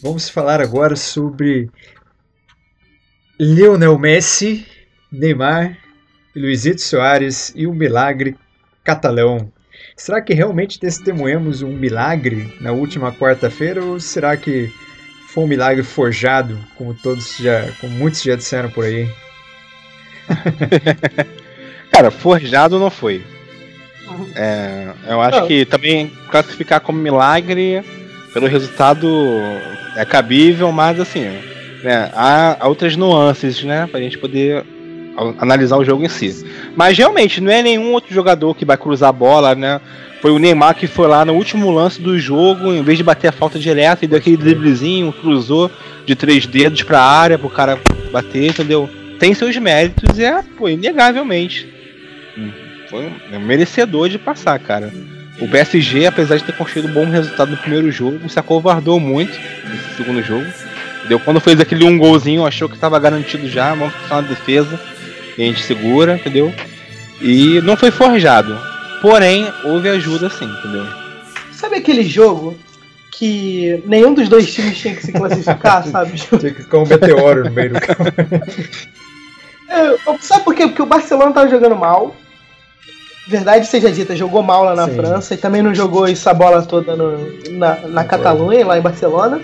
Vamos 0.02 0.28
falar 0.28 0.60
agora 0.60 0.94
sobre 0.94 1.70
Lionel 3.38 3.98
Messi, 3.98 4.66
Neymar, 5.10 5.78
Luizito 6.36 6.82
Soares 6.82 7.50
e 7.56 7.66
o 7.66 7.72
milagre 7.72 8.36
catalão. 8.84 9.50
Será 9.96 10.20
que 10.20 10.34
realmente 10.34 10.78
testemunhamos 10.78 11.62
um 11.62 11.72
milagre 11.72 12.54
na 12.60 12.72
última 12.72 13.10
quarta-feira 13.10 13.82
ou 13.82 13.98
será 13.98 14.36
que 14.36 14.70
foi 15.28 15.44
um 15.44 15.46
milagre 15.46 15.82
forjado, 15.82 16.58
como 16.76 16.92
todos 16.92 17.38
já, 17.38 17.72
como 17.80 17.94
muitos 17.94 18.22
já 18.22 18.36
disseram 18.36 18.70
por 18.70 18.84
aí? 18.84 19.08
Cara, 21.90 22.10
forjado 22.10 22.78
não 22.78 22.90
foi. 22.90 23.22
É, 24.34 24.88
eu 25.08 25.20
acho 25.20 25.40
não. 25.40 25.46
que 25.46 25.64
também 25.64 26.10
classificar 26.30 26.80
como 26.80 26.98
milagre 26.98 27.82
pelo 28.32 28.46
resultado 28.46 29.08
é 29.96 30.04
cabível, 30.04 30.70
mas 30.72 31.00
assim, 31.00 31.24
né, 31.82 32.10
há, 32.14 32.56
há 32.60 32.68
outras 32.68 32.96
nuances, 32.96 33.62
né, 33.62 33.88
pra 33.90 34.00
gente 34.00 34.18
poder 34.18 34.64
analisar 35.38 35.76
o 35.76 35.84
jogo 35.84 36.04
em 36.04 36.08
si. 36.08 36.46
Mas 36.76 36.96
realmente, 36.96 37.40
não 37.40 37.50
é 37.50 37.62
nenhum 37.62 37.92
outro 37.92 38.14
jogador 38.14 38.54
que 38.54 38.64
vai 38.64 38.76
cruzar 38.76 39.10
a 39.10 39.12
bola, 39.12 39.54
né? 39.54 39.80
Foi 40.22 40.30
o 40.30 40.38
Neymar 40.38 40.74
que 40.74 40.86
foi 40.86 41.08
lá 41.08 41.24
no 41.24 41.34
último 41.34 41.70
lance 41.70 42.00
do 42.00 42.18
jogo, 42.18 42.72
em 42.72 42.82
vez 42.82 42.98
de 42.98 43.04
bater 43.04 43.28
a 43.28 43.32
falta 43.32 43.58
direta, 43.58 44.04
e 44.04 44.08
deu 44.08 44.18
aquele 44.18 44.36
driblezinho, 44.36 45.12
cruzou 45.12 45.70
de 46.06 46.14
três 46.14 46.46
dedos 46.46 46.82
pra 46.82 47.02
área 47.02 47.38
pro 47.38 47.48
cara 47.48 47.78
bater, 48.12 48.50
entendeu? 48.50 48.88
Tem 49.20 49.34
seus 49.34 49.56
méritos 49.58 50.18
e 50.18 50.24
é, 50.24 50.42
pô, 50.56 50.68
inegavelmente. 50.68 51.68
Foi 52.88 53.06
um, 53.06 53.38
merecedor 53.40 54.08
de 54.08 54.18
passar, 54.18 54.58
cara. 54.58 54.92
O 55.38 55.46
PSG, 55.46 56.06
apesar 56.06 56.38
de 56.38 56.44
ter 56.44 56.56
construído 56.56 56.88
um 56.88 56.92
bom 56.92 57.04
resultado 57.04 57.50
no 57.50 57.56
primeiro 57.58 57.92
jogo, 57.92 58.28
se 58.28 58.38
acovardou 58.38 58.98
muito 58.98 59.38
nesse 59.68 59.96
segundo 59.96 60.22
jogo. 60.22 60.46
Deu 61.06 61.20
quando 61.20 61.38
fez 61.38 61.60
aquele 61.60 61.84
um 61.84 61.98
golzinho, 61.98 62.46
achou 62.46 62.68
que 62.68 62.74
estava 62.74 62.98
garantido 62.98 63.48
já, 63.48 63.74
vamos 63.74 63.94
passar 63.94 64.22
na 64.22 64.28
defesa. 64.28 64.80
E 65.36 65.42
a 65.42 65.46
gente 65.46 65.62
segura, 65.62 66.14
entendeu? 66.14 66.52
E 67.20 67.60
não 67.62 67.76
foi 67.76 67.90
forjado. 67.90 68.58
Porém, 69.00 69.46
houve 69.64 69.88
ajuda 69.88 70.28
sim, 70.30 70.46
entendeu? 70.46 70.86
Sabe 71.52 71.76
aquele 71.76 72.02
jogo 72.02 72.56
que 73.12 73.82
nenhum 73.86 74.14
dos 74.14 74.28
dois 74.28 74.52
times 74.52 74.78
tinha 74.78 74.94
que 74.94 75.04
se 75.04 75.12
classificar, 75.12 75.84
sabe? 75.88 76.12
Tinha 76.16 76.52
que 76.52 76.62
ficar 76.62 76.78
um 76.78 76.86
meteoro 76.86 77.44
no 77.44 77.50
meio 77.50 77.74
do 77.74 77.80
campo. 77.80 78.02
É, 79.70 80.18
sabe 80.20 80.42
por 80.42 80.54
quê? 80.54 80.66
Porque 80.66 80.82
o 80.82 80.86
Barcelona 80.86 81.32
tava 81.32 81.48
jogando 81.48 81.76
mal. 81.76 82.14
Verdade 83.28 83.66
seja 83.66 83.92
dita, 83.92 84.16
jogou 84.16 84.42
mal 84.42 84.64
lá 84.64 84.74
na 84.74 84.88
Sim. 84.88 84.96
França 84.96 85.34
e 85.34 85.36
também 85.36 85.62
não 85.62 85.72
jogou 85.72 86.08
essa 86.08 86.34
bola 86.34 86.62
toda 86.62 86.96
no, 86.96 87.16
na, 87.52 87.76
na 87.86 88.04
Catalunha, 88.04 88.66
lá 88.66 88.76
em 88.76 88.82
Barcelona. 88.82 89.40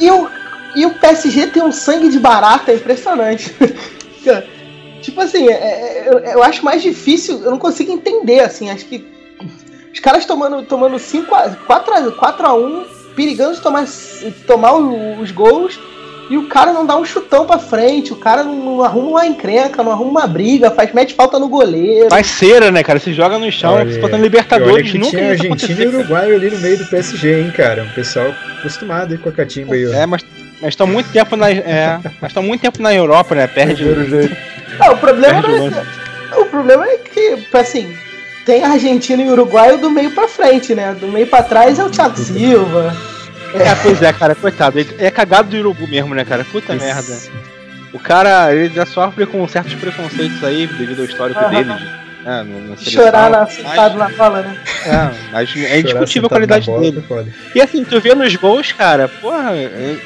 E 0.00 0.10
o, 0.10 0.30
e 0.74 0.86
o 0.86 0.94
PSG 0.94 1.48
tem 1.48 1.62
um 1.62 1.70
sangue 1.70 2.08
de 2.08 2.18
barata 2.18 2.72
impressionante. 2.72 3.54
tipo 5.02 5.20
assim, 5.20 5.48
é, 5.48 5.52
é, 5.52 6.08
eu, 6.08 6.18
eu, 6.20 6.42
acho 6.42 6.64
mais 6.64 6.80
difícil, 6.80 7.42
eu 7.42 7.50
não 7.50 7.58
consigo 7.58 7.92
entender, 7.92 8.40
assim, 8.40 8.70
acho 8.70 8.86
que 8.86 9.06
os 9.92 10.00
caras 10.00 10.24
tomando, 10.24 10.62
tomando 10.62 10.98
5 10.98 11.34
a, 11.34 11.50
4, 11.50 11.94
a, 11.94 12.12
4 12.12 12.46
a 12.46 12.54
1 12.54 12.84
perigando 13.14 13.54
de 13.54 13.60
tomar, 13.60 13.86
tomar 14.46 14.72
os 14.74 15.30
gols 15.30 15.78
E 16.32 16.38
o 16.38 16.48
cara 16.48 16.72
não 16.72 16.86
dá 16.86 16.96
um 16.96 17.04
chutão 17.04 17.44
pra 17.44 17.58
frente, 17.58 18.10
o 18.10 18.16
cara 18.16 18.42
não, 18.42 18.54
não 18.54 18.82
arruma 18.82 19.10
uma 19.10 19.26
encrenca, 19.26 19.82
não 19.82 19.92
arruma 19.92 20.20
uma 20.20 20.26
briga, 20.26 20.70
faz 20.70 20.90
mete 20.94 21.12
falta 21.12 21.38
no 21.38 21.46
goleiro. 21.46 22.08
Faz 22.08 22.26
cera, 22.26 22.70
né, 22.70 22.82
cara? 22.82 22.98
Se 22.98 23.12
joga 23.12 23.38
no 23.38 23.52
chão, 23.52 23.76
se 23.86 23.98
botando 23.98 24.22
Libertadores, 24.22 24.90
que 24.90 24.96
nunca 24.96 25.10
tinha 25.10 25.28
Argentina 25.32 25.82
e 25.82 25.88
Uruguai 25.88 26.34
ali 26.34 26.48
no 26.48 26.58
meio 26.60 26.78
do 26.78 26.86
PSG, 26.86 27.38
hein, 27.38 27.52
cara. 27.54 27.82
Um 27.82 27.90
pessoal 27.90 28.32
acostumado 28.58 29.12
aí 29.12 29.18
com 29.18 29.28
a 29.28 29.32
catimba 29.32 29.74
aí, 29.74 29.86
ó. 29.86 29.92
É, 29.92 30.06
mas 30.06 30.24
estão 30.62 30.86
muito 30.86 31.12
tempo 31.12 31.36
na 31.36 31.50
é, 31.50 32.00
mas 32.18 32.30
estão 32.30 32.42
muito 32.42 32.62
tempo 32.62 32.80
na 32.80 32.94
Europa, 32.94 33.34
né? 33.34 33.46
Perde 33.46 33.84
o 33.84 34.96
problema 34.96 35.42
Perde 35.42 35.58
não 35.58 35.66
o 35.66 35.68
é, 35.68 36.40
o 36.40 36.46
problema 36.46 36.86
é 36.86 36.96
que, 36.96 37.46
assim, 37.52 37.94
tem 38.46 38.64
Argentina 38.64 39.22
e 39.22 39.28
Uruguai 39.28 39.76
do 39.76 39.90
meio 39.90 40.12
pra 40.12 40.26
frente, 40.26 40.74
né? 40.74 40.96
Do 40.98 41.08
meio 41.08 41.26
pra 41.26 41.42
trás 41.42 41.78
é 41.78 41.84
o 41.84 41.90
Thiago 41.90 42.16
Silva. 42.16 43.11
É, 43.54 43.74
pois 43.82 44.00
é, 44.02 44.12
cara, 44.12 44.34
coitado. 44.34 44.78
Ele 44.78 44.94
é 44.98 45.10
cagado 45.10 45.48
do 45.50 45.56
urubu 45.56 45.86
mesmo, 45.88 46.14
né, 46.14 46.24
cara? 46.24 46.44
Puta 46.44 46.74
merda. 46.74 47.16
O 47.92 47.98
cara, 47.98 48.54
ele 48.54 48.74
já 48.74 48.86
sofre 48.86 49.26
com 49.26 49.46
certos 49.46 49.74
preconceitos 49.74 50.42
aí, 50.42 50.66
devido 50.66 51.00
ao 51.00 51.04
histórico 51.04 51.38
Aham. 51.40 51.50
dele. 51.50 51.74
De, 51.74 51.84
né, 52.24 52.42
no- 52.44 52.76
seleção. 52.78 52.92
Chorar 53.04 53.30
na, 53.30 53.46
sentado 53.46 53.98
na 53.98 54.08
bola, 54.08 54.40
né? 54.42 54.56
É, 54.86 55.10
mas 55.32 55.54
é 55.56 55.80
indiscutível 55.80 56.26
a 56.26 56.30
qualidade 56.30 56.66
bola, 56.66 56.80
dele. 56.80 57.04
foi 57.06 57.16
foda. 57.18 57.32
E 57.54 57.60
assim, 57.60 57.84
tu 57.84 58.00
vê 58.00 58.14
nos 58.14 58.34
gols, 58.36 58.72
cara, 58.72 59.08
porra, 59.08 59.52
ele 59.54 60.00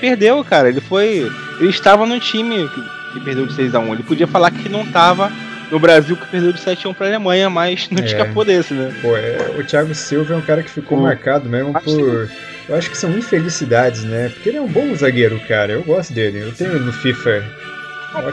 perdeu, 0.00 0.44
cara. 0.44 0.68
Ele 0.68 0.80
foi. 0.80 1.30
Ele 1.58 1.70
estava 1.70 2.04
no 2.06 2.20
time 2.20 2.68
que, 2.68 3.12
que 3.14 3.20
perdeu 3.24 3.46
de 3.46 3.54
6x1. 3.54 3.92
Ele 3.92 4.02
podia 4.02 4.26
falar 4.26 4.50
que 4.50 4.68
não 4.68 4.84
tava 4.86 5.32
no 5.70 5.78
Brasil 5.78 6.16
que 6.16 6.26
perdeu 6.26 6.52
de 6.52 6.60
7x1 6.60 6.94
pra 6.94 7.06
Alemanha, 7.06 7.48
mas 7.48 7.88
não 7.90 8.02
É. 8.02 8.06
escapou 8.06 8.44
desse, 8.44 8.74
né? 8.74 8.92
Pô, 9.00 9.16
é, 9.16 9.54
o 9.58 9.64
Thiago 9.64 9.94
Silva 9.94 10.34
é 10.34 10.36
um 10.36 10.42
cara 10.42 10.62
que 10.62 10.70
ficou 10.70 10.98
marcado 10.98 11.48
mesmo 11.48 11.76
Acho 11.76 11.84
por. 11.86 12.30
Eu 12.68 12.76
acho 12.76 12.90
que 12.90 12.96
são 12.96 13.10
infelicidades, 13.10 14.04
né? 14.04 14.28
Porque 14.28 14.48
ele 14.48 14.58
é 14.58 14.60
um 14.60 14.68
bom 14.68 14.94
zagueiro, 14.94 15.40
cara. 15.48 15.72
Eu 15.72 15.82
gosto 15.82 16.12
dele. 16.12 16.40
Eu 16.40 16.52
tenho 16.52 16.70
ele 16.70 16.84
no 16.84 16.92
FIFA. 16.92 17.44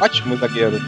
Ótimo 0.02 0.38
zagueiro. 0.38 0.80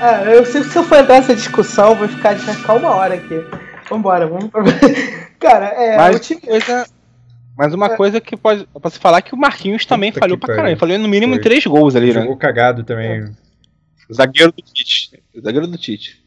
É, 0.00 0.36
eu, 0.36 0.44
se, 0.46 0.62
se 0.64 0.78
eu 0.78 0.84
for 0.84 0.98
entrar 0.98 1.16
nessa 1.16 1.34
discussão, 1.34 1.90
eu 1.90 1.96
vou 1.96 2.08
ficar, 2.08 2.34
vai 2.36 2.54
ficar 2.54 2.74
uma 2.74 2.94
hora 2.94 3.14
aqui. 3.14 3.44
Vambora, 3.90 4.26
vamos 4.26 4.46
pra... 4.48 4.62
Cara, 5.40 5.66
é, 5.66 5.96
Mas 5.96 6.16
o 6.16 6.18
time... 6.20 6.40
coisa. 6.40 6.86
Mas 7.56 7.74
uma 7.74 7.90
coisa 7.90 8.20
que 8.20 8.36
pode. 8.36 8.68
Eu 8.72 8.80
posso 8.80 9.00
falar 9.00 9.20
que 9.20 9.34
o 9.34 9.36
Marquinhos 9.36 9.84
também 9.84 10.12
Puta 10.12 10.20
falhou 10.20 10.38
que 10.38 10.46
pra 10.46 10.54
pariu. 10.54 10.70
Ele 10.70 10.78
falhou 10.78 10.98
no 10.98 11.08
mínimo 11.08 11.34
Foi. 11.34 11.42
três 11.42 11.66
gols 11.66 11.96
ali, 11.96 12.12
né? 12.12 12.20
Jogou 12.20 12.36
cagado 12.36 12.84
também. 12.84 13.24
Zagueiro 14.12 14.52
do 14.52 14.62
Tite. 14.62 15.22
Zagueiro 15.42 15.66
do 15.66 15.78
Tite. 15.78 16.22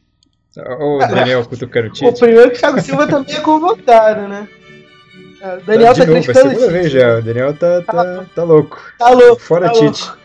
Ô, 0.80 0.98
Daniel 1.00 1.46
cutucando 1.46 1.88
o 1.88 1.90
O 1.90 1.94
Tite. 1.94 2.20
primeiro 2.20 2.52
que 2.52 2.58
o 2.58 2.60
Thiago 2.60 2.82
Silva 2.82 3.08
também 3.08 3.36
é 3.36 3.40
convocado, 3.40 4.28
né? 4.28 4.48
É, 5.42 5.56
o 5.56 5.62
Daniel 5.62 5.96
tá, 5.96 6.06
de 6.06 6.12
novo, 6.12 6.18
é 6.18 6.28
a 6.28 6.32
o 6.32 6.50
segunda 6.50 6.70
vez 6.72 6.92
já. 6.92 7.18
O 7.18 7.22
Daniel 7.22 7.54
tá, 7.58 7.82
tá, 7.82 8.26
tá 8.36 8.44
louco. 8.44 8.80
Tá 9.00 9.10
louco. 9.10 9.42
Fora 9.42 9.68
tá 9.68 9.74
Tite. 9.74 10.02
louco. 10.04 10.18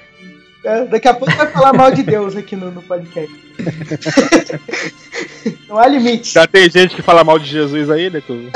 É, 0.64 0.85
daqui 0.85 1.07
a 1.07 1.14
pouco 1.14 1.33
vai 1.35 1.47
falar 1.47 1.73
mal 1.73 1.92
de 1.92 2.03
Deus 2.03 2.35
aqui 2.35 2.57
no, 2.57 2.73
no 2.73 2.83
podcast. 2.83 3.33
não 5.69 5.79
há 5.79 5.87
limite. 5.87 6.33
Já 6.33 6.47
tem 6.47 6.69
gente 6.69 6.97
que 6.97 7.03
fala 7.03 7.23
mal 7.23 7.38
de 7.38 7.47
Jesus 7.47 7.88
aí, 7.88 8.11
né? 8.11 8.21
Tu... 8.27 8.33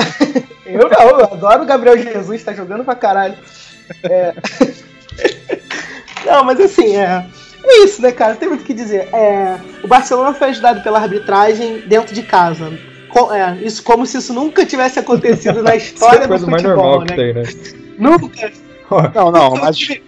Eu 0.66 0.88
não, 0.88 1.18
eu 1.18 1.24
adoro 1.24 1.64
o 1.64 1.66
Gabriel 1.66 1.98
Jesus, 1.98 2.44
tá 2.44 2.52
jogando 2.52 2.84
pra 2.84 2.94
caralho. 2.94 3.34
É. 4.04 4.32
Não, 6.24 6.44
mas 6.44 6.60
assim, 6.60 6.96
é. 6.96 7.26
É 7.64 7.84
isso, 7.84 8.00
né, 8.02 8.10
cara? 8.12 8.34
Tem 8.34 8.48
muito 8.48 8.62
o 8.62 8.64
que 8.64 8.74
dizer. 8.74 9.08
É, 9.12 9.58
o 9.82 9.88
Barcelona 9.88 10.32
foi 10.34 10.48
ajudado 10.48 10.82
pela 10.82 10.98
arbitragem 10.98 11.80
dentro 11.86 12.14
de 12.14 12.22
casa. 12.22 12.72
Co- 13.08 13.32
é, 13.34 13.56
isso 13.62 13.82
como 13.82 14.06
se 14.06 14.18
isso 14.18 14.32
nunca 14.32 14.64
tivesse 14.64 14.98
acontecido 14.98 15.62
na 15.62 15.74
Isso 15.76 15.90
é 15.90 15.94
história 15.94 16.24
a 16.24 16.28
coisa 16.28 16.44
do 16.46 16.50
mais 16.50 16.62
futebol, 16.62 16.84
normal 16.84 17.00
né? 17.00 17.06
que 17.06 17.14
tem, 17.14 17.32
né? 17.34 17.42
Nunca. 17.98 18.52
Não, 19.14 19.30
não, 19.30 19.50
mas 19.54 19.76
ter 19.78 19.84
tive- 19.86 20.02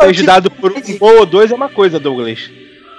ajudado 0.00 0.50
por 0.50 0.70
um 0.72 0.98
gol 0.98 1.20
ou 1.20 1.24
dois 1.24 1.50
é 1.50 1.54
uma 1.54 1.70
coisa, 1.70 1.98
Douglas. 1.98 2.50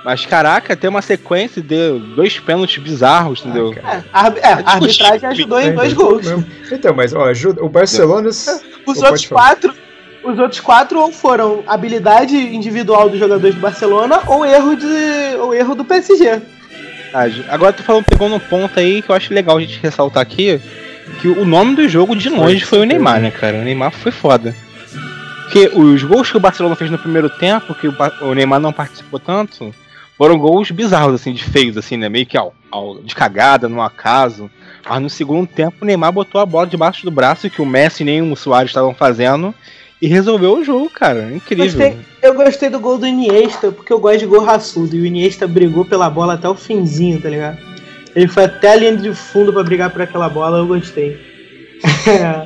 Mas 0.04 0.26
caraca, 0.26 0.76
tem 0.76 0.90
uma 0.90 1.04
sequência 1.04 1.62
de 1.62 2.00
dois 2.16 2.40
pênaltis 2.40 2.82
bizarros, 2.82 3.42
entendeu? 3.42 3.72
cara. 3.76 3.98
É, 3.98 4.04
a, 4.12 4.28
é, 4.50 4.54
a 4.66 4.72
arbitragem 4.74 5.30
ajudou 5.30 5.60
em 5.60 5.68
É, 5.68 5.72
dois 5.74 5.92
jogou 5.92 6.14
gols. 6.20 6.26
Então, 6.72 6.96
mas 6.96 7.14
ó, 7.14 7.26
ajuda. 7.26 7.64
O 7.64 7.70
Barcelona. 7.70 8.30
Os 8.30 8.64
Pô, 8.84 8.92
outros 9.06 9.28
quatro. 9.28 9.72
Os 10.32 10.38
outros 10.39 10.60
quatro 10.60 11.00
ou 11.00 11.12
foram 11.12 11.63
habilidade 11.65 12.36
individual 12.36 13.10
dos 13.10 13.20
jogadores 13.20 13.56
do 13.56 13.62
Barcelona 13.62 14.22
ou 14.28 14.46
erro 14.46 14.76
de. 14.76 14.86
ou 15.39 15.54
erro 15.54 15.76
do 15.76 15.84
PSG. 15.86 16.42
Agora 17.50 17.74
tu 17.74 17.82
falando, 17.84 18.06
pegou 18.06 18.30
num 18.30 18.39
ponto 18.39 18.80
aí 18.80 19.02
que 19.02 19.10
eu 19.10 19.15
acho 19.15 19.34
legal 19.34 19.58
a 19.58 19.62
gente 19.62 19.80
ressaltar 19.82 20.22
aqui, 20.22 20.62
que 21.22 21.28
o 21.28 21.44
nome 21.46 21.76
do 21.76 21.89
jogo 21.89 22.15
de 22.15 22.30
longe 22.30 22.63
foi 22.63 22.80
o 22.80 22.84
Neymar, 22.84 23.20
né, 23.20 23.32
cara? 23.32 23.58
O 23.58 23.62
Neymar 23.63 23.92
foi 23.92 24.12
foda. 24.12 24.56
Porque 25.44 25.72
os 25.74 26.04
gols 26.04 26.30
que 26.30 26.38
o 26.38 26.39
Barcelona 26.39 26.76
fez 26.76 26.92
no 26.92 27.00
primeiro 27.00 27.28
tempo, 27.30 27.74
que 27.74 27.88
o, 27.88 28.34
Neymar 28.36 28.60
não 28.60 28.72
participou 28.72 29.20
tanto, 29.20 29.74
foram 30.15 30.38
gols 30.38 30.70
bizarros, 30.70 31.15
assim, 31.15 31.34
de 31.34 31.44
feios, 31.44 31.76
assim, 31.76 31.98
né? 31.98 32.08
Meio 32.08 32.28
que 32.28 32.38
ao, 32.38 32.54
ao- 32.70 33.00
de 33.02 33.15
cagada, 33.15 33.68
no 33.68 33.82
acaso. 33.82 34.52
Mas 34.88 35.02
no 35.02 35.10
segundo 35.10 35.48
tempo 35.48 35.78
o 35.82 35.86
Neymar 35.86 36.12
botou 36.12 36.39
a 36.39 36.46
bola 36.46 36.68
debaixo 36.68 37.04
do 37.04 37.10
braço, 37.10 37.50
que 37.50 37.62
o 37.62 37.65
Messi 37.65 38.04
nem 38.04 38.22
o 38.22 38.36
Soares 38.36 38.70
estavam 38.70 38.94
fazendo, 38.94 39.54
e 40.02 40.08
resolveu 40.08 40.54
o 40.58 40.64
jogo, 40.64 40.90
cara. 40.90 41.32
Incrível. 41.34 41.66
Gostei. 41.66 41.98
Eu 42.22 42.34
gostei 42.34 42.70
do 42.70 42.80
gol 42.80 42.98
do 42.98 43.06
Iniesta, 43.08 43.72
porque 43.72 43.92
eu 43.94 44.00
gosto 44.00 44.20
de 44.20 44.26
gol 44.26 44.42
raçudo. 44.44 44.96
E 44.96 45.02
o 45.02 45.06
Iniesta 45.06 45.48
brigou 45.48 45.86
pela 45.86 46.10
bola 46.10 46.34
até 46.34 46.48
o 46.50 46.56
finzinho, 46.56 47.22
tá 47.22 47.30
ligado? 47.30 47.58
Ele 48.16 48.28
foi 48.28 48.44
até 48.46 48.72
a 48.74 48.76
linha 48.76 48.98
de 48.98 49.14
fundo 49.14 49.54
pra 49.54 49.64
brigar 49.64 49.90
por 49.92 50.02
aquela 50.02 50.28
bola, 50.30 50.58
eu 50.60 50.68
gostei. 50.68 51.18
É. 52.10 52.44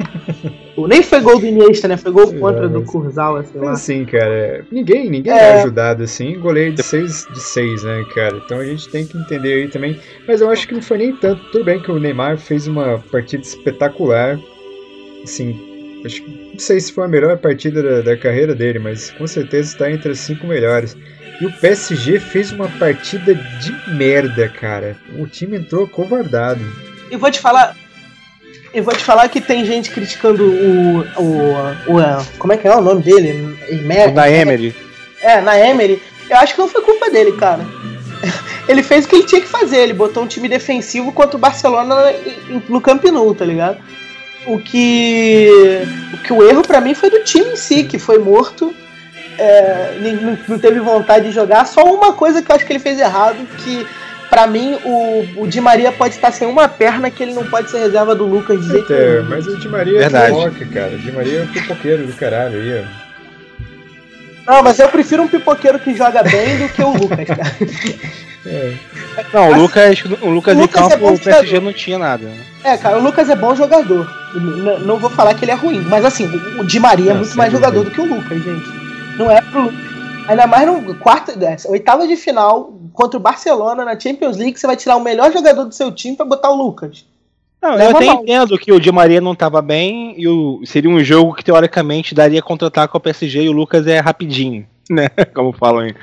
Nem 0.87 1.03
foi 1.03 1.19
gol 1.21 1.39
do 1.39 1.45
Iniesta, 1.45 1.87
né? 1.87 1.97
Foi 1.97 2.11
gol 2.11 2.27
Sei 2.27 2.39
contra 2.39 2.61
lá, 2.63 2.67
do 2.67 2.79
mas- 2.81 2.89
Kurzawa, 2.89 3.43
sei 3.43 3.53
Mas 3.59 3.65
lá. 3.67 3.71
assim, 3.73 4.05
cara, 4.05 4.65
ninguém, 4.71 5.09
ninguém 5.09 5.31
É. 5.33 5.37
é 5.37 5.53
ajudado 5.61 6.03
assim. 6.03 6.39
Goleiro 6.39 6.73
de 6.73 6.83
6 6.83 7.27
de 7.31 7.39
6, 7.39 7.83
né, 7.83 8.03
cara? 8.13 8.41
Então 8.43 8.57
a 8.59 8.65
gente 8.65 8.89
tem 8.89 9.05
que 9.05 9.15
entender 9.17 9.53
aí 9.53 9.67
também. 9.69 9.99
Mas 10.27 10.41
eu 10.41 10.49
acho 10.49 10.67
que 10.67 10.73
não 10.73 10.81
foi 10.81 10.97
nem 10.97 11.15
tanto. 11.15 11.43
Tudo 11.51 11.63
bem 11.63 11.79
que 11.79 11.91
o 11.91 11.99
Neymar 11.99 12.37
fez 12.39 12.67
uma 12.67 12.99
partida 13.11 13.43
espetacular. 13.43 14.39
Assim, 15.23 15.72
acho, 16.05 16.21
que- 16.23 16.49
não 16.53 16.59
sei 16.59 16.79
se 16.79 16.91
foi 16.91 17.05
a 17.05 17.07
melhor 17.07 17.37
partida 17.37 17.81
da, 17.81 18.01
da 18.01 18.17
carreira 18.17 18.53
dele, 18.55 18.79
mas 18.79 19.11
com 19.11 19.25
certeza 19.27 19.69
está 19.73 19.91
entre 19.91 20.11
as 20.11 20.19
cinco 20.19 20.47
melhores. 20.47 20.95
E 21.41 21.45
o 21.45 21.51
PSG 21.51 22.19
fez 22.19 22.51
uma 22.51 22.69
partida 22.69 23.33
de 23.33 23.93
merda, 23.93 24.47
cara. 24.49 24.95
O 25.17 25.25
time 25.27 25.57
entrou 25.57 25.87
covardado. 25.87 26.61
E 27.09 27.17
vou 27.17 27.29
te 27.31 27.39
falar. 27.39 27.75
Eu 28.73 28.83
vou 28.83 28.93
te 28.95 29.03
falar 29.03 29.27
que 29.29 29.39
tem 29.41 29.65
gente 29.65 29.91
criticando 29.91 30.43
o. 30.45 30.99
o, 31.21 31.57
o 31.97 32.25
como 32.37 32.53
é 32.53 32.57
que 32.57 32.67
é 32.67 32.75
o 32.75 32.81
nome 32.81 33.01
dele? 33.03 33.57
Emer- 33.69 34.09
O 34.09 34.13
da 34.13 34.29
Emery. 34.29 34.75
É, 35.21 35.41
na 35.41 35.57
Emery. 35.59 36.01
Eu 36.29 36.37
acho 36.37 36.53
que 36.55 36.59
não 36.59 36.67
foi 36.67 36.81
culpa 36.81 37.09
dele, 37.09 37.33
cara. 37.33 37.61
Ele 38.67 38.81
fez 38.81 39.03
o 39.05 39.07
que 39.09 39.15
ele 39.17 39.25
tinha 39.25 39.41
que 39.41 39.47
fazer. 39.47 39.77
Ele 39.77 39.93
botou 39.93 40.23
um 40.23 40.27
time 40.27 40.47
defensivo 40.47 41.11
contra 41.11 41.35
o 41.35 41.39
Barcelona 41.39 41.95
no 42.69 42.79
Camp 42.79 43.03
Nou, 43.05 43.35
tá 43.35 43.43
ligado? 43.43 43.77
O 44.45 44.59
que. 44.59 45.49
O 46.13 46.17
que 46.17 46.33
o 46.33 46.43
erro 46.47 46.61
pra 46.63 46.81
mim 46.81 46.93
foi 46.93 47.09
do 47.09 47.19
time 47.23 47.51
em 47.51 47.55
si, 47.55 47.83
que 47.83 47.97
foi 47.97 48.17
morto. 48.19 48.73
é, 49.37 49.97
nem- 49.99 50.15
não, 50.15 50.37
não 50.47 50.59
teve 50.59 50.79
vontade 50.79 51.25
de 51.25 51.31
jogar. 51.31 51.65
Só 51.65 51.81
uma 51.83 52.13
coisa 52.13 52.41
que 52.41 52.51
eu 52.51 52.55
acho 52.55 52.65
que 52.65 52.71
ele 52.73 52.79
fez 52.79 52.99
errado, 52.99 53.37
que 53.59 53.85
pra 54.29 54.45
mim 54.47 54.77
o, 54.83 55.41
o 55.43 55.47
Di 55.47 55.59
Maria 55.61 55.91
pode 55.91 56.13
estar 56.15 56.31
sem 56.31 56.47
uma 56.47 56.67
perna 56.67 57.09
que 57.09 57.23
ele 57.23 57.33
não 57.33 57.43
pode 57.45 57.69
ser 57.71 57.79
reserva 57.79 58.13
do 58.15 58.25
Lucas 58.25 58.59
de 58.61 58.67
jeito 58.71 58.93
Até, 58.93 59.13
nenhum. 59.15 59.29
mas 59.29 59.47
o 59.47 59.57
Di 59.59 59.67
Maria 59.67 59.99
Verdade. 59.99 60.39
é 60.39 60.49
pipoca, 60.49 60.65
cara. 60.73 60.91
O 60.93 60.97
Di 60.99 61.11
Maria 61.11 61.39
é 61.39 61.43
um 61.43 61.47
pipoqueiro 61.47 62.05
do 62.05 62.13
caralho 62.13 62.59
aí. 62.59 62.85
Não, 64.45 64.61
mas 64.61 64.77
eu 64.77 64.89
prefiro 64.89 65.23
um 65.23 65.27
pipoqueiro 65.27 65.79
que 65.79 65.95
joga 65.95 66.21
bem 66.21 66.57
do 66.57 66.67
que 66.69 66.83
o 66.83 66.91
Lucas, 66.91 67.25
cara. 67.27 67.55
É. 68.45 68.73
Não, 69.33 69.51
o 69.51 69.55
Lucas, 69.61 70.03
o 70.21 70.29
Lucas 70.29 70.55
O 70.55 70.59
em 70.59 70.61
Lucas 70.63 70.81
é 70.85 70.89
campo, 70.89 70.97
bom 70.97 71.13
o 71.13 71.19
PSG 71.19 71.45
jogador. 71.47 71.65
não 71.65 71.73
tinha 71.73 71.97
nada. 71.97 72.29
É, 72.63 72.77
cara, 72.77 72.97
o 72.97 73.01
Lucas 73.03 73.29
é 73.29 73.35
bom 73.35 73.55
jogador. 73.55 74.05
N- 74.35 74.79
não 74.85 74.97
vou 74.97 75.09
falar 75.09 75.33
que 75.33 75.45
ele 75.45 75.51
é 75.51 75.55
ruim, 75.55 75.79
mas 75.81 76.03
assim, 76.03 76.25
o- 76.59 76.63
Di 76.65 76.79
Maria 76.79 77.05
é 77.05 77.09
Não, 77.09 77.15
muito 77.17 77.29
sem 77.29 77.37
mais 77.37 77.51
jogador 77.51 77.83
do 77.83 77.91
que 77.91 78.01
o 78.01 78.05
Lucas, 78.05 78.43
gente. 78.43 78.67
Não 79.17 79.31
é 79.31 79.41
pro 79.41 79.61
Lucas. 79.63 79.79
Ainda 80.27 80.47
mais 80.47 80.67
no 80.67 80.95
quarto, 80.95 81.31
é, 81.43 81.55
oitava 81.69 82.07
de 82.07 82.15
final 82.15 82.73
contra 82.93 83.17
o 83.17 83.21
Barcelona 83.21 83.83
na 83.85 83.99
Champions 83.99 84.37
League, 84.37 84.57
você 84.59 84.67
vai 84.67 84.75
tirar 84.77 84.95
o 84.97 85.01
melhor 85.01 85.31
jogador 85.33 85.65
do 85.65 85.73
seu 85.73 85.91
time 85.91 86.15
pra 86.15 86.25
botar 86.25 86.49
o 86.49 86.55
Lucas. 86.55 87.05
Não, 87.61 87.75
Leva 87.75 87.91
eu 87.91 87.95
até 87.97 88.05
mal. 88.07 88.21
entendo 88.23 88.57
que 88.59 88.73
o 88.73 88.79
Di 88.79 88.91
Maria 88.91 89.21
não 89.21 89.33
tava 89.35 89.61
bem 89.61 90.15
e 90.17 90.27
o, 90.27 90.61
seria 90.65 90.89
um 90.89 91.01
jogo 91.03 91.33
que 91.33 91.43
teoricamente 91.45 92.13
daria 92.13 92.41
contra-ataque 92.41 92.93
ao 92.93 92.99
PSG 92.99 93.43
e 93.43 93.49
o 93.49 93.53
Lucas 93.53 93.87
é 93.87 93.99
rapidinho, 93.99 94.65
né? 94.89 95.09
Como 95.33 95.53
falam 95.53 95.81
aí. 95.81 95.95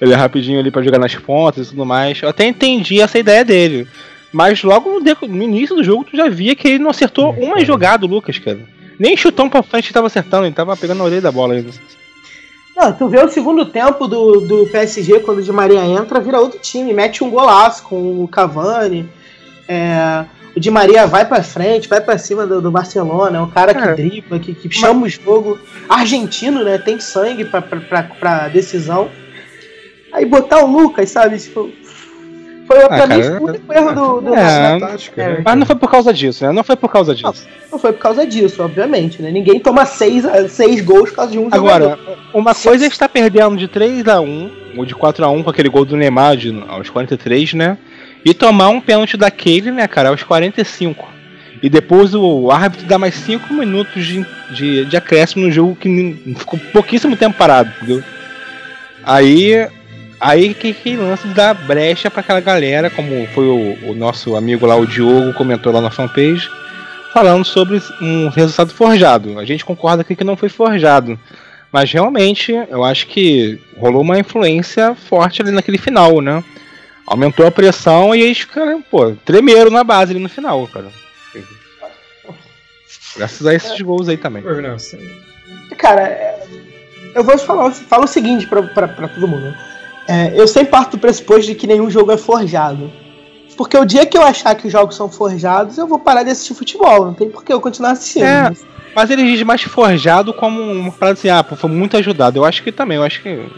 Ele 0.00 0.12
é 0.12 0.16
rapidinho 0.16 0.58
ali 0.58 0.70
pra 0.70 0.82
jogar 0.82 0.98
nas 0.98 1.14
pontas 1.14 1.66
e 1.66 1.70
tudo 1.70 1.84
mais. 1.84 2.20
Eu 2.22 2.28
até 2.28 2.46
entendi 2.46 3.00
essa 3.00 3.18
ideia 3.18 3.44
dele. 3.44 3.86
Mas 4.32 4.62
logo 4.62 4.98
no, 4.98 5.42
início 5.42 5.76
do 5.76 5.84
jogo 5.84 6.04
tu 6.04 6.16
já 6.16 6.28
via 6.28 6.56
que 6.56 6.66
ele 6.66 6.78
não 6.78 6.90
acertou 6.90 7.30
uma 7.30 7.54
cara. 7.54 7.64
jogada, 7.64 8.06
Lucas, 8.06 8.38
cara. 8.38 8.60
Nem 8.98 9.16
chutão 9.16 9.48
pra 9.48 9.62
frente 9.62 9.86
ele 9.86 9.94
tava 9.94 10.08
acertando, 10.08 10.46
ele 10.46 10.54
tava 10.54 10.76
pegando 10.76 10.98
na 10.98 11.04
orelha 11.04 11.20
da 11.20 11.32
bola 11.32 11.54
ainda. 11.54 11.70
Não, 12.76 12.92
tu 12.92 13.08
vê 13.08 13.22
o 13.22 13.28
segundo 13.28 13.66
tempo 13.66 14.08
do, 14.08 14.40
do 14.40 14.66
PSG, 14.66 15.20
quando 15.20 15.38
o 15.38 15.42
Di 15.42 15.52
Maria 15.52 15.84
entra, 15.84 16.20
vira 16.20 16.40
outro 16.40 16.58
time, 16.58 16.92
mete 16.92 17.22
um 17.22 17.30
golaço 17.30 17.84
com 17.84 18.24
o 18.24 18.26
Cavani. 18.26 19.08
É, 19.68 20.24
o 20.56 20.60
Di 20.60 20.70
Maria 20.70 21.06
vai 21.06 21.24
pra 21.24 21.42
frente, 21.42 21.88
vai 21.88 22.00
pra 22.00 22.16
cima 22.18 22.46
do, 22.46 22.60
do 22.62 22.70
Barcelona, 22.70 23.38
é 23.38 23.40
um 23.40 23.50
cara, 23.50 23.74
Cara, 23.74 23.94
que 23.94 24.02
dribla, 24.02 24.38
que, 24.38 24.54
que 24.54 24.70
chama 24.70 25.06
o 25.06 25.08
jogo. 25.08 25.58
Argentino, 25.88 26.62
né? 26.64 26.78
Tem 26.78 26.98
sangue 27.00 27.44
pra, 27.44 27.60
pra, 27.60 27.80
pra, 27.80 28.02
pra 28.04 28.48
decisão. 28.48 29.08
Aí 30.12 30.24
botar 30.24 30.62
o 30.64 30.70
Lucas, 30.70 31.10
sabe? 31.10 31.36
Tipo, 31.38 31.70
foi 32.66 32.78
pra 32.86 33.04
Ah, 33.04 33.06
mim 33.06 33.20
cara, 33.20 33.40
o 33.42 33.44
único 33.46 33.72
erro 33.72 33.92
do, 33.92 34.20
do 34.20 34.34
é, 34.34 34.78
tática, 34.78 35.22
é, 35.22 35.28
né, 35.34 35.42
Mas 35.44 35.58
não 35.58 35.66
foi 35.66 35.76
por 35.76 35.90
causa 35.90 36.12
disso, 36.14 36.44
né? 36.46 36.52
Não 36.52 36.64
foi 36.64 36.76
por 36.76 36.90
causa 36.90 37.14
disso. 37.14 37.46
Não 37.70 37.78
foi 37.78 37.92
por 37.92 37.98
causa 37.98 38.24
disso, 38.26 38.62
obviamente, 38.62 39.20
né? 39.20 39.30
Ninguém 39.30 39.58
toma 39.58 39.84
seis, 39.84 40.24
seis 40.50 40.80
gols 40.80 41.10
por 41.10 41.16
causa 41.16 41.32
de 41.32 41.38
um 41.38 41.48
Agora, 41.50 41.84
jogador. 41.90 42.18
uma 42.32 42.54
coisa 42.54 42.84
é 42.84 42.88
estar 42.88 43.08
perdendo 43.08 43.56
de 43.56 43.66
3x1 43.68 44.50
ou 44.76 44.84
de 44.86 44.94
4x1 44.94 45.42
com 45.44 45.50
aquele 45.50 45.68
gol 45.68 45.84
do 45.84 45.96
Neymar 45.96 46.36
de, 46.36 46.64
aos 46.68 46.88
43, 46.88 47.54
né? 47.54 47.76
E 48.24 48.32
tomar 48.32 48.70
um 48.70 48.80
pênalti 48.80 49.16
daquele, 49.16 49.70
né, 49.70 49.86
cara, 49.86 50.08
aos 50.08 50.22
45. 50.22 51.12
E 51.62 51.68
depois 51.68 52.14
o 52.14 52.50
árbitro 52.50 52.86
dá 52.86 52.98
mais 52.98 53.14
5 53.14 53.52
minutos 53.52 54.04
de, 54.04 54.26
de, 54.50 54.84
de 54.84 54.96
acréscimo 54.96 55.46
no 55.46 55.50
jogo 55.50 55.76
que 55.76 56.34
ficou 56.36 56.58
pouquíssimo 56.72 57.16
tempo 57.16 57.36
parado, 57.36 57.70
entendeu? 57.76 58.02
Aí. 59.02 59.68
Aí 60.20 60.54
que, 60.54 60.72
que 60.72 60.96
lance 60.96 61.26
dar 61.28 61.52
brecha 61.52 62.10
pra 62.10 62.20
aquela 62.20 62.40
galera, 62.40 62.88
como 62.88 63.26
foi 63.34 63.46
o, 63.46 63.90
o 63.90 63.94
nosso 63.94 64.36
amigo 64.36 64.64
lá, 64.64 64.74
o 64.74 64.86
Diogo, 64.86 65.34
comentou 65.34 65.70
lá 65.70 65.82
na 65.82 65.90
fanpage, 65.90 66.48
falando 67.12 67.44
sobre 67.44 67.82
um 68.00 68.28
resultado 68.28 68.72
forjado. 68.72 69.38
A 69.38 69.44
gente 69.44 69.64
concorda 69.64 70.00
aqui 70.00 70.16
que 70.16 70.24
não 70.24 70.36
foi 70.36 70.48
forjado. 70.48 71.18
Mas 71.70 71.92
realmente, 71.92 72.52
eu 72.52 72.84
acho 72.84 73.06
que 73.08 73.60
rolou 73.76 74.00
uma 74.00 74.18
influência 74.18 74.94
forte 74.94 75.42
ali 75.42 75.50
naquele 75.50 75.76
final, 75.76 76.20
né? 76.20 76.42
Aumentou 77.06 77.46
a 77.46 77.50
pressão 77.50 78.14
e 78.14 78.22
eles 78.22 78.38
ficaram, 78.38 78.80
pô, 78.82 79.12
tremeram 79.24 79.70
na 79.70 79.84
base 79.84 80.12
ali 80.12 80.20
no 80.22 80.28
final, 80.28 80.66
cara. 80.68 80.86
Graças 83.16 83.46
a 83.46 83.54
esses 83.54 83.80
gols 83.80 84.08
aí 84.08 84.16
também. 84.16 84.42
Cara, 85.78 86.02
é, 86.02 86.46
eu 87.14 87.22
vou 87.22 87.38
falar 87.38 87.70
falo 87.70 88.04
o 88.04 88.08
seguinte 88.08 88.46
pra, 88.46 88.62
pra, 88.62 88.88
pra 88.88 89.08
todo 89.08 89.28
mundo. 89.28 89.54
É, 90.08 90.38
eu 90.38 90.46
sempre 90.48 90.70
parto 90.70 90.92
do 90.96 91.00
pressuposto 91.00 91.46
de 91.46 91.54
que 91.54 91.66
nenhum 91.66 91.88
jogo 91.90 92.10
é 92.12 92.16
forjado. 92.16 92.92
Porque 93.56 93.76
o 93.78 93.84
dia 93.84 94.04
que 94.04 94.18
eu 94.18 94.22
achar 94.22 94.54
que 94.56 94.66
os 94.66 94.72
jogos 94.72 94.96
são 94.96 95.08
forjados, 95.08 95.78
eu 95.78 95.86
vou 95.86 95.98
parar 95.98 96.24
de 96.24 96.30
assistir 96.30 96.54
futebol. 96.54 97.04
Não 97.06 97.14
tem 97.14 97.30
por 97.30 97.44
que 97.44 97.52
eu 97.52 97.60
continuar 97.60 97.92
assistindo. 97.92 98.24
É. 98.24 98.52
Mas 98.96 99.10
ele 99.10 99.24
diz 99.24 99.42
mais 99.42 99.62
forjado 99.62 100.34
como 100.34 100.60
uma 100.60 100.90
parada 100.90 101.18
assim, 101.18 101.28
ah, 101.28 101.42
pô, 101.44 101.54
foi 101.54 101.70
muito 101.70 101.96
ajudado. 101.96 102.38
Eu 102.38 102.44
acho 102.44 102.62
que 102.62 102.72
também, 102.72 102.96
eu 102.96 103.04
acho 103.04 103.22
que 103.22 103.48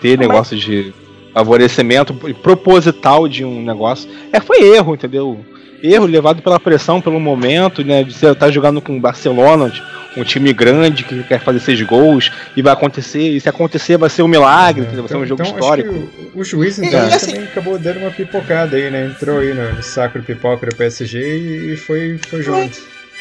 ter 0.00 0.18
Mas- 0.18 0.28
negócio 0.28 0.56
de 0.56 0.92
favorecimento 1.34 2.14
proposital 2.34 3.28
de 3.28 3.44
um 3.44 3.62
negócio. 3.62 4.08
É, 4.32 4.40
foi 4.40 4.62
erro, 4.62 4.94
entendeu? 4.94 5.44
Erro 5.82 6.06
levado 6.06 6.40
pela 6.40 6.58
pressão, 6.58 7.00
pelo 7.00 7.20
momento, 7.20 7.84
né? 7.84 8.04
De 8.04 8.14
você 8.14 8.28
estar 8.28 8.50
jogando 8.50 8.80
com 8.80 8.96
o 8.96 9.00
Barcelona, 9.00 9.70
um 10.16 10.24
time 10.24 10.52
grande 10.52 11.02
que 11.04 11.22
quer 11.24 11.40
fazer 11.40 11.60
seis 11.60 11.82
gols 11.82 12.30
e 12.56 12.62
vai 12.62 12.72
acontecer, 12.72 13.30
e 13.30 13.40
se 13.40 13.48
acontecer 13.48 13.98
vai 13.98 14.08
ser 14.08 14.22
um 14.22 14.28
milagre, 14.28 14.82
entendeu? 14.82 15.02
vai 15.02 15.08
ser 15.08 15.16
um 15.16 15.26
jogo 15.26 15.42
então, 15.42 15.54
histórico. 15.54 15.90
Acho 15.90 16.06
que 16.06 16.38
o, 16.38 16.40
o 16.40 16.44
juiz 16.44 16.78
então, 16.78 17.08
e 17.08 17.12
assim- 17.12 17.32
também 17.32 17.48
acabou 17.48 17.78
dando 17.78 17.98
uma 17.98 18.10
pipocada 18.10 18.76
aí, 18.76 18.90
né? 18.90 19.06
Entrou 19.06 19.40
aí 19.40 19.52
no, 19.52 19.82
sacro 19.82 20.22
pipoca 20.22 20.66
do 20.66 20.76
PSG 20.76 21.72
e, 21.72 21.76
foi, 21.76 22.18
foi 22.28 22.42
junto. 22.42 22.80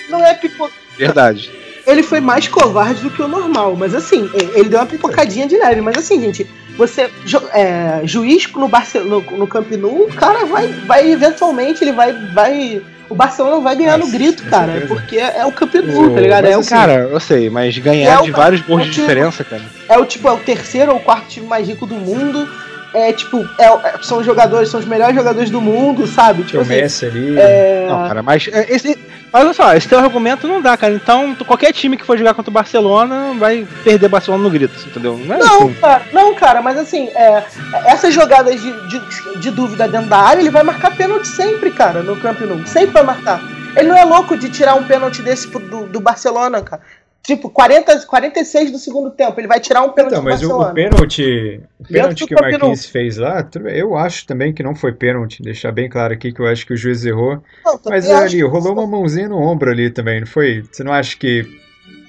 Não 0.10 0.24
é 0.24 0.34
pipoca. 0.36 0.74
Verdade. 0.98 1.52
Ele 1.86 2.02
foi 2.02 2.22
mais 2.22 2.48
covarde 2.48 3.02
do 3.02 3.10
que 3.10 3.22
o 3.22 3.28
normal. 3.28 3.76
Mas 3.76 3.94
assim, 3.94 4.30
ele 4.56 4.70
deu 4.70 4.80
uma 4.80 4.86
pipocadinha 4.86 5.48
de 5.48 5.58
leve. 5.58 5.82
Mas 5.82 5.98
assim, 5.98 6.22
gente, 6.22 6.48
você. 6.78 7.10
é, 7.54 8.02
juiz 8.04 8.52
no, 8.54 8.68
Barce 8.68 9.00
no, 9.00 9.22
no 9.22 9.48
Camp 9.48 9.72
Nou, 9.72 10.04
o 10.06 10.14
cara 10.14 10.46
vai, 10.46 10.68
vai 10.68 11.12
eventualmente, 11.12 11.84
ele 11.84 11.92
vai. 11.94 12.14
vai 12.34 12.82
o 13.10 13.16
Barcelona 13.16 13.60
vai 13.60 13.76
ganhar 13.76 13.98
no 13.98 14.06
Nossa, 14.06 14.18
grito, 14.18 14.44
cara. 14.46 14.86
Porque 14.88 15.18
é 15.18 15.46
o 15.46 15.52
Camp 15.52 15.74
Nou, 15.76 16.10
tá 16.16 16.22
ligado? 16.22 16.44
mas 16.46 16.54
É 16.54 16.58
o, 16.58 16.66
Cara, 16.66 16.94
eu 17.12 17.20
sei, 17.20 17.50
mas 17.50 17.78
ganhar 17.78 18.14
É 18.14 18.20
o- 18.20 18.24
de 18.24 18.32
vários 18.32 18.62
gols 18.62 18.82
é 18.82 18.84
de 18.86 18.90
o 18.90 18.94
time- 18.94 19.06
diferença, 19.08 19.44
cara. 19.44 19.62
é 19.90 19.98
o 20.00 20.06
tipo, 20.06 20.28
é 20.28 20.32
o 20.32 20.38
terceiro 20.38 20.94
ou 20.94 21.00
quarto 21.00 21.28
time 21.28 21.46
mais 21.46 21.68
rico 21.68 21.86
do 21.86 21.96
mundo. 21.96 22.50
É 22.96 23.12
tipo, 23.12 23.38
é, 23.60 23.66
é- 23.66 23.94
são 24.02 24.20
os 24.20 24.26
jogadores, 24.26 24.70
são 24.70 24.80
os 24.80 24.86
melhores 24.86 25.16
jogadores 25.16 25.50
do 25.50 25.60
mundo, 25.60 26.08
sabe? 26.08 26.44
Tipo 26.44 26.60
o 26.60 26.62
assim, 26.62 26.70
Messi 26.76 27.06
ali. 27.06 27.38
é, 27.38 27.86
Não, 27.90 28.08
cara, 28.08 28.24
mas 28.24 28.48
é, 28.52 28.74
esse. 28.74 28.98
Mas 29.34 29.44
olha 29.46 29.54
só, 29.54 29.74
esse 29.74 29.88
teu 29.90 29.98
argumento 29.98 30.48
não 30.48 30.62
dá, 30.62 30.78
cara. 30.78 30.94
Então, 30.94 31.36
qualquer 31.48 31.74
time 31.74 31.98
que 31.98 32.06
for 32.06 32.16
jogar 32.16 32.36
contra 32.36 32.52
o 32.52 32.54
Barcelona 32.54 33.34
vai 33.34 33.68
perder 33.84 34.06
o 34.06 34.10
Barcelona 34.10 34.44
no 34.44 34.50
grito, 34.52 34.76
entendeu? 34.88 35.18
Não 35.18 35.34
é 35.36 35.40
Não, 35.40 35.64
assim. 35.64 35.74
cara, 35.74 36.04
não, 36.14 36.36
cara, 36.36 36.62
mas 36.62 36.78
assim, 36.78 37.08
é, 37.16 37.44
essas 37.86 38.14
jogadas 38.14 38.62
de, 38.62 38.72
de, 38.88 39.40
de 39.40 39.50
dúvida 39.50 39.88
dentro 39.88 40.08
da 40.08 40.20
área, 40.20 40.40
ele 40.40 40.52
vai 40.52 40.62
marcar 40.62 40.96
pênalti 40.96 41.28
sempre, 41.28 41.72
cara, 41.72 42.04
no 42.04 42.16
Camp 42.18 42.40
Nou. 42.42 42.64
Sempre 42.68 42.92
vai 42.92 43.04
marcar. 43.04 43.42
Ele 43.76 43.88
não 43.88 43.98
é 43.98 44.06
louco 44.06 44.38
de 44.38 44.50
tirar 44.50 44.76
um 44.76 44.84
pênalti 44.84 45.24
desse 45.24 45.48
do, 45.48 45.88
do 45.88 46.00
Barcelona, 46.00 46.62
cara. 46.62 46.84
Tipo, 47.26 47.50
40, 47.50 48.06
46 48.06 48.72
do 48.72 48.78
segundo 48.78 49.10
tempo, 49.10 49.40
ele 49.40 49.48
vai 49.48 49.58
tirar 49.58 49.82
um 49.82 49.90
pênalti 49.90 50.12
Então, 50.12 50.24
do 50.24 50.30
mas 50.30 50.44
o, 50.44 50.60
o 50.60 50.74
pênalti, 50.74 51.62
o 51.80 51.88
pênalti 51.88 52.28
que 52.28 52.36
o. 52.36 52.38
Marquinhos 52.38 52.86
fez 52.86 53.16
lá, 53.16 53.48
eu 53.74 53.96
acho 53.96 54.26
também 54.28 54.54
que 54.54 54.62
não 54.62 54.76
foi 54.76 54.92
pênalti, 54.92 55.42
deixar 55.42 55.72
bem 55.72 55.90
claro 55.90 56.14
aqui 56.14 56.34
que 56.34 56.42
eu 56.42 56.48
acho 56.48 56.66
que 56.66 56.74
o 56.74 56.78
juiz 56.78 57.06
errou. 57.06 57.42
Não, 57.66 57.80
Mas 57.86 58.10
ali, 58.10 58.44
rolou 58.44 58.74
uma 58.74 58.86
mãozinha 58.86 59.30
no 59.30 59.38
ombro 59.38 59.72
ali 59.72 59.90
também, 59.90 60.20
não 60.20 60.28
foi? 60.28 60.66
Você 60.70 60.84
não 60.84 60.92
acha 60.92 61.16
que 61.16 61.48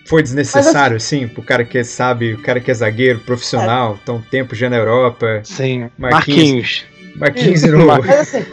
foi 0.04 0.20
desnecessário, 0.20 0.96
assim, 0.96 1.28
pro 1.28 1.44
cara 1.44 1.64
que 1.64 1.82
sabe, 1.84 2.34
o 2.34 2.42
cara 2.42 2.58
que 2.58 2.72
é 2.72 2.74
zagueiro, 2.74 3.20
profissional, 3.20 3.96
tão 4.04 4.20
tempo 4.20 4.52
já 4.54 4.68
na 4.68 4.76
Europa, 4.76 5.42
Sim. 5.44 5.88
Marquinhos. 5.96 6.84
Marquinhos. 6.84 6.86
Marquinhos 7.16 7.60
de 7.60 7.70
novo. 7.70 8.02
Mas 8.04 8.10
assim, 8.10 8.44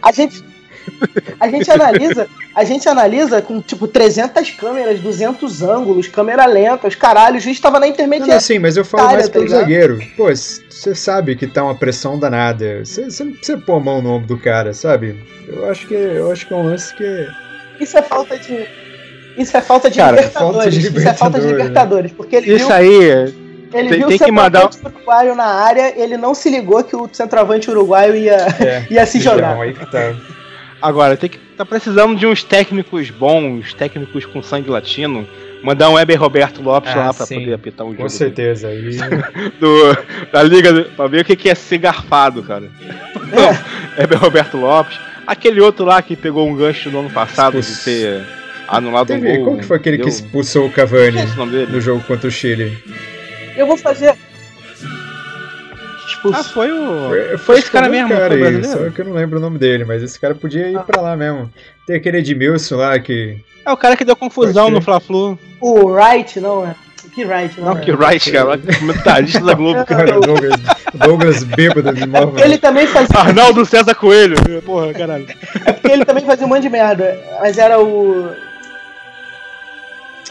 a 0.00 0.12
gente, 0.12 0.42
a 1.40 1.48
gente 1.48 1.70
analisa, 1.70 2.26
a 2.54 2.64
gente 2.64 2.88
analisa 2.88 3.42
com 3.42 3.60
tipo 3.60 3.86
300 3.86 4.50
câmeras, 4.52 5.00
200 5.00 5.62
ângulos, 5.62 6.08
câmera 6.08 6.46
lenta, 6.46 6.88
os 6.88 6.94
caralhos, 6.94 7.42
o 7.42 7.44
juiz 7.44 7.60
tava 7.60 7.74
na 7.78 7.80
Não, 7.80 7.88
não, 7.88 7.94
intermediária. 7.94 8.36
assim, 8.36 8.58
mas 8.58 8.76
eu 8.76 8.84
falo 8.84 9.02
Itália, 9.04 9.16
mais 9.18 9.26
tá 9.28 9.32
pelo 9.32 9.44
ligado? 9.44 9.60
zagueiro. 9.60 9.98
Pô, 10.16 10.24
você 10.34 10.94
sabe 10.94 11.36
que 11.36 11.46
tá 11.46 11.62
uma 11.64 11.74
pressão 11.74 12.18
danada. 12.18 12.84
Você 12.84 13.04
você 13.10 13.24
não 13.24 13.32
precisa 13.32 13.58
pôr 13.58 13.76
a 13.76 13.80
mão 13.80 14.02
no 14.02 14.10
ombro 14.14 14.26
do 14.28 14.38
cara, 14.38 14.72
sabe? 14.72 15.16
Eu 15.48 15.70
acho 15.70 15.86
que, 15.86 15.94
eu 15.94 16.30
acho 16.32 16.46
que 16.46 16.52
é 16.52 16.56
um 16.56 16.64
lance 16.66 16.94
que. 16.94 17.28
Isso 17.80 17.96
é 17.98 18.02
falta 18.02 18.38
de. 18.38 18.66
Isso 19.38 19.54
é 19.56 19.60
falta 19.60 19.90
de 19.90 19.98
Cara, 19.98 20.16
Libertadores. 20.16 20.54
falta 20.56 20.70
de 20.70 20.78
Isso 20.78 21.08
é 21.08 21.12
falta 21.14 21.38
de 21.40 21.46
Libertadores, 21.46 21.46
né? 21.46 21.52
Libertadores. 21.52 22.12
Porque 22.12 22.36
ele 22.36 22.54
Isso 22.54 22.66
viu, 22.66 22.74
aí, 22.74 22.94
ele 23.74 23.88
tem- 23.90 23.98
viu 23.98 24.08
tem 24.08 24.16
o 24.16 24.20
que 24.20 24.32
mandar- 24.32 24.70
uruguaio 24.82 25.34
na 25.34 25.44
área, 25.44 25.92
ele 25.94 26.16
não 26.16 26.34
se 26.34 26.48
ligou 26.48 26.82
que 26.82 26.96
o 26.96 27.06
centroavante 27.12 27.70
uruguaio 27.70 28.16
ia, 28.16 28.36
É, 28.60 28.86
ia 28.90 29.04
se 29.04 29.20
jogar. 29.20 29.50
Então, 29.52 29.60
aí 29.62 29.74
que 29.74 29.90
tá. 29.90 30.14
Agora, 30.80 31.16
tem 31.16 31.28
que. 31.30 31.38
Tá 31.56 31.64
precisando 31.64 32.14
de 32.16 32.26
uns 32.26 32.42
técnicos 32.44 33.10
bons, 33.10 33.72
técnicos 33.74 34.24
com 34.26 34.42
sangue 34.42 34.68
latino. 34.70 35.26
Mandar 35.62 35.88
um 35.88 35.94
Weber 35.94 36.20
Roberto 36.20 36.62
Lopes 36.62 36.92
Ah, 36.92 37.06
lá 37.06 37.14
pra 37.14 37.24
sim. 37.26 37.40
poder 37.40 37.54
apitar 37.54 37.86
um 37.86 37.90
jogo. 37.90 38.02
Com 38.02 38.08
certeza. 38.10 38.68
Aí, 38.68 38.90
do, 39.58 39.96
da 40.30 40.42
liga 40.42 40.72
do- 40.72 40.84
pra 40.90 41.06
ver 41.06 41.22
o 41.22 41.24
que, 41.24 41.34
que 41.34 41.48
é 41.48 41.54
ser 41.54 41.78
garfado, 41.78 42.42
cara. 42.42 42.70
É. 43.96 44.02
Heber 44.02 44.18
Roberto 44.18 44.56
Lopes. 44.58 44.98
Aquele 45.26 45.60
outro 45.60 45.84
lá 45.84 46.00
que 46.02 46.14
pegou 46.14 46.46
um 46.46 46.54
gancho 46.54 46.90
no 46.90 47.00
ano 47.00 47.10
passado 47.10 47.60
de 47.60 47.76
ter 47.84 48.22
anulado 48.68 49.12
um 49.12 49.20
teve, 49.20 49.38
gol. 49.38 49.44
qual 49.46 49.56
que 49.58 49.64
foi 49.64 49.76
aquele 49.78 49.96
que 49.96 50.02
deu- 50.04 50.12
expulsou 50.12 50.66
o 50.66 50.70
Cavani 50.70 51.18
é 51.18 51.66
no 51.66 51.80
jogo 51.80 52.02
contra 52.04 52.28
o 52.28 52.30
Chile? 52.30 52.76
Eu 53.56 53.66
vou 53.66 53.76
fazer. 53.78 54.14
Ah, 56.06 56.10
Expulso. 56.10 56.52
foi 56.52 56.70
o. 56.72 57.08
Foi, 57.08 57.38
Foi 57.38 57.58
esse 57.58 57.70
cara 57.70 57.88
o 57.88 57.90
mesmo, 57.90 58.08
cara 58.10 58.28
foi 58.38 58.46
aí, 58.46 58.64
só 58.64 58.90
que 58.90 59.00
eu 59.00 59.04
não 59.06 59.12
lembro 59.12 59.38
o 59.38 59.42
nome 59.42 59.58
dele, 59.58 59.84
mas 59.84 60.02
esse 60.02 60.18
cara 60.20 60.34
podia 60.34 60.68
ir 60.68 60.76
Ah. 60.76 60.80
pra 60.80 61.00
lá 61.00 61.16
mesmo. 61.16 61.50
Tem 61.86 61.96
aquele 61.96 62.18
Edmilson 62.18 62.76
lá 62.76 62.98
que. 62.98 63.38
É 63.64 63.72
o 63.72 63.76
cara 63.76 63.96
que 63.96 64.04
deu 64.04 64.14
confusão 64.16 64.70
no. 64.70 64.80
Fla-Flu. 64.80 65.38
O 65.60 65.86
Wright, 65.88 66.38
não 66.40 66.64
é? 66.66 66.74
Que 67.14 67.24
Wright, 67.24 67.58
não, 67.60 67.68
Não, 67.74 67.78
é? 67.78 67.80
que 67.80 67.92
Wright, 67.92 68.30
cara, 68.30 68.58
comentarista 68.58 69.40
da 69.40 69.54
Globo, 69.54 69.84
cara. 69.86 70.20
Douglas, 70.20 70.60
Douglas 70.94 71.44
bêbado 71.44 71.92
de 71.94 72.04
novo. 72.06 72.38
Ele 72.38 72.58
também 72.58 72.86
fazia. 72.86 73.18
Arnaldo 73.18 73.64
César 73.64 73.94
Coelho. 73.94 74.36
Porra, 74.62 74.92
caralho. 74.92 75.26
É 75.64 75.72
porque 75.72 75.90
ele 75.90 76.04
também 76.04 76.24
fazia 76.26 76.44
um 76.44 76.48
monte 76.48 76.62
de 76.62 76.68
merda. 76.68 77.18
Mas 77.40 77.56
era 77.58 77.80
o. 77.80 78.30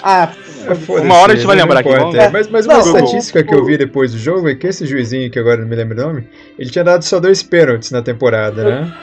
Ah, 0.07 0.31
É, 0.67 1.01
Uma 1.01 1.15
hora 1.15 1.33
a 1.33 1.35
gente 1.35 1.45
vai 1.47 1.55
não 1.55 1.63
lembrar 1.63 1.79
aqui, 1.79 1.89
vamos- 1.89 2.15
É, 2.15 2.29
Mas, 2.29 2.47
mas 2.47 2.65
uma 2.67 2.75
Não, 2.77 2.81
estatística 2.85 3.43
que 3.43 3.53
eu 3.53 3.65
vi 3.65 3.75
depois 3.77 4.11
do 4.11 4.17
jogo 4.19 4.47
é 4.47 4.53
que 4.55 4.67
esse 4.67 4.85
juizinho, 4.85 5.29
que 5.31 5.37
agora 5.39 5.61
não 5.61 5.67
me 5.67 5.75
lembro 5.75 5.99
o 5.99 6.05
nome, 6.07 6.27
ele 6.59 6.69
tinha 6.69 6.83
dado 6.83 7.03
só 7.03 7.19
dois 7.19 7.41
pênaltis 7.43 7.89
na 7.91 8.01
temporada, 8.03 8.63
né? 8.63 8.93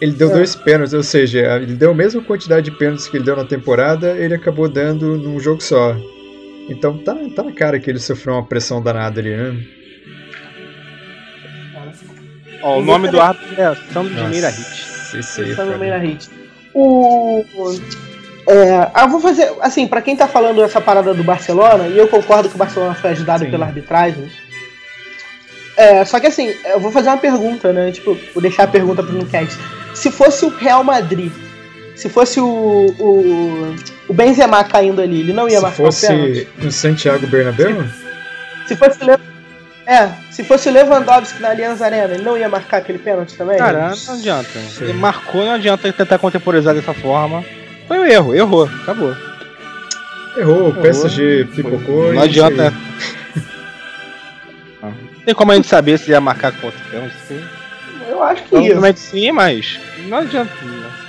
Ele 0.00 0.12
deu 0.12 0.30
É. 0.30 0.32
dois 0.32 0.54
pênaltis, 0.56 0.94
ou 0.94 1.02
seja, 1.02 1.56
ele 1.56 1.74
deu 1.74 1.90
a 1.90 1.94
mesma 1.94 2.22
quantidade 2.22 2.70
de 2.70 2.76
pênaltis 2.76 3.06
que 3.08 3.16
ele 3.18 3.24
deu 3.24 3.36
na 3.36 3.44
temporada, 3.44 4.12
ele 4.16 4.34
acabou 4.34 4.68
dando 4.68 5.16
num 5.18 5.38
jogo 5.40 5.62
só. 5.62 5.94
Então 6.70 6.96
tá, 6.98 7.14
tá 7.34 7.42
na 7.42 7.52
cara 7.52 7.78
que 7.80 7.90
ele 7.90 7.98
sofreu 7.98 8.34
uma 8.34 8.44
pressão 8.44 8.82
danada 8.82 9.20
ali, 9.20 9.34
né? 9.36 9.56
Ó, 12.62 12.78
o 12.78 12.82
nome 12.82 13.08
do 13.08 13.20
árbitro 13.20 13.60
é 13.60 13.74
Sandro 13.92 14.14
de 14.14 14.22
Meira 14.24 14.48
Hit. 14.48 15.18
Isso 15.18 15.40
aí, 15.40 15.46
meio 15.46 15.56
foda. 15.56 15.76
na 15.78 15.96
hit. 15.98 16.28
O. 16.74 17.44
É, 18.48 18.90
ah, 18.94 19.06
vou 19.06 19.20
fazer. 19.20 19.52
Assim, 19.60 19.86
pra 19.86 20.00
quem 20.00 20.16
tá 20.16 20.26
falando 20.26 20.64
essa 20.64 20.80
parada 20.80 21.12
do 21.12 21.22
Barcelona, 21.22 21.86
e 21.86 21.98
eu 21.98 22.08
concordo 22.08 22.48
que 22.48 22.54
o 22.54 22.58
Barcelona 22.58 22.94
foi 22.94 23.10
ajudado 23.10 23.44
Sim. 23.44 23.50
pela 23.50 23.66
arbitragem. 23.66 24.30
É, 25.76 26.02
só 26.04 26.18
que 26.18 26.26
assim, 26.26 26.52
eu 26.64 26.80
vou 26.80 26.90
fazer 26.90 27.10
uma 27.10 27.18
pergunta, 27.18 27.72
né? 27.72 27.92
Tipo, 27.92 28.18
vou 28.32 28.40
deixar 28.40 28.64
a 28.64 28.68
pergunta 28.68 29.02
pro 29.02 29.12
Nucast. 29.12 29.56
se 29.94 30.10
fosse 30.10 30.46
o 30.46 30.48
Real 30.48 30.82
Madrid, 30.82 31.30
se 31.94 32.08
fosse 32.08 32.40
o, 32.40 32.46
o, 32.98 33.76
o 34.08 34.14
Benzema 34.14 34.64
caindo 34.64 35.02
ali, 35.02 35.20
ele 35.20 35.32
não 35.32 35.46
ia 35.46 35.58
Se 35.58 35.62
marcar 35.62 35.82
o 35.82 35.94
pênalti? 35.94 36.44
fosse 36.46 36.64
no 36.64 36.72
Santiago 36.72 37.26
Bernabéu? 37.26 37.84
Se 38.66 38.74
fosse, 38.76 39.04
o 39.04 39.06
Le... 39.06 39.18
é, 39.86 40.08
se 40.30 40.42
fosse 40.42 40.68
o 40.68 40.72
Lewandowski 40.72 41.40
na 41.40 41.50
Allianz 41.50 41.82
Arena, 41.82 42.14
ele 42.14 42.24
não 42.24 42.36
ia 42.36 42.48
marcar 42.48 42.78
aquele 42.78 42.98
pênalti 42.98 43.36
também? 43.36 43.58
Cara, 43.58 43.92
não 44.06 44.14
adianta. 44.14 44.58
Ele 44.80 44.94
marcou, 44.94 45.44
não 45.44 45.52
adianta 45.52 45.92
tentar 45.92 46.18
contemporizar 46.18 46.74
dessa 46.74 46.94
forma. 46.94 47.44
Foi 47.88 47.98
um 47.98 48.04
erro, 48.04 48.34
errou, 48.34 48.70
acabou. 48.82 49.16
Errou, 50.36 50.68
o 50.68 50.74
PSG 50.74 51.46
pipocou. 51.46 52.12
Não 52.12 52.22
adianta. 52.22 52.72
Não 54.80 55.24
tem 55.24 55.34
como 55.34 55.52
a 55.52 55.56
gente 55.56 55.66
saber 55.66 55.98
se 55.98 56.10
ia 56.10 56.20
marcar 56.20 56.52
contra 56.52 56.78
o 56.78 56.90
pênalti. 56.90 57.14
Eu 58.08 58.22
acho 58.22 58.42
que 58.44 58.54
ia. 58.54 58.60
Provavelmente 58.60 59.00
sim, 59.00 59.32
mas 59.32 59.78
não 60.08 60.18
adianta. 60.18 60.52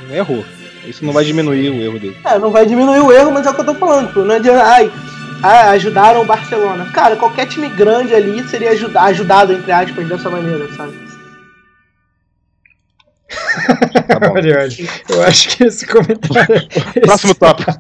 Não, 0.07 0.15
errou. 0.15 0.43
Isso 0.85 1.05
não 1.05 1.13
vai 1.13 1.23
diminuir 1.23 1.69
o 1.69 1.81
erro 1.81 1.99
dele. 1.99 2.17
É, 2.25 2.37
não 2.39 2.51
vai 2.51 2.65
diminuir 2.65 2.99
o 2.99 3.11
erro, 3.11 3.31
mas 3.31 3.45
é 3.45 3.49
o 3.49 3.53
que 3.53 3.61
eu 3.61 3.65
tô 3.65 3.75
falando. 3.75 4.13
Pô. 4.13 4.21
Não 4.21 4.35
adianta. 4.35 4.63
Ai, 4.63 4.91
ah, 5.41 5.69
ajudaram 5.71 6.21
o 6.21 6.25
Barcelona. 6.25 6.85
Cara, 6.91 7.15
qualquer 7.15 7.45
time 7.45 7.69
grande 7.69 8.13
ali 8.13 8.45
seria 8.49 8.71
ajuda, 8.71 9.01
ajudado, 9.03 9.53
entre 9.53 9.71
aspas, 9.71 10.07
dessa 10.07 10.29
maneira, 10.29 10.67
sabe? 10.75 11.08
Tá 14.07 14.19
bom. 14.19 14.35
Eu 15.09 15.23
acho 15.23 15.57
que 15.57 15.63
esse 15.63 15.85
comentário. 15.85 16.67
Próximo 17.01 17.35
tópico. 17.35 17.71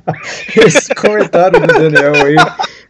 Esse 0.55 0.93
comentário 0.93 1.59
do 1.59 1.67
Daniel 1.67 2.13
aí, 2.25 2.35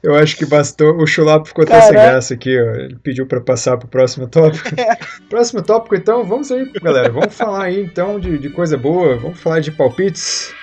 eu 0.04 0.16
acho 0.16 0.36
que 0.36 0.46
bastou. 0.46 0.98
O 0.98 1.08
Chulap 1.08 1.48
ficou 1.48 1.64
até 1.64 1.82
sem 1.82 1.94
graça 1.94 2.34
aqui, 2.34 2.60
ó. 2.60 2.76
Ele 2.76 2.98
pediu 3.02 3.26
pra 3.26 3.40
passar 3.40 3.78
pro 3.78 3.88
próximo 3.88 4.28
tópico. 4.28 4.70
Próximo 5.30 5.62
tópico, 5.62 5.96
então, 5.96 6.26
vamos 6.26 6.52
aí, 6.52 6.70
galera. 6.82 7.10
Vamos 7.10 7.36
falar 7.36 7.66
aí 7.66 7.82
então 7.82 8.20
de, 8.20 8.38
de 8.38 8.50
coisa 8.50 8.78
boa. 8.78 9.18
Vamos 9.18 9.40
falar 9.40 9.62
de 9.62 9.72
palpites. 9.72 10.54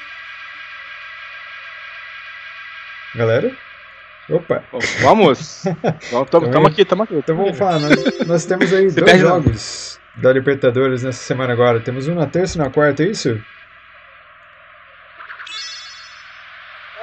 Galera? 3.14 3.50
Opa! 4.28 4.62
Vamos. 5.00 5.62
Tamo, 6.30 6.50
tamo 6.50 6.66
aqui, 6.66 6.84
tamo 6.84 7.04
aqui. 7.04 7.14
Então 7.14 7.36
vamos 7.36 7.56
falar, 7.56 7.78
nós, 7.78 8.26
nós 8.26 8.44
temos 8.44 8.72
aí 8.72 8.90
Você 8.90 9.00
dois 9.00 9.12
perde 9.12 9.24
não. 9.24 9.42
Da 10.16 10.32
Libertadores 10.32 11.02
nessa 11.02 11.22
semana 11.22 11.52
agora. 11.52 11.80
Temos 11.80 12.08
um 12.08 12.14
na 12.14 12.26
terça 12.26 12.56
e 12.58 12.62
na 12.62 12.70
quarta, 12.70 13.02
é 13.02 13.08
isso? 13.08 13.40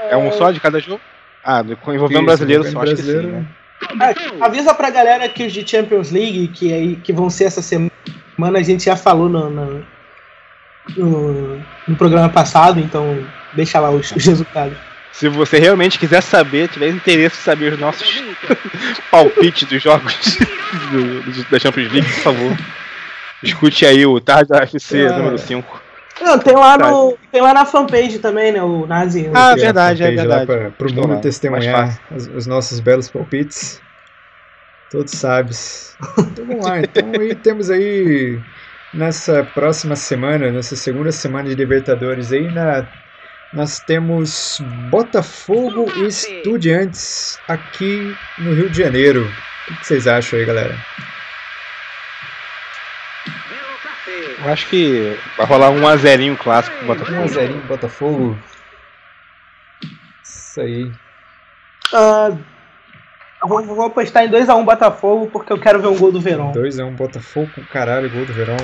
É 0.09 0.17
um 0.17 0.31
só 0.31 0.51
de 0.51 0.59
cada 0.59 0.79
jogo? 0.79 1.01
Ah, 1.43 1.61
do- 1.61 1.73
envolvendo 1.73 2.17
Isso, 2.19 2.25
brasileiro 2.25 2.63
só, 2.65 2.81
acho 2.81 2.95
que 2.95 3.01
sim, 3.01 3.11
brasileiro. 3.11 3.37
né? 3.37 3.45
Ah, 4.39 4.45
avisa 4.45 4.73
pra 4.73 4.89
galera 4.89 5.27
que 5.29 5.45
os 5.45 5.51
de 5.53 5.67
Champions 5.67 6.11
League, 6.11 6.47
que, 6.49 6.73
aí, 6.73 6.95
que 6.97 7.11
vão 7.11 7.29
ser 7.29 7.45
essa 7.45 7.61
semana, 7.61 7.91
a 8.59 8.61
gente 8.63 8.85
já 8.85 8.95
falou 8.95 9.27
no, 9.27 9.49
no, 9.49 9.85
no- 10.97 11.61
no 11.87 11.95
programa 11.97 12.29
passado, 12.29 12.79
então 12.79 13.25
deixa 13.53 13.79
lá 13.79 13.89
os, 13.89 14.11
os 14.11 14.25
resultados. 14.25 14.77
Se 15.11 15.27
você 15.29 15.59
realmente 15.59 15.99
quiser 15.99 16.21
saber, 16.21 16.69
tiver 16.69 16.89
interesse 16.89 17.37
em 17.39 17.43
saber 17.43 17.73
os 17.73 17.79
nossos 17.79 18.23
palpites 19.11 19.67
dos 19.67 19.81
jogos 19.83 20.13
do- 20.91 21.21
do- 21.23 21.49
da 21.49 21.59
Champions 21.59 21.91
League, 21.91 22.07
por 22.13 22.21
favor, 22.23 22.57
escute 23.43 23.85
aí 23.85 24.05
o 24.05 24.19
Tarde 24.19 24.53
FC 24.53 25.05
Ah. 25.07 25.17
número 25.17 25.37
5. 25.37 25.81
Não, 26.21 26.39
tem 26.39 26.55
lá, 26.55 26.77
no, 26.77 27.17
tem 27.31 27.41
lá 27.41 27.53
na 27.53 27.65
fanpage 27.65 28.19
também, 28.19 28.51
né? 28.51 28.61
O 28.61 28.85
Nazi. 28.85 29.29
Ah, 29.33 29.55
verdade, 29.55 30.03
é 30.03 30.11
verdade. 30.11 30.45
Pra, 30.45 30.69
pro 30.69 30.87
Estou 30.87 31.07
mundo 31.07 31.21
testemunhar 31.21 31.99
os, 32.11 32.27
os 32.27 32.47
nossos 32.47 32.79
belos 32.79 33.09
palpites. 33.09 33.81
Todos 34.91 35.11
sábios. 35.11 35.97
Então 36.19 36.45
vamos 36.45 36.65
lá. 36.65 36.79
Então 36.79 37.11
aí 37.19 37.33
temos 37.35 37.69
aí 37.69 38.39
nessa 38.93 39.43
próxima 39.43 39.95
semana, 39.95 40.51
nessa 40.51 40.75
segunda 40.75 41.11
semana 41.11 41.49
de 41.49 41.55
Libertadores 41.55 42.31
aí 42.31 42.49
na 42.51 42.87
nós 43.53 43.79
temos 43.79 44.59
Botafogo 44.89 45.85
e 45.95 46.07
Estudiantes 46.07 47.37
aqui 47.47 48.15
no 48.39 48.53
Rio 48.53 48.69
de 48.69 48.79
Janeiro. 48.79 49.29
O 49.69 49.75
que 49.75 49.85
vocês 49.85 50.07
acham 50.07 50.39
aí, 50.39 50.45
galera? 50.45 50.75
Eu 54.43 54.51
acho 54.51 54.67
que 54.69 55.17
vai 55.37 55.45
rolar 55.45 55.69
um 55.69 55.87
a 55.87 55.95
zerinho 55.95 56.35
clássico 56.37 56.75
pro 56.77 56.87
1 56.87 56.91
a 56.91 56.95
Botafogo. 56.95 57.27
0 57.27 57.53
Botafogo. 57.67 58.37
Isso 60.23 60.61
aí. 60.61 60.91
Ah, 61.93 62.31
vou, 63.47 63.63
vou 63.63 63.85
apostar 63.85 64.23
em 64.25 64.29
2x1 64.29 64.65
Botafogo, 64.65 65.29
porque 65.31 65.53
eu 65.53 65.59
quero 65.59 65.79
ver 65.81 65.87
um 65.87 65.97
gol 65.97 66.11
do 66.11 66.19
Verão. 66.19 66.51
2x1 66.51 66.91
Botafogo, 66.95 67.51
caralho, 67.71 68.09
gol 68.09 68.25
do 68.25 68.33
Verão. 68.33 68.57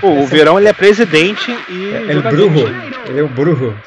Pô, 0.00 0.08
o 0.10 0.26
Verão 0.26 0.58
ele 0.58 0.68
é 0.68 0.72
presidente 0.72 1.50
e. 1.68 1.94
É, 1.94 2.12
é 2.12 2.16
o. 2.16 2.22
Brujo. 2.22 2.66
Ele 3.06 3.20
é 3.20 3.22
o 3.22 3.28
Brujo. 3.28 3.78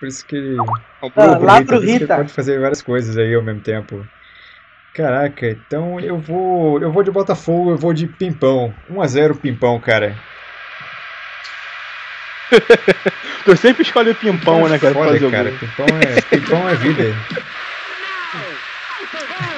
Por 0.00 0.08
isso 0.08 0.26
que 0.26 0.36
ele. 0.36 0.56
É 0.56 0.60
o 1.06 1.12
Ah, 1.16 1.26
Brujo. 1.36 1.44
lá 1.44 1.58
Rita, 1.58 1.66
pro 1.66 1.76
por 1.76 1.84
isso 1.84 1.86
que 1.86 1.90
ele 1.90 1.98
Rita. 2.00 2.16
pode 2.16 2.32
fazer 2.32 2.60
várias 2.60 2.82
coisas 2.82 3.16
aí 3.16 3.34
ao 3.34 3.42
mesmo 3.42 3.60
tempo. 3.60 4.06
Caraca, 4.96 5.46
então 5.50 6.00
eu 6.00 6.16
vou. 6.16 6.80
Eu 6.80 6.90
vou 6.90 7.02
de 7.02 7.10
Botafogo, 7.10 7.72
eu 7.72 7.76
vou 7.76 7.92
de 7.92 8.06
Pimpão. 8.06 8.74
1x0 8.90 9.38
Pimpão, 9.38 9.78
cara. 9.78 10.16
Tu 13.44 13.56
sempre 13.58 13.82
escolhe 13.82 14.10
o 14.10 14.14
pimpão, 14.14 14.66
né, 14.68 14.78
cara? 14.78 14.94
Foda, 14.94 15.12
fazer 15.12 15.30
cara. 15.30 15.52
Pimpão 15.52 15.86
é, 16.00 16.20
Pimpão 16.22 16.68
é 16.68 16.74
vida. 16.74 17.14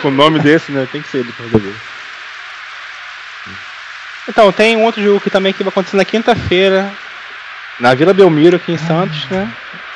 Com 0.03 0.09
o 0.09 0.11
nome 0.11 0.41
desse, 0.41 0.73
né? 0.73 0.89
Tem 0.91 1.01
que 1.01 1.09
ser 1.09 1.19
ele 1.19 1.33
pra 1.33 1.47
fazer 1.47 1.59
gol. 1.61 1.75
Então, 4.29 4.53
tem 4.53 4.77
um 4.77 4.85
outro 4.85 5.03
jogo 5.03 5.21
que 5.21 5.31
também 5.31 5.53
que 5.53 5.63
vai 5.63 5.71
acontecer 5.71 5.97
na 5.97 6.05
quinta-feira, 6.05 6.93
na 7.79 7.95
Vila 7.95 8.13
Belmiro, 8.13 8.57
aqui 8.57 8.73
em 8.73 8.79
Santos, 8.79 9.27
né? 9.29 9.51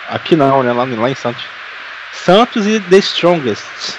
Aqui 0.09 0.37
não, 0.37 0.63
né? 0.63 0.73
Lá, 0.73 0.85
lá 0.85 1.11
em 1.11 1.15
Santos. 1.15 1.45
Santos 2.13 2.67
e 2.67 2.79
The 2.79 2.99
Strongest, 2.99 3.99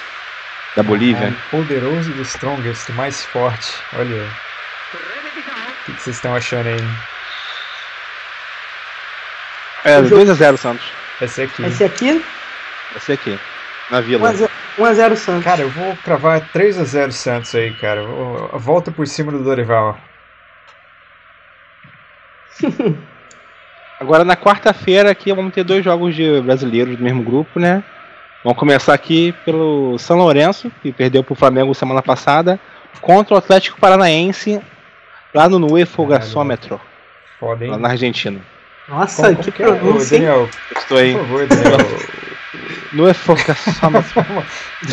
da 0.76 0.82
Bolívia. 0.82 1.32
Ah, 1.36 1.48
poderoso 1.50 2.10
e 2.12 2.20
strongest, 2.22 2.88
o 2.90 2.92
mais 2.94 3.24
forte. 3.24 3.72
Olha. 3.96 4.24
O 4.24 5.84
que 5.86 5.92
que 5.92 6.02
vocês 6.02 6.16
estão 6.16 6.34
achando 6.34 6.68
aí? 6.68 6.76
É, 9.84 9.98
O 10.00 10.04
jogo- 10.04 10.22
2x0 10.24 10.56
Santos. 10.56 10.86
Esse 11.20 11.42
aqui. 11.42 11.62
Esse 11.64 11.84
aqui, 11.84 12.24
ser 12.98 13.12
aqui, 13.12 13.38
na 13.90 14.00
Vila. 14.00 14.32
1x0 14.78 15.14
Santos. 15.16 15.44
Cara, 15.44 15.60
eu 15.62 15.68
vou 15.70 15.96
cravar 15.98 16.40
3x0 16.52 17.12
Santos 17.12 17.54
aí, 17.54 17.72
cara. 17.74 18.02
Vou- 18.02 18.58
Volta 18.58 18.90
por 18.90 19.06
cima 19.06 19.30
do 19.30 19.44
Dorival. 19.44 19.98
Agora 24.00 24.24
na 24.24 24.36
quarta-feira 24.36 25.10
aqui 25.10 25.32
vamos 25.32 25.52
ter 25.54 25.62
dois 25.64 25.84
jogos 25.84 26.14
de 26.14 26.40
brasileiros 26.40 26.96
do 26.96 27.02
mesmo 27.04 27.22
grupo, 27.22 27.60
né? 27.60 27.82
Vamos 28.44 28.58
começar 28.58 28.92
aqui 28.92 29.32
pelo 29.44 29.98
São 29.98 30.18
Lourenço, 30.18 30.70
que 30.82 30.92
perdeu 30.92 31.24
pro 31.24 31.34
Flamengo 31.34 31.74
semana 31.74 32.02
passada, 32.02 32.60
contra 33.00 33.34
o 33.34 33.38
Atlético 33.38 33.80
Paranaense 33.80 34.60
lá 35.34 35.48
no 35.48 35.72
UEFA 35.72 36.04
Gasômetro, 36.04 36.80
Foda, 37.40 37.64
hein? 37.64 37.70
lá 37.70 37.78
na 37.78 37.88
Argentina. 37.88 38.38
Nossa, 38.86 39.34
Como- 39.34 39.50
que 39.52 39.62
é? 39.62 39.66
Pronúncia? 39.72 40.18
Daniel, 40.18 40.48
Estou 40.76 40.98
aí. 40.98 41.12
por 41.14 41.20
favor, 41.22 41.46
Daniel. 41.46 41.78
No 42.92 43.04
UEFA 43.04 43.34
Gasômetro. 43.34 44.26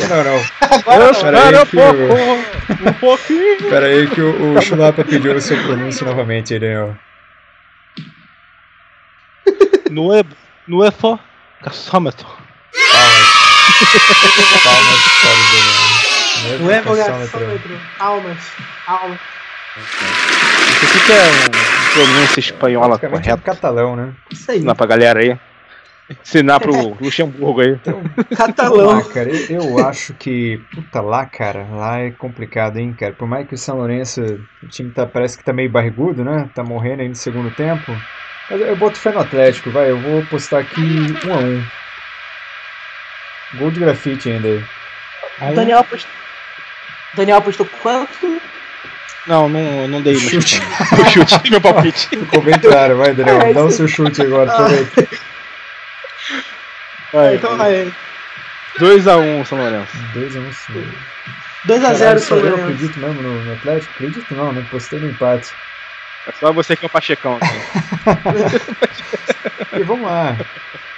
não, 0.10 0.24
não. 0.24 0.42
Agora 0.80 1.12
não. 1.12 1.22
Pera 1.22 1.40
aí 1.44 1.54
Espera 1.54 1.62
um 1.62 1.66
que 1.66 1.78
o- 1.78 1.80
pouco, 1.82 2.90
um 2.90 2.94
pouquinho. 2.94 3.70
Pera 3.70 3.86
aí 3.86 4.08
que 4.10 4.22
o, 4.22 4.58
o 4.58 4.62
Chulapa 4.62 5.04
pediu 5.04 5.36
o 5.36 5.42
seu 5.42 5.62
pronúncio 5.62 6.06
novamente 6.06 6.58
Daniel. 6.58 6.96
No, 9.92 10.16
E- 10.18 10.26
no 10.68 10.78
UEFA 10.80 11.20
Gasômetro. 11.62 12.28
Palmas. 14.64 15.02
Para 15.22 15.32
o 15.32 15.44
Daniel. 15.52 16.60
Não 16.60 16.72
é 16.72 16.82
vogaçômetro. 16.82 17.80
Almas. 18.00 18.38
Almas. 18.88 19.20
Isso 19.78 20.86
aqui 20.86 21.06
que 21.06 21.12
é 21.12 21.24
um 21.24 21.94
pronúncia 21.94 22.40
espanhola 22.40 22.96
um 22.96 23.00
correta. 23.00 23.38
catalão, 23.38 23.96
né? 23.96 24.14
Isso 24.30 24.52
aí. 24.52 24.58
Ensinar 24.58 24.76
pra 24.76 24.86
galera 24.86 25.20
aí. 25.20 25.38
Ensinar 26.22 26.60
pro 26.60 26.98
Luxemburgo 27.00 27.62
aí. 27.62 27.80
Catalão. 28.36 28.98
Ah, 28.98 29.04
cara, 29.04 29.30
eu, 29.30 29.80
acho 29.86 30.14
que, 30.16 30.62
puta, 30.74 31.00
lá, 31.00 31.26
cara, 31.26 31.66
lá 31.72 32.00
é 32.00 32.12
complicado, 32.12 32.78
hein, 32.78 32.94
cara. 32.98 33.14
Por 33.14 33.28
mais 33.28 33.48
que 33.48 33.56
o 33.56 33.58
São 33.58 33.78
Lourenço, 33.78 34.22
o 34.62 34.68
time 34.68 34.92
tá, 34.92 35.06
parece 35.06 35.38
que 35.38 35.44
tá 35.44 35.54
meio 35.54 35.70
barrigudo, 35.70 36.24
né? 36.24 36.50
Tá 36.54 36.64
morrendo 36.64 37.02
aí 37.02 37.08
no 37.08 37.16
segundo 37.16 37.50
tempo. 37.52 37.96
Mas 38.50 38.60
eu 38.60 38.76
boto 38.76 38.98
fé 38.98 39.12
no 39.12 39.20
Atlético, 39.20 39.72
vai. 39.72 39.90
Eu 39.90 40.00
vou 40.00 40.22
apostar 40.22 40.62
aqui 40.62 40.82
1 40.82 41.34
a 41.34 41.38
1 41.38 41.64
Gol 43.56 43.72
de 43.72 43.80
grafite 43.80 44.30
ainda 44.30 44.48
aí. 44.48 44.64
O 45.52 45.54
Daniel 45.56 45.80
apostou. 45.80 46.12
Daniel 47.14 47.38
apostou 47.38 47.66
quanto? 47.82 48.42
Não, 49.28 49.48
não, 49.50 49.88
não 49.88 50.02
dei 50.02 50.14
meu 50.14 50.22
Chute. 50.22 50.56
chute. 50.56 50.96
Meu 50.96 51.06
chute, 51.28 51.52
meu 51.52 51.62
palpite. 51.62 52.08
Ficou 52.18 52.42
bem 52.42 52.58
claro, 52.60 52.98
vai, 52.98 53.14
Daniel. 53.14 53.42
É, 53.42 53.54
Dá 53.54 53.64
o 53.64 53.72
seu 53.72 53.88
chute 53.88 54.22
agora, 54.22 54.52
aproveita. 54.52 55.08
Vai, 57.14 57.36
Então 57.36 57.58
vai. 57.58 57.94
2x1 58.80 59.46
São 59.46 59.58
Lourenço. 59.58 59.98
2 60.14 60.36
a 60.36 60.40
1 60.40 60.54
sim. 60.54 60.92
2x0 61.68 61.98
Caralho, 61.98 62.20
só 62.20 62.26
São 62.28 62.38
eu 62.38 62.44
Lourenço. 62.44 62.64
acredito 62.64 63.00
mesmo 63.00 63.22
no, 63.22 63.44
no 63.44 63.54
Atlético? 63.54 63.92
Acredito 63.94 64.34
não, 64.34 64.54
né? 64.54 64.66
Postei 64.72 65.00
no 65.00 65.10
empate. 65.10 65.52
É 66.28 66.32
só 66.40 66.54
você 66.54 66.76
que 66.76 66.86
é 66.86 66.88
o 66.88 66.90
Pachecão. 66.90 67.38
Assim. 67.42 67.62
e 69.80 69.84
vamos 69.84 70.06
lá. 70.10 70.38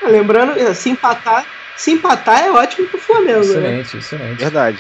Lembrando, 0.04 0.74
se 0.76 0.90
empatar, 0.90 1.46
se 1.76 1.92
empatar 1.92 2.44
é 2.44 2.52
ótimo 2.52 2.88
pro 2.88 3.00
Flamengo. 3.00 3.42
Excelente, 3.42 3.96
né? 3.96 4.00
excelente. 4.00 4.40
Verdade. 4.40 4.80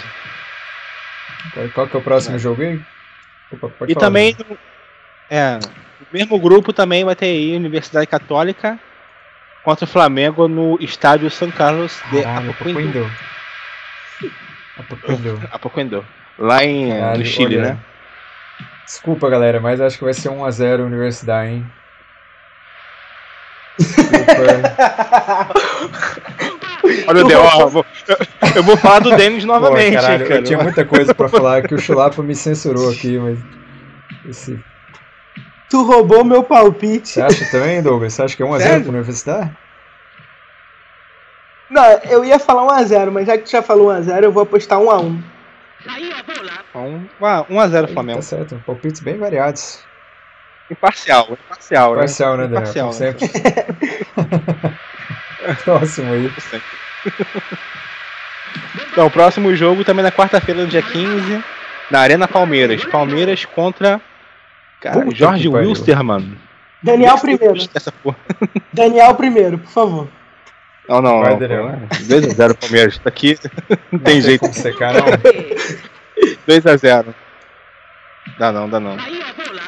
Qual, 1.73 1.87
que 1.87 1.95
é 1.95 1.99
o 1.99 2.03
próximo 2.03 2.35
é. 2.35 2.39
jogo 2.39 2.61
aí? 2.61 2.81
Opa, 3.51 3.71
e 3.87 3.95
também, 3.95 4.35
mesmo. 4.37 4.57
é, 5.29 5.59
o 6.01 6.13
mesmo 6.13 6.39
grupo 6.39 6.71
também 6.73 7.03
vai 7.03 7.15
ter 7.15 7.25
aí 7.27 7.55
Universidade 7.55 8.07
Católica 8.07 8.79
contra 9.63 9.85
o 9.85 9.87
Flamengo 9.87 10.47
no 10.47 10.77
estádio 10.81 11.29
São 11.29 11.51
Carlos 11.51 12.01
de 12.11 12.23
Apoquindo. 12.23 13.11
Apoquindo. 14.77 15.49
Apoquindo. 15.51 16.05
Lá 16.37 16.63
em, 16.63 16.89
Caralho, 16.89 17.19
no 17.19 17.25
Chile, 17.25 17.57
olha, 17.57 17.73
né? 17.73 17.77
Desculpa, 18.85 19.29
galera, 19.29 19.59
mas 19.59 19.79
acho 19.79 19.97
que 19.97 20.03
vai 20.03 20.13
ser 20.13 20.29
1x0 20.29 20.85
Universidade, 20.85 21.51
hein? 21.51 21.71
Desculpa. 23.77 24.13
Olha 27.07 27.23
o 27.23 27.27
Del, 27.27 27.43
eu, 27.59 27.69
vou, 27.69 27.85
eu 28.55 28.63
vou 28.63 28.77
falar 28.77 28.99
do 28.99 29.15
Denis 29.15 29.45
novamente. 29.45 29.95
Pô, 29.95 30.01
caralho, 30.01 30.27
cara. 30.27 30.39
Eu 30.39 30.43
tinha 30.43 30.61
muita 30.61 30.83
coisa 30.83 31.15
pra 31.15 31.29
falar 31.29 31.61
que 31.63 31.73
o 31.73 31.79
Chulapa 31.79 32.21
me 32.21 32.35
censurou 32.35 32.89
aqui, 32.89 33.17
mas. 33.17 33.39
Esse... 34.27 34.59
Tu 35.69 35.81
roubou 35.83 36.23
meu 36.23 36.43
palpite. 36.43 37.09
Você 37.09 37.21
acha 37.21 37.45
também, 37.49 37.81
Douglas? 37.81 38.13
Você 38.13 38.21
acha 38.21 38.35
que 38.35 38.43
é 38.43 38.45
1x0 38.45 38.81
pro 38.81 38.91
Universidade? 38.91 39.51
Não, 41.69 41.83
eu 42.09 42.23
ia 42.23 42.37
falar 42.37 42.83
1x0, 42.83 43.09
mas 43.09 43.25
já 43.25 43.37
que 43.37 43.45
tu 43.45 43.51
já 43.51 43.61
falou 43.61 43.87
1x0, 43.87 44.23
eu 44.23 44.31
vou 44.31 44.43
apostar 44.43 44.79
1x1. 44.79 45.23
1x0 47.49 47.93
Flamengo. 47.93 48.19
Tá 48.19 48.23
certo, 48.23 48.61
palpites 48.65 49.01
bem 49.01 49.17
variados. 49.17 49.83
Imparcial, 50.69 51.27
imparcial, 51.31 51.93
imparcial 51.93 52.37
né? 52.37 52.45
Imparcial, 52.45 52.91
né, 52.91 52.91
Daniel? 52.91 52.91
Imparcial, 52.91 53.53
né? 54.61 54.79
Próximo 55.63 56.13
aí. 56.13 56.31
Então, 58.91 59.07
o 59.07 59.11
próximo 59.11 59.55
jogo 59.55 59.83
também 59.83 60.03
na 60.03 60.11
quarta-feira, 60.11 60.61
no 60.61 60.67
dia 60.67 60.81
15, 60.81 61.43
na 61.89 61.99
Arena 61.99 62.27
Palmeiras. 62.27 62.85
Palmeiras 62.85 63.45
contra. 63.45 63.99
Cara, 64.79 65.01
Puta 65.01 65.15
Jorge 65.15 65.47
Wilster, 65.47 66.03
mano. 66.03 66.37
Daniel 66.81 67.17
primeiro. 67.17 67.55
Daniel 68.71 69.15
primeiro, 69.15 69.57
por 69.57 69.69
favor. 69.69 70.07
Não, 70.87 71.01
não, 71.01 71.21
Vai, 71.21 71.37
Daniel. 71.37 71.71
2x0 71.89 72.57
Palmeiras. 72.59 72.97
Tá 72.97 73.09
aqui. 73.09 73.37
Não 73.91 73.99
tem 73.99 74.15
não 74.15 74.21
jeito. 74.21 74.53
Secar, 74.53 74.93
não. 74.93 75.05
2x0. 76.47 77.05
Dá 78.37 78.51
não, 78.51 78.69
dá 78.69 78.79
não. 78.79 78.97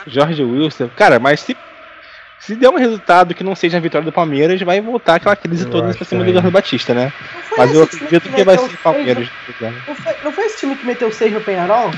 Jorge 0.06 0.44
Wilson. 0.44 0.90
Cara, 0.96 1.20
mas 1.20 1.40
se, 1.40 1.56
se 2.40 2.56
der 2.56 2.70
um 2.70 2.78
resultado 2.78 3.34
que 3.34 3.44
não 3.44 3.56
seja 3.56 3.78
a 3.78 3.80
vitória 3.80 4.06
do 4.06 4.12
Palmeiras, 4.12 4.62
vai 4.62 4.80
voltar 4.82 5.16
aquela 5.16 5.36
crise 5.36 5.64
eu 5.64 5.70
toda 5.70 5.94
pra 5.94 6.06
cima 6.06 6.24
do 6.24 6.30
Eduardo 6.30 6.52
Batista, 6.52 6.94
né? 6.94 7.12
Mas 7.58 7.74
eu 7.74 7.84
acredito 7.84 8.22
que, 8.22 8.36
que 8.36 8.44
vai 8.44 8.58
ser 8.58 8.78
Palmeiras. 8.78 9.30
Não 9.88 9.96
foi, 9.96 10.16
não 10.24 10.32
foi 10.32 10.46
esse 10.46 10.60
time 10.60 10.76
que 10.76 10.86
meteu 10.86 11.12
6 11.12 11.34
no 11.34 11.42
Penharol? 11.42 11.92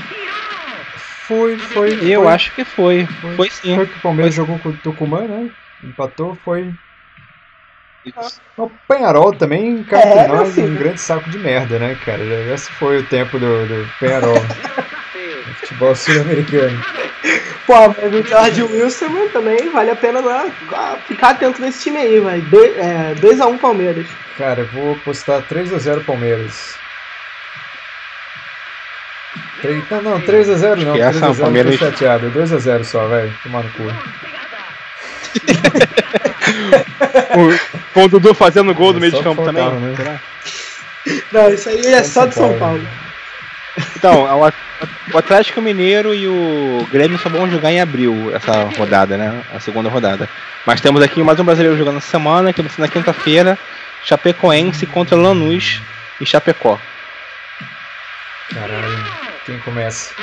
Foi, 1.26 1.58
foi. 1.58 1.98
Eu 2.02 2.22
foi. 2.22 2.32
acho 2.32 2.54
que 2.54 2.64
foi. 2.64 3.06
Foi, 3.20 3.36
foi 3.36 3.50
sim. 3.50 3.74
Foi 3.74 3.86
que 3.86 3.98
o 3.98 4.00
Palmeiras 4.00 4.34
foi. 4.34 4.44
jogou 4.44 4.58
com 4.58 4.70
o 4.70 4.76
Tucumã, 4.76 5.22
né? 5.22 5.50
Empatou, 5.84 6.34
foi. 6.44 6.72
O 8.56 8.70
Penharol 8.88 9.34
também, 9.34 9.82
cara, 9.82 10.08
é, 10.08 10.28
nós, 10.28 10.56
um 10.56 10.74
grande 10.76 11.00
saco 11.00 11.28
de 11.28 11.38
merda, 11.38 11.78
né, 11.78 11.94
cara? 12.06 12.24
Já, 12.48 12.56
se 12.56 12.70
foi 12.72 13.00
o 13.00 13.06
tempo 13.06 13.38
do, 13.38 13.66
do 13.66 13.88
Penharol. 14.00 14.34
futebol 15.60 15.94
sul-americano. 15.94 16.80
Pô, 17.68 17.94
mas 18.00 18.14
o 18.14 18.22
George 18.26 18.62
Wilson 18.62 19.28
também 19.30 19.68
vale 19.68 19.90
a 19.90 19.96
pena 19.96 20.20
lá, 20.20 20.46
ficar 21.06 21.28
atento 21.28 21.60
nesse 21.60 21.82
time 21.82 21.98
aí, 21.98 22.18
vai. 22.18 22.40
2x1 22.40 23.40
é, 23.40 23.44
um 23.44 23.58
Palmeiras. 23.58 24.06
Cara, 24.38 24.60
eu 24.60 24.66
vou 24.68 24.94
apostar 24.94 25.42
3x0 25.42 26.02
Palmeiras. 26.02 26.78
3, 29.60 29.84
não, 29.90 30.00
não, 30.00 30.18
3x0 30.22 30.82
não. 30.82 30.94
3x0 30.94 31.40
Palmeiras... 31.40 31.78
tô 31.78 31.84
chateado. 31.84 32.30
2x0 32.30 32.84
só, 32.84 33.06
vai. 33.06 33.30
Tomar 33.42 33.64
no 33.64 33.70
cu. 33.72 33.82
Com 37.92 38.04
o 38.04 38.08
Dudu 38.08 38.34
fazendo 38.34 38.74
gol 38.74 38.94
no 38.94 39.00
meio 39.00 39.12
de 39.12 39.22
campo 39.22 39.44
também? 39.44 39.70
Né? 39.70 40.18
Não, 41.30 41.52
isso 41.52 41.68
aí 41.68 41.84
é 41.84 42.02
só, 42.02 42.22
só 42.22 42.28
de 42.28 42.34
São 42.34 42.58
Paulo. 42.58 42.80
Então, 43.96 44.26
o 45.12 45.18
Atlético 45.18 45.60
Mineiro 45.60 46.14
e 46.14 46.26
o 46.26 46.86
Grêmio 46.90 47.18
só 47.18 47.28
vão 47.28 47.50
jogar 47.50 47.70
em 47.72 47.80
abril 47.80 48.34
essa 48.34 48.64
rodada, 48.76 49.16
né? 49.16 49.42
A 49.54 49.60
segunda 49.60 49.88
rodada. 49.88 50.28
Mas 50.66 50.80
temos 50.80 51.02
aqui 51.02 51.22
mais 51.22 51.38
um 51.38 51.44
brasileiro 51.44 51.76
jogando 51.78 51.98
essa 51.98 52.10
semana, 52.10 52.52
que 52.52 52.62
vai 52.62 52.70
ser 52.70 52.80
na 52.80 52.88
quinta-feira, 52.88 53.58
Chapecoense 54.04 54.86
contra 54.86 55.16
Lanús 55.16 55.80
e 56.20 56.26
Chapecó. 56.26 56.78
Caralho, 58.52 59.04
quem 59.44 59.58
começa? 59.60 60.14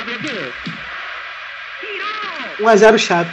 1x0 2.60 2.98
Chape. 2.98 3.30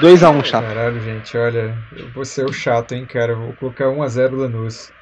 2x1 0.00 0.44
Chape. 0.44 0.66
Caralho, 0.66 1.00
gente, 1.00 1.36
olha, 1.36 1.76
eu 1.96 2.08
vou 2.10 2.24
ser 2.24 2.44
o 2.44 2.52
chato, 2.52 2.92
hein, 2.92 3.06
cara. 3.06 3.32
Eu 3.32 3.38
vou 3.38 3.52
colocar 3.54 3.84
1x0 3.84 4.32
Lanús. 4.32 4.92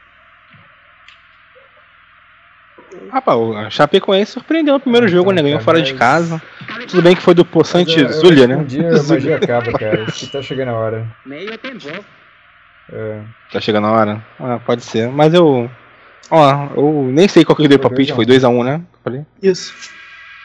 Rapaz, 3.11 3.39
o 3.39 3.71
Chapecoense 3.71 4.33
surpreendeu 4.33 4.75
no 4.75 4.81
primeiro 4.81 5.09
jogo, 5.09 5.31
né? 5.33 5.43
Ganhou 5.43 5.61
fora 5.61 5.81
de 5.81 5.95
casa. 5.95 6.43
Tudo 6.89 7.03
bem 7.03 7.15
que 7.15 7.23
foi 7.23 7.35
do 7.35 7.45
Poçante 7.45 8.07
Zulia, 8.09 8.47
né? 8.47 8.57
Um 8.57 8.65
dia 8.65 8.89
a 8.89 9.03
magia 9.05 9.37
acaba, 9.37 9.73
cara. 9.73 10.05
Acho 10.05 10.27
que 10.27 10.33
tá 10.33 10.43
chegando 10.43 10.71
a 10.71 10.75
hora. 10.75 11.07
Meio 11.25 11.57
tempo. 11.59 11.87
É. 12.93 13.21
Tá 13.53 13.61
chegando 13.61 13.87
a 13.87 13.93
hora? 13.93 14.25
Ah, 14.39 14.59
pode 14.65 14.83
ser. 14.83 15.09
Mas 15.09 15.33
eu. 15.33 15.71
Ó, 16.31 16.69
eu 16.77 17.09
nem 17.13 17.29
sei 17.29 17.45
qual 17.45 17.57
que 17.57 17.63
eu 17.63 17.69
dei 17.69 17.79
palpite, 17.79 18.13
foi 18.13 18.27
2x1, 18.27 18.51
um, 18.51 18.65
né? 18.65 18.81
Falei? 19.03 19.25
Isso. 19.43 19.75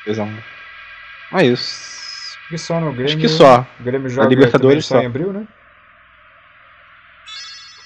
2x1. 0.08 0.28
Um. 0.28 1.38
É 1.38 1.46
isso. 1.46 2.38
Acho 2.38 2.50
que 2.50 2.58
só 2.58 2.80
no 2.80 2.92
Grêmio. 2.92 3.06
Acho 3.06 3.18
que 3.18 3.28
só. 3.28 3.66
O 3.80 3.84
Grêmio 3.84 4.10
joga 4.10 4.28
a 4.28 4.30
Libertadores 4.30 4.86
só 4.86 5.00
em 5.00 5.06
abril, 5.06 5.32
né? 5.32 5.46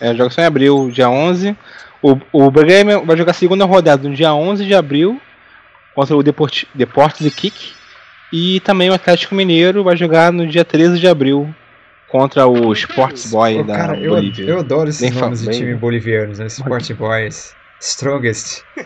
É, 0.03 0.13
joga 0.13 0.29
só 0.29 0.41
em 0.41 0.45
abril, 0.45 0.91
dia 0.91 1.09
11. 1.09 1.55
O, 2.01 2.17
o 2.33 2.51
Grêmio 2.51 3.05
vai 3.05 3.15
jogar 3.15 3.31
a 3.31 3.33
segunda 3.33 3.63
rodada 3.63 4.09
no 4.09 4.13
dia 4.13 4.33
11 4.33 4.65
de 4.65 4.75
abril 4.75 5.17
contra 5.95 6.13
o 6.17 6.21
Deport, 6.21 6.65
Deportes 6.75 7.23
de 7.23 7.31
Kik. 7.31 7.71
E 8.33 8.59
também 8.59 8.89
o 8.89 8.93
Atlético 8.93 9.33
Mineiro 9.33 9.81
vai 9.81 9.95
jogar 9.95 10.33
no 10.33 10.45
dia 10.45 10.65
13 10.65 10.99
de 10.99 11.07
abril 11.07 11.55
contra 12.09 12.45
o 12.45 12.73
Sports 12.73 13.31
Boy 13.31 13.61
oh, 13.61 13.63
da 13.63 13.77
cara, 13.77 13.95
Bolívia. 13.95 14.43
Eu, 14.43 14.49
eu 14.49 14.59
adoro 14.59 14.89
esses 14.89 15.01
Nem 15.01 15.11
nomes 15.11 15.41
de 15.41 15.51
time 15.51 15.73
bolivianos, 15.73 16.37
né? 16.37 16.47
Sports 16.47 16.91
Boys, 16.91 17.55
Strongest. 17.79 18.61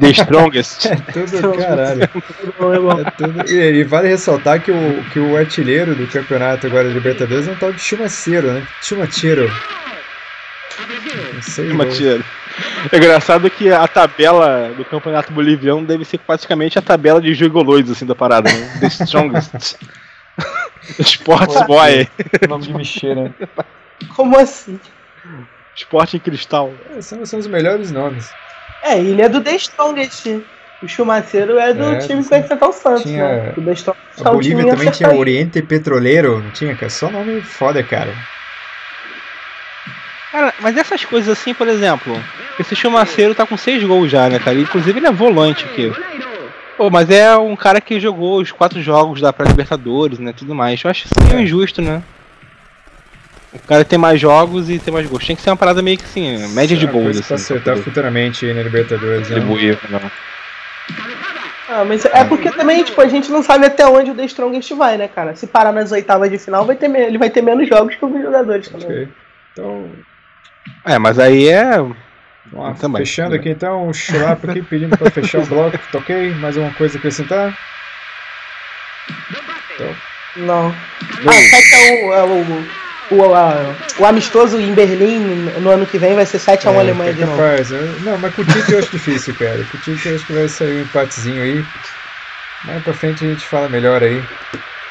The 0.00 0.10
Strongest. 0.10 0.86
é 0.90 0.96
tudo 0.96 1.56
caralho. 1.56 2.02
É 2.02 3.10
tudo... 3.16 3.48
E, 3.48 3.84
vale 3.84 4.08
ressaltar 4.08 4.60
que 4.60 4.72
o, 4.72 5.04
que 5.12 5.20
o 5.20 5.36
artilheiro 5.36 5.94
do 5.94 6.08
campeonato 6.08 6.66
agora 6.66 6.88
de 6.88 6.94
Libertadores 6.94 7.46
é 7.46 7.52
um 7.52 7.56
tal 7.56 7.72
de 7.72 7.80
Chumaceiro, 7.80 8.52
né? 8.52 8.66
Chumacheiro. 8.82 9.48
Matia. 11.74 12.24
É 12.92 12.96
engraçado 12.96 13.50
que 13.50 13.72
a 13.72 13.86
tabela 13.86 14.72
do 14.76 14.84
campeonato 14.84 15.32
boliviano 15.32 15.86
deve 15.86 16.04
ser 16.04 16.18
praticamente 16.18 16.78
a 16.78 16.82
tabela 16.82 17.20
de 17.20 17.34
gigolões 17.34 17.90
assim 17.90 18.06
da 18.06 18.14
parada, 18.14 18.50
né? 18.50 18.78
The 18.80 18.86
Strongest. 18.86 19.76
Sports 20.98 21.66
Boy. 21.66 22.08
Nome 22.48 22.64
de 22.64 22.74
mexer, 22.74 23.14
né? 23.14 23.32
Como 24.14 24.38
assim? 24.38 24.78
Esporte 25.74 26.16
em 26.16 26.20
cristal. 26.20 26.72
É, 26.96 27.00
são, 27.00 27.24
são 27.24 27.38
os 27.38 27.46
melhores 27.46 27.90
nomes. 27.92 28.30
É, 28.82 28.98
ele 28.98 29.22
é 29.22 29.28
do 29.28 29.40
The 29.40 29.54
Strongest. 29.56 30.40
O 30.82 30.86
Chumaceiro 30.86 31.58
é 31.58 31.74
do 31.74 31.94
é, 31.94 31.98
time 31.98 32.22
que 32.22 32.30
vai 32.30 32.38
enfrentar 32.38 32.68
o 32.68 32.72
Santos, 32.72 33.02
tinha... 33.02 33.26
né? 33.26 33.54
O 33.56 33.62
The 33.62 33.72
Strongest 33.72 34.08
a 34.24 34.30
Bolívia 34.30 34.66
também 34.66 34.90
tinha 34.90 35.12
Oriente 35.12 35.62
Petroleiro, 35.62 36.40
não 36.40 36.50
tinha? 36.50 36.74
Cara? 36.74 36.90
Só 36.90 37.10
nome 37.10 37.40
foda, 37.40 37.82
cara. 37.82 38.12
Cara, 40.30 40.52
mas 40.60 40.76
essas 40.76 41.04
coisas 41.04 41.38
assim, 41.38 41.54
por 41.54 41.66
exemplo, 41.68 42.20
esse 42.60 42.76
Chumaceiro 42.76 43.34
tá 43.34 43.46
com 43.46 43.56
seis 43.56 43.82
gols 43.82 44.10
já, 44.10 44.28
né, 44.28 44.38
cara? 44.38 44.58
Inclusive 44.58 44.98
ele 44.98 45.06
é 45.06 45.12
volante 45.12 45.64
aqui. 45.64 45.90
Pô, 46.76 46.90
mas 46.90 47.10
é 47.10 47.36
um 47.36 47.56
cara 47.56 47.80
que 47.80 47.98
jogou 47.98 48.40
os 48.40 48.52
quatro 48.52 48.80
jogos 48.82 49.20
da 49.20 49.32
pré-libertadores, 49.32 50.18
né, 50.18 50.32
tudo 50.32 50.54
mais. 50.54 50.82
Eu 50.82 50.90
acho 50.90 51.06
isso 51.06 51.14
meio 51.26 51.40
injusto, 51.40 51.82
né? 51.82 52.02
O 53.52 53.58
cara 53.60 53.84
tem 53.84 53.98
mais 53.98 54.20
jogos 54.20 54.68
e 54.68 54.78
tem 54.78 54.92
mais 54.92 55.06
gols. 55.08 55.26
Tem 55.26 55.34
que 55.34 55.40
ser 55.40 55.50
uma 55.50 55.56
parada 55.56 55.80
meio 55.80 55.96
que 55.96 56.04
assim, 56.04 56.46
média 56.48 56.76
de 56.76 56.86
gols. 56.86 57.16
Assim, 57.16 57.26
pra 57.26 57.36
acertar 57.36 57.76
futuramente 57.78 58.44
aí 58.44 58.52
na 58.52 58.62
Libertadores, 58.62 59.30
né? 59.30 59.40
não. 59.90 60.10
Ah, 61.70 61.84
mas 61.84 62.04
é 62.04 62.24
porque 62.24 62.50
também, 62.50 62.82
tipo, 62.82 63.00
a 63.00 63.08
gente 63.08 63.30
não 63.30 63.42
sabe 63.42 63.66
até 63.66 63.86
onde 63.86 64.10
o 64.10 64.14
The 64.14 64.24
Strongest 64.24 64.72
vai, 64.72 64.96
né, 64.96 65.08
cara? 65.08 65.34
Se 65.34 65.46
parar 65.46 65.72
nas 65.72 65.92
oitavas 65.92 66.30
de 66.30 66.38
final, 66.38 66.64
vai 66.64 66.76
ter, 66.76 66.90
ele 66.94 67.18
vai 67.18 67.28
ter 67.28 67.42
menos 67.42 67.68
jogos 67.68 67.94
que 67.94 68.04
os 68.04 68.22
jogadores 68.22 68.68
também. 68.68 68.86
Okay. 68.86 69.08
Então, 69.52 69.90
é, 70.84 70.98
mas 70.98 71.18
aí 71.18 71.48
é. 71.48 71.72
também, 72.80 73.04
fechando 73.04 73.34
aqui 73.34 73.50
então, 73.50 73.88
o 73.88 73.94
Chulap 73.94 74.44
aqui 74.48 74.62
pedindo 74.62 74.96
para 74.96 75.10
fechar 75.10 75.40
o 75.40 75.46
bloco, 75.46 75.78
toquei. 75.92 76.34
Mais 76.34 76.56
alguma 76.56 76.74
coisa 76.74 76.96
a 76.96 76.98
acrescentar? 76.98 77.56
Então, 79.74 79.94
Não. 80.36 80.74
Ah, 81.26 81.32
7x1 81.32 82.12
é 82.12 82.22
o, 82.24 83.16
o, 83.16 83.34
a- 83.34 83.74
o 83.98 84.06
amistoso 84.06 84.60
em 84.60 84.72
Berlim 84.74 85.18
no 85.60 85.70
ano 85.70 85.86
que 85.86 85.98
vem 85.98 86.14
vai 86.14 86.26
ser 86.26 86.38
7x1 86.38 86.74
é, 86.74 86.78
Alemanha 86.78 87.10
é 87.10 87.14
de 87.14 87.24
novo. 87.24 87.36
capaz. 87.36 87.70
Eu- 87.70 88.00
Não, 88.00 88.18
mas 88.18 88.34
com 88.34 88.42
o 88.42 88.44
Tite 88.44 88.72
eu 88.72 88.78
acho 88.78 88.90
difícil, 88.90 89.34
cara. 89.34 89.64
Com 89.70 89.76
o 89.78 89.80
Tite 89.80 90.08
eu 90.08 90.14
acho 90.16 90.26
que 90.26 90.32
vai 90.32 90.48
sair 90.48 90.78
um 90.78 90.82
empatezinho 90.82 91.42
aí. 91.42 91.64
Mais 92.64 92.82
pra 92.82 92.92
frente 92.92 93.24
a 93.24 93.28
gente 93.28 93.46
fala 93.46 93.68
melhor 93.68 94.02
aí. 94.02 94.22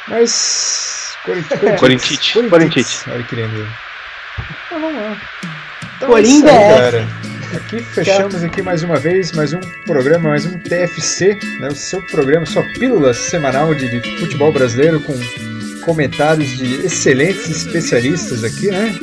Mas. 0.08 1.18
Corinthians. 1.26 1.78
Corintite. 2.50 3.10
Olha 3.10 3.24
que 3.24 3.36
lindo. 3.36 3.68
Então 4.68 4.80
vamos 4.82 5.02
lá. 5.02 5.18
Então 5.98 6.10
Coringa 6.10 6.52
é 6.52 7.08
é. 7.52 7.58
Aqui 7.58 7.80
fechamos 7.82 8.44
aqui 8.44 8.62
mais 8.62 8.84
uma 8.84 8.98
vez, 8.98 9.32
mais 9.32 9.52
um 9.52 9.60
programa, 9.86 10.30
mais 10.30 10.46
um 10.46 10.60
TFC, 10.60 11.40
né? 11.60 11.70
O 11.70 11.76
seu 11.76 12.02
programa, 12.04 12.46
sua 12.46 12.62
pílula 12.74 13.16
semanal 13.16 13.74
de, 13.74 13.90
de 13.90 14.20
futebol 14.20 14.52
brasileiro 14.52 15.00
com 15.00 15.14
comentários 15.82 16.56
de 16.58 16.86
excelentes 16.86 17.50
especialistas 17.50 18.44
aqui, 18.44 18.68
né? 18.68 18.96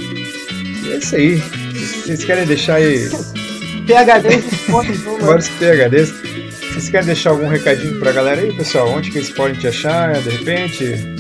E 0.85 0.93
é 0.93 0.97
isso 0.99 1.17
aí. 1.17 1.37
Vocês 1.37 2.23
querem 2.23 2.47
deixar 2.47 2.77
aí 2.77 3.09
PHD 3.87 4.37
de 4.37 4.57
pontos 4.71 5.03
no 5.03 5.19
vários 5.19 5.49
PHDs? 5.49 6.15
Vocês 6.61 6.89
querem 6.91 7.07
deixar 7.07 7.31
algum 7.31 7.49
recadinho 7.49 7.99
pra 7.99 8.13
galera 8.13 8.41
aí, 8.41 8.53
pessoal? 8.53 8.89
Onde 8.91 9.11
que 9.11 9.19
eles 9.19 9.31
podem 9.31 9.57
te 9.57 9.67
achar, 9.67 10.13
de 10.21 10.31
repente? 10.31 11.17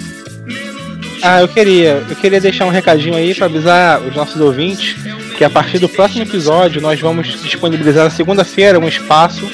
Ah, 1.20 1.40
eu 1.40 1.48
queria, 1.48 2.04
eu 2.08 2.16
queria 2.16 2.40
deixar 2.40 2.66
um 2.66 2.70
recadinho 2.70 3.16
aí 3.16 3.34
para 3.34 3.46
avisar 3.46 4.00
os 4.02 4.14
nossos 4.14 4.40
ouvintes 4.40 4.94
que 5.36 5.44
a 5.44 5.50
partir 5.50 5.78
do 5.78 5.88
próximo 5.88 6.22
episódio 6.22 6.80
nós 6.80 7.00
vamos 7.00 7.26
disponibilizar 7.42 8.04
na 8.04 8.10
segunda-feira 8.10 8.78
um 8.78 8.88
espaço 8.88 9.48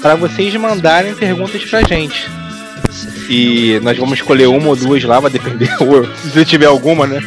para 0.00 0.14
vocês 0.14 0.54
mandarem 0.54 1.14
perguntas 1.14 1.64
pra 1.64 1.82
gente. 1.82 2.30
E 3.28 3.80
nós 3.82 3.96
vamos 3.96 4.18
escolher 4.18 4.46
uma 4.46 4.68
ou 4.68 4.76
duas 4.76 5.02
lá, 5.02 5.18
vai 5.18 5.30
depender 5.30 5.68
se 6.32 6.44
tiver 6.44 6.66
alguma, 6.66 7.06
né? 7.06 7.20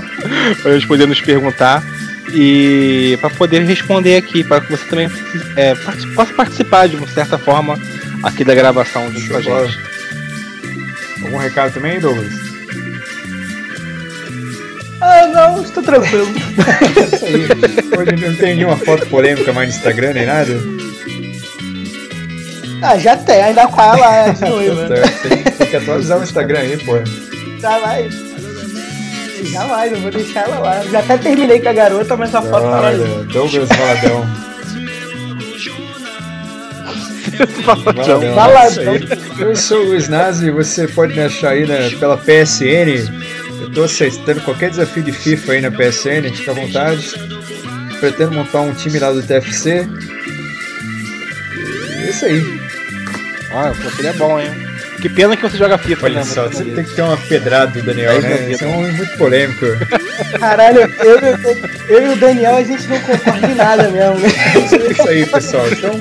pra 0.62 0.72
gente 0.72 0.86
poder 0.86 1.06
nos 1.06 1.20
perguntar 1.20 1.84
e 2.32 3.16
para 3.20 3.30
poder 3.30 3.62
responder 3.62 4.16
aqui, 4.16 4.42
para 4.42 4.60
que 4.60 4.70
você 4.70 4.84
também 4.86 5.08
é, 5.56 5.74
possa 6.14 6.32
participar 6.32 6.88
de 6.88 6.96
uma 6.96 7.06
certa 7.06 7.38
forma 7.38 7.78
aqui 8.22 8.42
da 8.42 8.54
gravação 8.54 9.12
junto 9.12 9.28
com 9.28 9.36
a 9.36 9.40
gente. 9.40 9.78
Algum 11.22 11.36
recado 11.36 11.72
também, 11.72 12.00
Douglas? 12.00 12.43
Não, 15.64 15.68
estou 15.68 15.82
tranquilo. 15.82 16.26
É 17.10 17.16
isso 17.16 17.24
aí. 17.24 17.98
Hoje 17.98 18.26
não 18.28 18.36
tem 18.36 18.56
nenhuma 18.56 18.76
foto 18.76 19.06
polêmica 19.06 19.52
mais 19.52 19.68
no 19.70 19.74
Instagram 19.76 20.12
nem 20.14 20.26
nada. 20.26 20.52
Ah, 22.82 22.98
já 22.98 23.16
tem, 23.16 23.42
ainda 23.42 23.66
tá 23.66 23.96
lá 23.96 24.28
de 24.28 24.40
noiva. 24.48 24.88
Tá 24.88 24.96
certo, 24.96 25.28
tem, 25.56 25.66
que 25.68 25.76
atualizar 25.76 26.18
o 26.18 26.22
Instagram 26.22 26.58
aí, 26.58 26.76
pô. 26.78 26.98
Já 27.60 27.78
vai. 27.78 28.08
Jamais, 29.50 29.92
eu 29.92 30.00
vou 30.00 30.10
deixar 30.10 30.40
ela 30.44 30.58
lá. 30.58 30.82
Já 30.90 30.98
até 31.00 31.16
terminei 31.18 31.60
com 31.60 31.68
a 31.68 31.72
garota, 31.72 32.16
mas 32.16 32.34
a 32.34 32.42
foto 32.42 32.50
tá 32.50 32.58
lá. 32.80 32.80
Olha, 32.88 32.98
Douglas 33.32 33.68
Valadão. 33.68 34.26
Valadão. 37.64 38.34
Valadão. 38.34 38.94
Isso 38.96 39.12
aí. 39.12 39.18
Eu 39.40 39.56
sou 39.56 39.80
o 39.80 39.84
Luiz 39.88 40.08
Nazi 40.08 40.46
e 40.46 40.50
você 40.50 40.86
pode 40.88 41.14
me 41.14 41.20
achar 41.22 41.50
aí 41.50 41.66
na- 41.66 41.90
pela 41.98 42.16
PSN. 42.16 43.23
Eu 43.64 43.70
tô 43.72 43.84
aceitando 43.84 44.42
qualquer 44.42 44.68
desafio 44.68 45.02
de 45.02 45.10
FIFA 45.10 45.52
aí 45.52 45.60
na 45.62 45.70
PSN, 45.70 46.30
fica 46.34 46.50
à 46.50 46.54
vontade. 46.54 47.14
Pretendo 47.98 48.32
montar 48.32 48.60
um 48.60 48.74
time 48.74 48.98
lá 48.98 49.10
do 49.10 49.22
TFC. 49.22 49.88
E 51.96 52.02
é 52.02 52.10
isso 52.10 52.26
aí. 52.26 52.60
Ah, 53.52 53.72
o 53.72 53.90
seria 53.96 54.12
bom, 54.12 54.38
hein? 54.38 54.50
Que 55.00 55.08
pena 55.08 55.34
que 55.34 55.42
você 55.42 55.56
joga 55.56 55.78
FIFA, 55.78 56.06
Olha 56.06 56.14
né? 56.16 56.24
só, 56.24 56.46
Você 56.46 56.62
tem 56.64 56.84
que 56.84 56.94
ter 56.94 57.02
uma 57.02 57.16
pedrada 57.16 57.72
do 57.72 57.82
Daniel, 57.82 58.20
né? 58.20 58.50
Isso 58.50 58.64
é 58.64 58.66
um 58.66 58.78
homem 58.80 58.92
muito 58.92 59.16
polêmico. 59.16 59.64
Caralho, 60.38 60.80
eu, 60.80 61.18
eu, 61.18 61.38
eu 61.88 62.06
e 62.06 62.12
o 62.12 62.16
Daniel, 62.16 62.56
a 62.56 62.62
gente 62.62 62.86
não 62.86 63.00
concorda 63.00 63.46
em 63.46 63.54
nada 63.54 63.90
mesmo, 63.90 64.18
né? 64.20 64.28
É 64.88 64.92
isso 64.92 65.08
aí, 65.08 65.26
pessoal. 65.26 65.66
Então, 65.70 66.00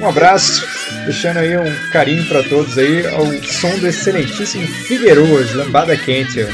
um 0.00 0.08
abraço, 0.08 0.66
deixando 1.04 1.38
aí 1.38 1.54
um 1.56 1.90
carinho 1.92 2.24
pra 2.28 2.42
todos 2.44 2.78
aí 2.78 3.06
ao 3.08 3.26
som 3.42 3.78
do 3.78 3.88
excelentíssimo 3.88 4.66
Figueiroas, 4.66 5.52
lambada 5.52 5.94
quente. 5.96 6.46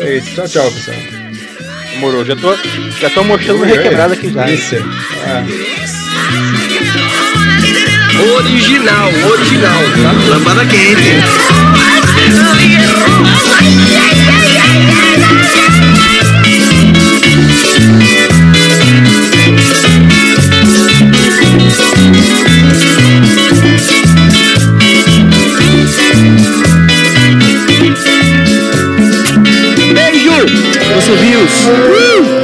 Ó. 0.00 0.04
Isso 0.04 0.34
tchau, 0.34 0.48
tchau, 0.48 0.70
pessoal. 0.72 0.96
Demorou, 1.92 2.24
já 2.24 2.36
tô, 2.36 2.54
já 3.00 3.10
tô 3.10 3.24
mostrando 3.24 3.60
ui. 3.62 3.66
requebrada 3.68 4.14
aqui 4.14 4.30
já. 4.32 4.50
Isso. 4.50 4.76
Ah, 5.26 5.44
Original, 8.20 9.08
original, 9.30 9.80
tá? 10.02 10.12
Lambada 10.28 10.66
quente. 10.66 11.14
Beijo! 12.14 13.68
subiu. 31.08 31.40
Uh! 31.40 32.37